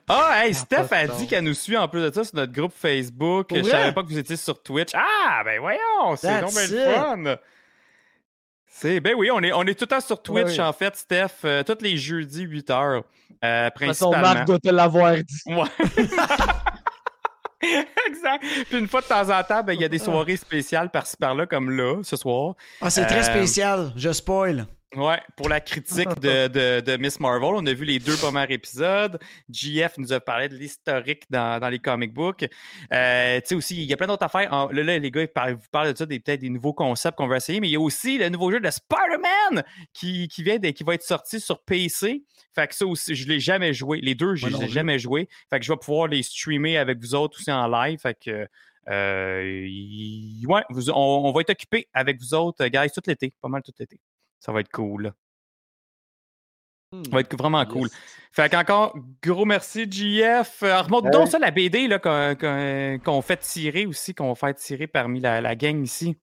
[0.08, 2.52] Ah, hey, Steph a de dit qu'elle nous suit en plus de ça sur notre
[2.52, 3.48] groupe Facebook.
[3.54, 4.90] Je savais pas que vous étiez sur Twitch.
[4.94, 7.36] Ah, ben voyons, c'est donc fun.
[8.66, 10.60] C'est, ben oui, on est, on est tout le temps sur Twitch, oui.
[10.60, 13.04] en fait, Steph, euh, tous les jeudis, 8 heures,
[13.44, 14.20] euh, De principalement.
[14.20, 15.42] Marc doit te l'avoir dit.
[15.46, 15.68] Ouais.
[18.08, 18.44] exact.
[18.68, 21.16] Puis une fois de temps en temps, ben, il y a des soirées spéciales par-ci
[21.16, 22.54] par-là, comme là, ce soir.
[22.80, 23.92] Ah, c'est très Euh, spécial.
[23.96, 24.66] Je spoil.
[24.96, 28.46] Ouais, pour la critique de, de, de Miss Marvel, on a vu les deux premiers
[28.50, 29.18] épisodes.
[29.50, 32.44] GF nous a parlé de l'historique dans, dans les comic books.
[32.92, 34.52] Euh, tu sais aussi, il y a plein d'autres affaires.
[34.52, 36.72] En- là, là, les gars, ils parlent, vous parlent de ça, des, peut-être des nouveaux
[36.74, 40.28] concepts qu'on va essayer, mais il y a aussi le nouveau jeu de Spider-Man qui,
[40.28, 42.22] qui vient de- qui va être sorti sur PC.
[42.54, 44.00] Fait que ça aussi, je l'ai jamais joué.
[44.00, 45.28] Les deux, je Moi non les ai jamais joué.
[45.50, 47.98] Fait que je vais pouvoir les streamer avec vous autres aussi en live.
[47.98, 48.46] Fait que
[48.90, 50.94] euh, y- ouais, vous- on,
[51.24, 53.98] on va être occupé avec vous autres, guys, tout l'été, pas mal tout l'été.
[54.44, 55.14] Ça va être cool.
[56.92, 57.04] Hmm.
[57.04, 57.88] Ça va être vraiment cool.
[57.88, 57.96] Yes.
[58.30, 60.62] Fait qu'encore, gros merci, JF.
[60.62, 65.40] Euh, remonte donc ça, la BD qu'on, fait tirer aussi, qu'on faire tirer parmi la,
[65.40, 66.18] la gang ici.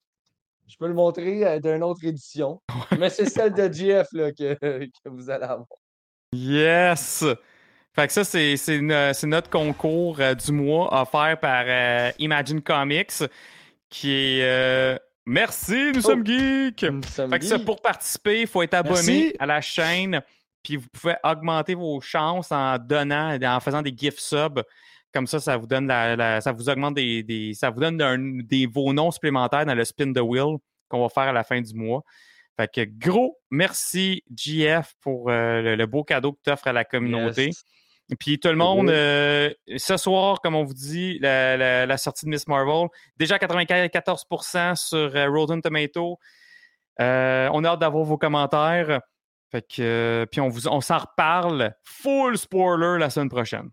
[0.68, 2.62] Je peux le montrer euh, d'une autre édition.
[3.00, 5.68] Mais c'est celle de GF là, que, que vous allez avoir.
[6.32, 7.26] Yes!
[7.94, 8.80] Fait que ça, c'est, c'est
[9.24, 13.24] notre concours euh, du mois offert par euh, Imagine Comics,
[13.90, 14.44] qui est...
[14.44, 16.84] euh, Merci, nous sommes geeks!
[16.84, 19.34] Nous sommes Fait que ça, pour participer, il faut être abonné Merci.
[19.40, 20.22] à la chaîne.
[20.64, 24.62] Puis vous pouvez augmenter vos chances en donnant, en faisant des gift subs.
[25.14, 28.02] Comme ça, ça vous donne la, la- ça vous augmente des, des- ça vous donne
[28.02, 30.58] un- des vos noms supplémentaires dans le spin the wheel
[30.88, 32.02] qu'on va faire à la fin du mois.
[32.58, 36.74] Fait que gros merci GF pour euh, le, le beau cadeau que tu offres à
[36.74, 37.48] la communauté.
[37.48, 37.64] Yes.
[38.20, 42.26] Puis tout le monde, euh, ce soir, comme on vous dit, la, la- la sortie
[42.26, 46.18] de Miss Marvel, déjà 94% sur euh, Rotten Tomato.
[47.00, 49.00] Euh, on a hâte d'avoir vos commentaires.
[49.50, 53.70] Fait que, euh, puis on, vous, on s'en reparle full spoiler la semaine prochaine.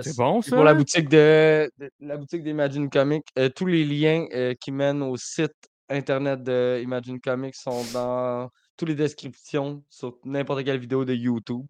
[0.00, 0.56] C'est bon, ça?
[0.56, 3.26] Pour la boutique de, de- la boutique d'Imagine Comics,
[3.56, 4.26] tous les liens
[4.60, 5.52] qui mènent au site
[5.88, 11.66] internet de Imagine Comics sont dans toutes les descriptions sur n'importe quelle vidéo de YouTube.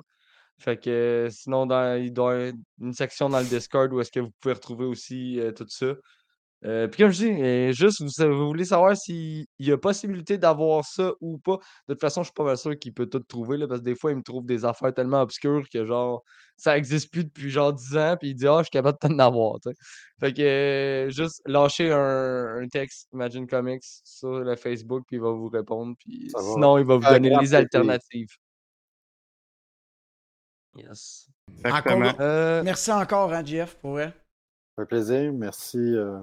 [0.61, 4.01] Fait que euh, sinon, dans, il doit y avoir une section dans le Discord où
[4.01, 5.95] est-ce que vous pouvez retrouver aussi euh, tout ça.
[6.67, 10.85] Euh, puis comme je dis, euh, juste, vous, voulez savoir s'il y a possibilité d'avoir
[10.85, 11.59] ça ou pas.
[11.89, 13.85] De toute façon, je suis pas mal sûr qu'il peut tout trouver, là, parce que
[13.87, 16.23] des fois, il me trouve des affaires tellement obscures que genre,
[16.57, 19.09] ça existe plus depuis genre 10 ans, puis il dit, ah, je suis capable de
[19.09, 19.57] t'en avoir.
[20.21, 25.23] Fait que euh, juste lâcher un, un texte Imagine Comics sur le Facebook, puis il
[25.23, 26.53] va vous répondre, puis Ça va.
[26.53, 28.37] sinon, il va vous Faire donner les alternatives.
[30.77, 31.27] Yes.
[31.65, 32.07] Exactement.
[32.09, 34.13] Encore- Euh, Merci encore, hein, JF, pour vrai.
[34.77, 35.33] Ça fait plaisir.
[35.33, 36.21] Merci euh,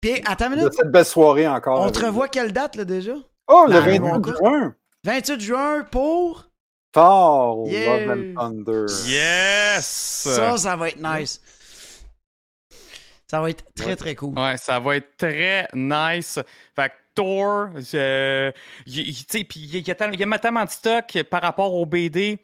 [0.00, 0.72] Puis, attends une de minute.
[0.74, 1.80] cette belle soirée encore.
[1.80, 2.06] On te vous.
[2.06, 3.14] revoit quelle date, là, déjà?
[3.48, 4.34] Oh, le Dans 28 mon cas.
[4.36, 4.74] juin.
[5.04, 6.44] 28 juin pour...
[6.92, 8.06] Thor, au Yeah.
[8.06, 8.34] Love and
[8.64, 8.86] Thunder.
[9.06, 9.84] Yes!
[9.86, 11.40] Ça, ça va être nice.
[13.30, 14.38] Ça va être très, très cool.
[14.38, 16.38] Ouais, ça va être très nice.
[16.74, 18.52] Fait que Thor, euh,
[18.86, 21.74] tu sais, puis il y, a tellement- il y a tellement de stock par rapport
[21.74, 22.38] au BD.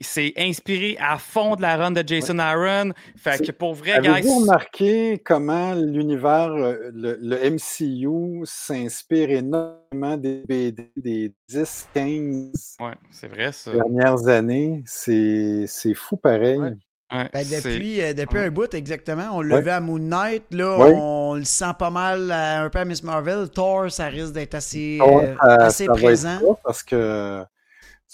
[0.00, 2.92] C'est inspiré à fond de la run de Jason Aaron.
[3.16, 4.08] Fait que pour vrai, guys.
[4.08, 12.76] Avez-vous remarqué comment l'univers, euh, le, le MCU s'inspire énormément des BD des 10, 15
[12.80, 13.72] Ouais, c'est vrai ça.
[13.72, 14.82] dernières années?
[14.86, 16.58] C'est c'est fou pareil.
[16.58, 16.72] Ouais.
[17.12, 19.28] Ouais, Ben, depuis, euh, depuis un bout, exactement.
[19.34, 19.62] On l'a Ouais.
[19.62, 20.42] vu à Moon Knight.
[20.50, 20.92] Là, Ouais.
[20.96, 23.48] on le sent pas mal à- un peu à Miss Marvel.
[23.50, 26.58] Thor, ça risque d'être assez, euh, assez ça va être présent.
[26.64, 27.44] parce que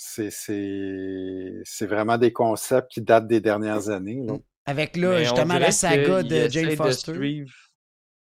[0.03, 4.23] c'est- c'est c'est vraiment des concepts qui datent des dernières années.
[4.27, 4.35] là.
[4.67, 7.45] Avec là, Mais justement, la saga de Jane de Foster.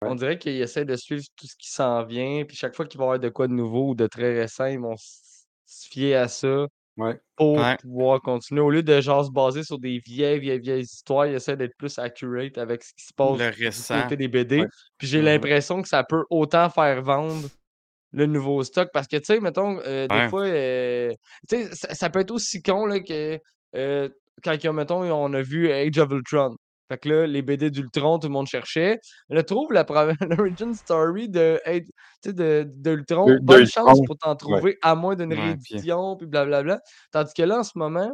[0.04, 2.98] On dirait qu'il essaie de suivre tout ce qui s'en vient, puis chaque fois qu'il
[2.98, 6.16] va y avoir de quoi de nouveau ou de très récent, ils vont se fier
[6.16, 6.66] à ça
[6.96, 7.20] Ouais.
[7.36, 7.76] pour Ouais.
[7.80, 8.60] pouvoir continuer.
[8.60, 11.76] Au lieu de genre se baser sur des vieilles, vieilles, vieilles histoires, ils essaient d'être
[11.78, 14.02] plus accurate avec ce qui se passe Le du récent.
[14.02, 14.60] côté des BD.
[14.62, 14.66] Ouais.
[14.98, 17.48] Puis j'ai l'impression que ça peut autant faire vendre
[18.12, 18.88] le nouveau stock.
[18.92, 20.28] Parce que, tu sais, mettons, euh, des Ouais.
[20.28, 21.10] fois, euh,
[21.48, 23.38] tu sais, ça, ça peut être aussi con là, que
[23.76, 24.08] euh,
[24.44, 26.56] quand, mettons, on a vu Age of Ultron.
[26.90, 28.98] Fait que là, les BD d'Ultron, tout le monde cherchait.
[29.30, 29.72] Là, trouve
[30.20, 31.82] l'origin story de, tu
[32.22, 33.26] sais, de, d'Ultron.
[33.26, 36.80] De- Bonne chance pour t'en trouver, à moins d'une Ouais, puis- réédition, puis blablabla.
[37.10, 38.12] Tandis que là, en ce moment,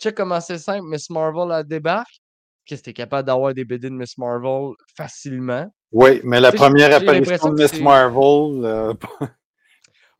[0.00, 0.86] check comment c'est simple.
[0.88, 2.20] Miss Marvel, elle débarque.
[2.64, 5.66] Qu'est-ce que t'es capable d'avoir des BD de Miss Marvel facilement?
[5.92, 8.94] Oui, mais la première apparition de Miss Marvel, euh,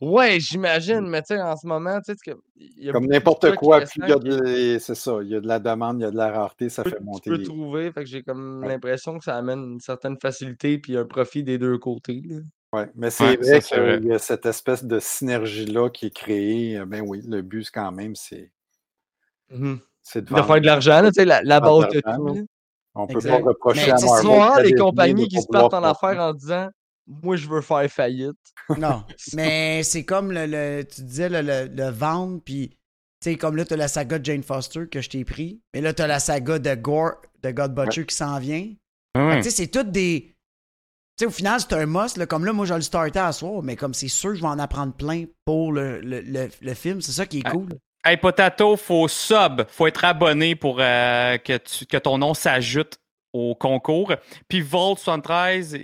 [0.02, 3.82] Ouais, j'imagine, mais tu sais, en ce moment, tu sais, y a comme n'importe quoi,
[3.82, 6.02] plus il y a de, les- c'est ça, il y a de la demande, il
[6.02, 7.92] y a de la rareté, ça fait monter tu peux les trouver.
[7.92, 8.68] Fait que j'ai comme Ouais.
[8.68, 12.20] l'impression que ça amène une certaine facilité puis un profit des deux côtés.
[12.72, 16.78] Ouais, mais c'est Ouais, vrai qu'il y a cette espèce de synergie-là qui est créée.
[16.78, 18.50] Euh, Ben oui, le but, quand même, c'est
[20.02, 22.48] c'est de faire de l'argent, tu sais, la, la base de tout.
[22.94, 23.40] On peut Exact.
[23.40, 24.30] pas reprocher Mais à tu Marvel.
[24.40, 26.68] Hein, de les compagnies qui se partent en affaires en disant
[27.06, 28.36] Moi, je veux faire faillite.
[28.78, 29.02] Non,
[29.34, 32.68] mais c'est comme le, le- tu disais le, le, le vendre, puis
[33.22, 35.80] tu sais, comme là, t'as la saga de Jane Foster que je t'ai pris, mais
[35.80, 38.68] là, t'as la saga de Gore, de God Butcher qui s'en vient.
[39.16, 39.38] Ouais.
[39.38, 40.34] Tu sais, c'est toutes des.
[41.18, 42.16] Tu sais, au final, c'est un must.
[42.16, 44.36] Là, comme là, moi, je vais le starter à soir, mais comme c'est sûr, que
[44.36, 47.00] je vais en apprendre plein pour le, le, le, le film.
[47.00, 47.50] C'est ça qui est Ah.
[47.52, 47.68] cool.
[48.04, 52.98] Hey, Potato, faut sub, faut être abonné pour euh, que, tu- que ton nom s'ajoute
[53.32, 54.12] au concours.
[54.48, 55.78] Puis Volt 73,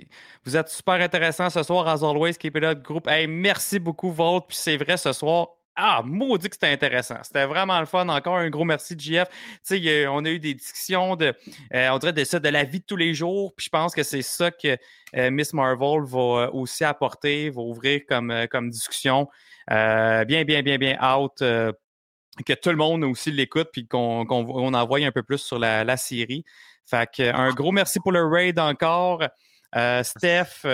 [0.45, 3.07] vous êtes super intéressant ce soir, as always, keep it up, groupe.
[3.07, 4.47] Hey, merci beaucoup, Volt.
[4.49, 7.19] Puis c'est vrai, ce soir, ah, maudit que c'était intéressant.
[7.23, 8.09] C'était vraiment le fun.
[8.09, 9.29] Encore un gros merci, JF.
[9.65, 11.33] Tu sais, on a eu des discussions de,
[11.73, 13.55] euh, on dirait de ça, de la vie de tous les jours.
[13.57, 14.77] Puis je pense que c'est ça que
[15.17, 19.29] euh, Miss Marvel va aussi apporter, va ouvrir comme, comme discussion.
[19.69, 21.41] Bien, bien, bien, bien out.
[22.45, 25.85] Que tout le monde aussi l'écoute puis qu'on on envoie un peu plus sur la,
[25.85, 26.45] la série.
[26.87, 29.23] Fait que un gros merci pour le raid encore.
[29.77, 30.65] Euh, Steph,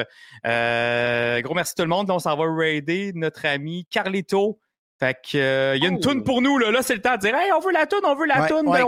[0.46, 2.10] euh, gros merci tout le monde.
[2.10, 4.58] On s'en va raider notre ami Carlito.
[5.00, 6.00] Fait que euh, il y a une Oh.
[6.00, 6.56] toune pour nous.
[6.58, 8.42] Là, là c'est le temps de dire Hey, on veut la toune, on veut la
[8.42, 8.68] Ouais, toune.
[8.68, 8.84] ouais, ben,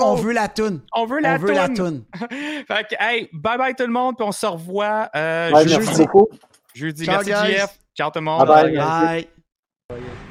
[0.00, 0.80] on, veut la toune.
[0.94, 2.04] on veut la On veut la toune.
[2.66, 5.84] fait que, hey, bye bye tout le monde, puis on se revoit euh, Ouais, jeudi.
[5.86, 6.28] merci beaucoup.
[6.74, 7.04] Jeudi.
[7.04, 7.58] Ciao, merci guys.
[7.58, 7.78] JF.
[7.94, 8.46] Ciao tout le monde.
[8.46, 8.76] Bye bye.
[8.76, 9.28] Bye.
[9.90, 10.29] Bye.